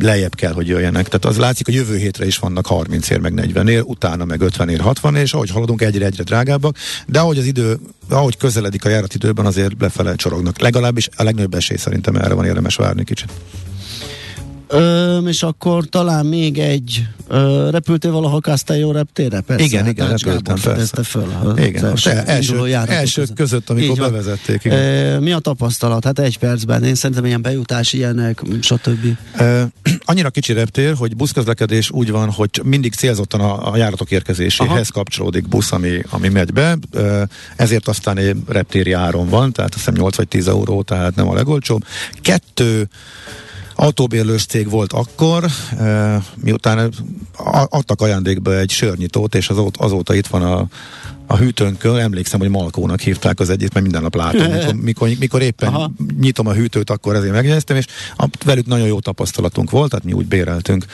lejjebb 0.01 0.35
kell, 0.35 0.53
hogy 0.53 0.69
jöjjenek. 0.69 1.07
Tehát 1.09 1.25
az 1.25 1.37
látszik, 1.37 1.67
hogy 1.67 1.75
jövő 1.75 1.97
hétre 1.97 2.27
is 2.27 2.39
vannak 2.39 2.67
30 2.67 3.11
ér, 3.11 3.19
meg 3.19 3.35
40 3.35 3.69
ér, 3.69 3.83
utána 3.85 4.25
meg 4.25 4.41
50 4.41 4.69
ér, 4.69 4.81
60 4.81 5.17
ér, 5.17 5.23
és 5.23 5.33
ahogy 5.33 5.51
haladunk, 5.51 5.83
egyre-egyre 5.83 6.23
drágábbak, 6.23 6.77
de 7.07 7.21
ahogy 7.21 7.39
az 7.39 7.45
idő, 7.45 7.79
ahogy 8.09 8.37
közeledik 8.37 8.85
a 8.85 8.89
járatidőben, 8.89 9.47
azért 9.47 9.81
lefele 9.81 10.15
csorognak. 10.15 10.61
Legalábbis 10.61 11.09
a 11.17 11.23
legnagyobb 11.23 11.55
esély 11.55 11.77
szerintem 11.77 12.17
erre 12.17 12.35
van 12.35 12.45
érdemes 12.45 12.77
várni 12.77 13.05
kicsit. 13.05 13.33
Ö, 14.69 15.19
és 15.19 15.43
akkor 15.43 15.85
talán 15.85 16.27
még 16.27 16.59
egy 16.59 17.07
ö, 17.29 17.69
repültél 17.71 18.11
valaha 18.11 18.39
Castelló 18.41 18.93
reptére? 18.93 19.41
Persze, 19.41 19.65
igen, 19.65 19.83
hát 19.83 19.93
igen, 19.93 20.11
Ács 20.11 20.25
repültem, 20.25 20.57
Gábor 20.65 21.05
föl. 21.05 21.35
Az 21.45 21.59
Igen, 21.59 21.91
most 21.91 22.07
első, 22.07 22.67
első 22.75 23.25
között. 23.35 23.71
amikor 23.71 23.91
Így 23.91 23.99
bevezették. 23.99 24.65
Igen. 24.65 24.79
Ö, 24.79 25.19
mi 25.19 25.33
a 25.33 25.39
tapasztalat? 25.39 26.05
Hát 26.05 26.19
egy 26.19 26.39
percben. 26.39 26.85
Én 26.85 26.95
szerintem 26.95 27.27
ilyen 27.27 27.43
bejutás, 27.43 27.93
ilyenek, 27.93 28.43
stb. 28.61 29.05
Uh, 29.41 29.63
annyira 30.05 30.31
kicsi 30.31 30.53
reptér, 30.53 30.95
hogy 30.95 31.17
buszközlekedés 31.17 31.91
úgy 31.91 32.11
van, 32.11 32.31
hogy 32.31 32.61
mindig 32.63 32.95
célzottan 32.95 33.41
a, 33.41 33.73
a 33.73 33.77
járatok 33.77 34.11
érkezéséhez 34.11 34.73
Aha. 34.73 34.85
kapcsolódik 34.93 35.49
busz, 35.49 35.73
ami, 35.73 36.03
ami 36.11 36.29
megy 36.29 36.53
be, 36.53 36.77
uh, 36.95 37.23
ezért 37.57 37.89
aztán 37.89 38.19
egy 38.19 38.37
reptéri 38.47 38.93
áron 38.93 39.29
van, 39.29 39.53
tehát 39.53 39.75
azt 39.75 39.85
hiszem 39.85 39.95
8 40.01 40.17
vagy 40.17 40.29
10 40.29 40.49
euró, 40.49 40.83
tehát 40.83 41.15
nem 41.15 41.29
a 41.29 41.35
legolcsóbb. 41.35 41.85
Kettő 42.21 42.89
autóbérlős 43.75 44.45
cég 44.45 44.71
volt 44.71 44.93
akkor, 44.93 45.45
miután 46.37 46.93
adtak 47.69 48.01
ajándékba 48.01 48.59
egy 48.59 48.71
sörnyitót, 48.71 49.35
és 49.35 49.49
azóta, 49.49 49.85
azóta 49.85 50.15
itt 50.15 50.27
van 50.27 50.43
a, 50.43 50.67
a 51.27 51.37
hűtőnkön, 51.37 51.99
emlékszem, 51.99 52.41
hogy 52.41 52.49
Malkónak 52.49 53.01
hívták 53.01 53.41
az 53.41 53.51
egyik, 53.51 53.73
mert 53.73 53.85
minden 53.85 54.03
nap 54.03 54.15
látom, 54.15 54.53
mikor, 54.53 54.75
mikor, 54.75 55.09
mikor 55.19 55.43
éppen 55.43 55.69
Aha. 55.69 55.91
Nyitom 56.21 56.47
a 56.47 56.53
hűtőt, 56.53 56.91
akkor 56.91 57.15
ezért 57.15 57.33
megjegyeztem, 57.33 57.77
és 57.77 57.87
velük 58.45 58.67
nagyon 58.67 58.87
jó 58.87 59.01
tapasztalatunk 59.01 59.71
volt, 59.71 59.91
tehát 59.91 60.05
mi 60.05 60.13
úgy 60.13 60.27
béreltünk 60.27 60.85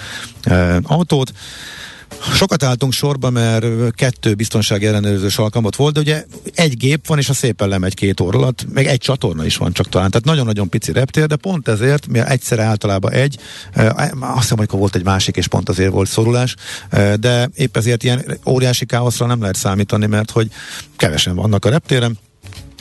e, 0.42 0.80
autót. 0.82 1.32
Sokat 2.34 2.62
álltunk 2.62 2.92
sorba, 2.92 3.30
mert 3.30 3.94
kettő 3.94 4.34
biztonsági 4.34 4.86
ellenőrzős 4.86 5.38
alkalmat 5.38 5.76
volt, 5.76 5.94
de 5.94 6.00
ugye 6.00 6.24
egy 6.54 6.76
gép 6.76 7.06
van, 7.06 7.18
és 7.18 7.28
a 7.28 7.32
szépen 7.32 7.68
lemegy 7.68 7.94
két 7.94 8.20
óra 8.20 8.38
alatt, 8.38 8.66
meg 8.72 8.86
egy 8.86 8.98
csatorna 8.98 9.44
is 9.44 9.56
van 9.56 9.72
csak 9.72 9.88
talán, 9.88 10.10
tehát 10.10 10.26
nagyon-nagyon 10.26 10.68
pici 10.68 10.92
reptér, 10.92 11.26
de 11.26 11.36
pont 11.36 11.68
ezért, 11.68 12.06
mert 12.06 12.28
egyszerre 12.28 12.62
általában 12.62 13.12
egy, 13.12 13.38
azt 14.20 14.40
hiszem, 14.40 14.58
hogy 14.58 14.68
volt 14.70 14.94
egy 14.94 15.04
másik, 15.04 15.36
és 15.36 15.48
pont 15.48 15.68
azért 15.68 15.92
volt 15.92 16.08
szorulás, 16.08 16.54
de 17.20 17.50
épp 17.54 17.76
ezért 17.76 18.02
ilyen 18.02 18.38
óriási 18.46 18.86
káoszra 18.86 19.26
nem 19.26 19.40
lehet 19.40 19.56
számítani, 19.56 20.06
mert 20.06 20.30
hogy 20.30 20.48
kevesen 20.96 21.34
vannak 21.34 21.64
a 21.64 21.70
reptéren, 21.70 22.18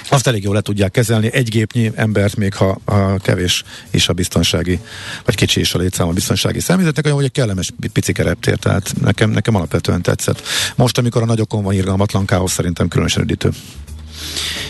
azt 0.10 0.28
elég 0.28 0.44
jól 0.44 0.54
le 0.54 0.62
tudják 0.62 0.92
kezelni, 0.92 1.34
egy 1.34 1.50
gépnyi 1.50 1.92
embert, 1.96 2.36
még 2.36 2.54
ha, 2.54 2.80
ha 2.86 3.18
kevés 3.18 3.64
is 3.90 4.10
a 4.10 4.14
biztonsági, 4.14 4.80
vagy 5.26 5.36
kicsi 5.36 5.60
is 5.60 5.74
a 5.74 5.78
létszám 5.78 6.08
a 6.08 6.12
biztonsági 6.12 6.60
személyzetnek, 6.60 7.06
olyan, 7.06 7.18
hogy 7.18 7.26
egy 7.26 7.32
kellemes 7.32 7.72
pi- 7.80 7.88
picike 7.88 8.24
reptér, 8.24 8.58
tehát 8.58 8.94
nekem, 9.02 9.30
nekem 9.30 9.56
alapvetően 9.56 10.02
tetszett. 10.02 10.42
Most, 10.76 10.98
amikor 10.98 11.22
a 11.22 11.26
nagyokon 11.26 11.64
van 11.64 11.74
irgalmatlan 11.74 12.26
káosz, 12.26 12.52
szerintem 12.52 12.88
különösen 12.88 13.24
üdítő. 13.24 13.50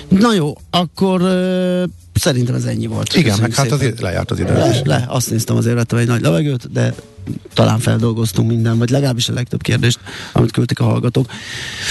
Na 0.08 0.34
jó, 0.34 0.54
akkor 0.70 1.22
szerintem 2.20 2.56
ez 2.56 2.64
ennyi 2.64 2.88
volt. 2.88 3.14
Igen, 3.14 3.24
Köszönjük 3.24 3.58
meg 3.58 3.66
hát 3.66 3.72
azért 3.72 4.00
lejárt 4.00 4.32
az 4.32 4.40
idő. 4.40 4.54
Le, 4.54 4.82
le, 4.84 5.06
azt 5.08 5.30
néztem, 5.32 5.56
azért 5.56 5.76
vettem 5.76 5.98
egy 5.98 6.08
nagy 6.08 6.22
levegőt, 6.22 6.72
de 6.72 6.94
talán 7.54 7.80
feldolgoztunk 7.80 8.50
minden, 8.50 8.78
vagy 8.78 8.90
legalábbis 8.90 9.30
a 9.30 9.34
legtöbb 9.34 9.62
kérdést, 9.62 10.00
amit 10.34 10.52
küldtek 10.52 10.80
a 10.80 10.84
hallgatók. 10.84 11.30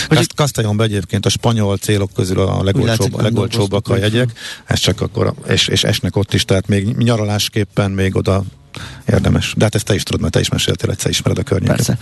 Hogy 0.09 0.17
Kaszt, 0.17 0.33
Castellonban 0.33 0.87
egyébként 0.87 1.27
a 1.27 1.29
spanyol 1.29 1.77
célok 1.77 2.11
közül 2.15 2.41
a 2.41 2.63
legolcsóbb, 2.63 3.11
nem 3.11 3.25
legolcsóbbak 3.25 3.89
a 3.89 3.97
jegyek, 3.97 4.33
ez 4.65 4.79
csak 4.79 5.01
akkor, 5.01 5.35
és, 5.49 5.69
és 5.69 5.85
esnek 5.85 6.17
ott 6.17 6.35
is, 6.35 6.45
tehát 6.45 6.67
még 6.67 6.97
nyaralásképpen 6.97 7.91
még 7.91 8.17
oda 8.17 8.45
érdemes. 9.07 9.55
De 9.57 9.65
hát 9.65 9.75
ezt 9.75 9.85
te 9.85 9.95
is 9.95 10.03
tudod, 10.03 10.21
mert 10.21 10.33
te 10.33 10.41
is 10.41 10.49
meséltél, 10.49 10.91
egyszer 10.91 11.11
ismered 11.11 11.39
a 11.39 11.43
környéket. 11.43 11.77
Persze. 11.77 11.99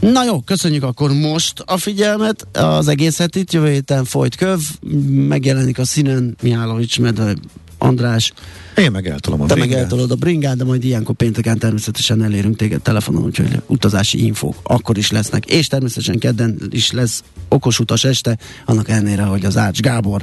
Na 0.00 0.24
jó, 0.24 0.40
köszönjük 0.40 0.82
akkor 0.82 1.12
most 1.12 1.62
a 1.66 1.76
figyelmet, 1.76 2.46
az 2.56 2.88
egész 2.88 3.18
hetit, 3.18 3.52
jövő 3.52 3.70
héten 3.70 4.04
folyt 4.04 4.36
köv, 4.36 4.60
megjelenik 5.08 5.78
a 5.78 5.84
színen 5.84 6.36
Mihálovics, 6.42 7.00
Medve, 7.00 7.34
András, 7.78 8.32
Én 8.76 8.90
meg 8.90 9.06
eltolom 9.08 9.40
a 9.40 9.46
te 9.46 9.54
meg 9.54 9.62
bringát. 9.66 9.82
eltolod 9.82 10.10
a 10.10 10.14
bringát, 10.14 10.56
de 10.56 10.64
majd 10.64 10.84
ilyenkor 10.84 11.14
pénteken 11.14 11.58
természetesen 11.58 12.22
elérünk 12.22 12.56
téged 12.56 12.80
telefonon, 12.80 13.22
úgyhogy 13.24 13.62
utazási 13.66 14.24
infók 14.24 14.54
akkor 14.62 14.98
is 14.98 15.10
lesznek, 15.10 15.44
és 15.46 15.66
természetesen 15.66 16.18
kedden 16.18 16.58
is 16.70 16.90
lesz 16.90 17.22
okos 17.48 17.78
utas 17.80 18.04
este, 18.04 18.38
annak 18.66 18.88
ellenére, 18.88 19.22
hogy 19.22 19.44
az 19.44 19.56
Ács 19.56 19.80
Gábor 19.80 20.22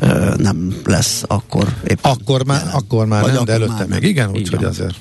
ö, 0.00 0.34
nem 0.38 0.76
lesz 0.84 1.22
akkor 1.26 1.74
épp. 1.86 1.98
Akkor 2.02 2.44
már, 2.44 2.58
jelen. 2.58 2.74
akkor 2.74 3.06
már 3.06 3.22
Vagy 3.22 3.32
nem, 3.32 3.44
de 3.44 3.52
előtte 3.52 3.80
még 3.80 3.88
nem. 3.88 4.02
igen, 4.02 4.30
úgyhogy 4.30 4.64
azért. 4.64 4.94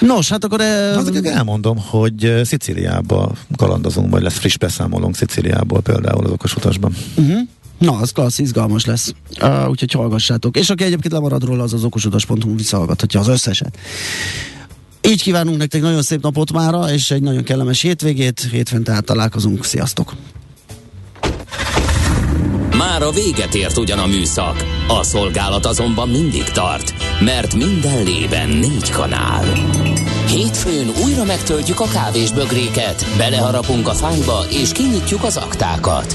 Nos, 0.00 0.28
hát 0.28 0.44
akkor... 0.44 0.60
ö, 0.60 0.94
Azért 0.96 1.26
elmondom, 1.26 1.78
hogy 1.78 2.40
Szicíliába 2.44 3.32
kalandozunk, 3.56 4.10
vagy 4.10 4.22
lesz 4.22 4.38
friss 4.38 4.56
beszámolónk 4.56 5.16
Szicíliából 5.16 5.80
például 5.80 6.24
az 6.24 6.30
okos 6.30 6.56
utasban. 6.56 6.94
Uh-huh. 7.16 7.38
Na, 7.84 7.92
az 7.92 8.10
klassz, 8.10 8.38
izgalmas 8.38 8.84
lesz. 8.84 9.14
Uh, 9.40 9.68
úgyhogy 9.68 9.92
hallgassátok. 9.92 10.56
És 10.56 10.70
aki 10.70 10.84
egyébként 10.84 11.12
lemarad 11.12 11.44
róla, 11.44 11.62
az 11.62 11.72
az 11.72 11.84
okosutas.hu 11.84 12.56
visszahallgathatja 12.56 13.20
az 13.20 13.28
összeset. 13.28 13.78
Így 15.08 15.22
kívánunk 15.22 15.56
nektek 15.56 15.80
nagyon 15.80 16.02
szép 16.02 16.22
napot 16.22 16.52
mára, 16.52 16.92
és 16.92 17.10
egy 17.10 17.22
nagyon 17.22 17.42
kellemes 17.42 17.80
hétvégét. 17.80 18.48
Hétfőn 18.50 18.84
tehát 18.84 19.04
találkozunk. 19.04 19.64
Sziasztok! 19.64 20.14
Már 22.76 23.02
a 23.02 23.10
véget 23.10 23.54
ért 23.54 23.76
ugyan 23.76 23.98
a 23.98 24.06
műszak, 24.06 24.64
a 24.88 25.02
szolgálat 25.02 25.66
azonban 25.66 26.08
mindig 26.08 26.44
tart, 26.44 26.94
mert 27.20 27.54
minden 27.54 28.04
lében 28.04 28.48
négy 28.48 28.90
kanál. 28.90 29.44
Hétfőn 30.28 30.90
újra 31.04 31.24
megtöltjük 31.24 31.80
a 31.80 31.88
kávés 31.92 32.32
bögréket, 32.32 33.06
beleharapunk 33.16 33.88
a 33.88 33.94
fányba 33.94 34.44
és 34.50 34.72
kinyitjuk 34.72 35.24
az 35.24 35.36
aktákat. 35.36 36.14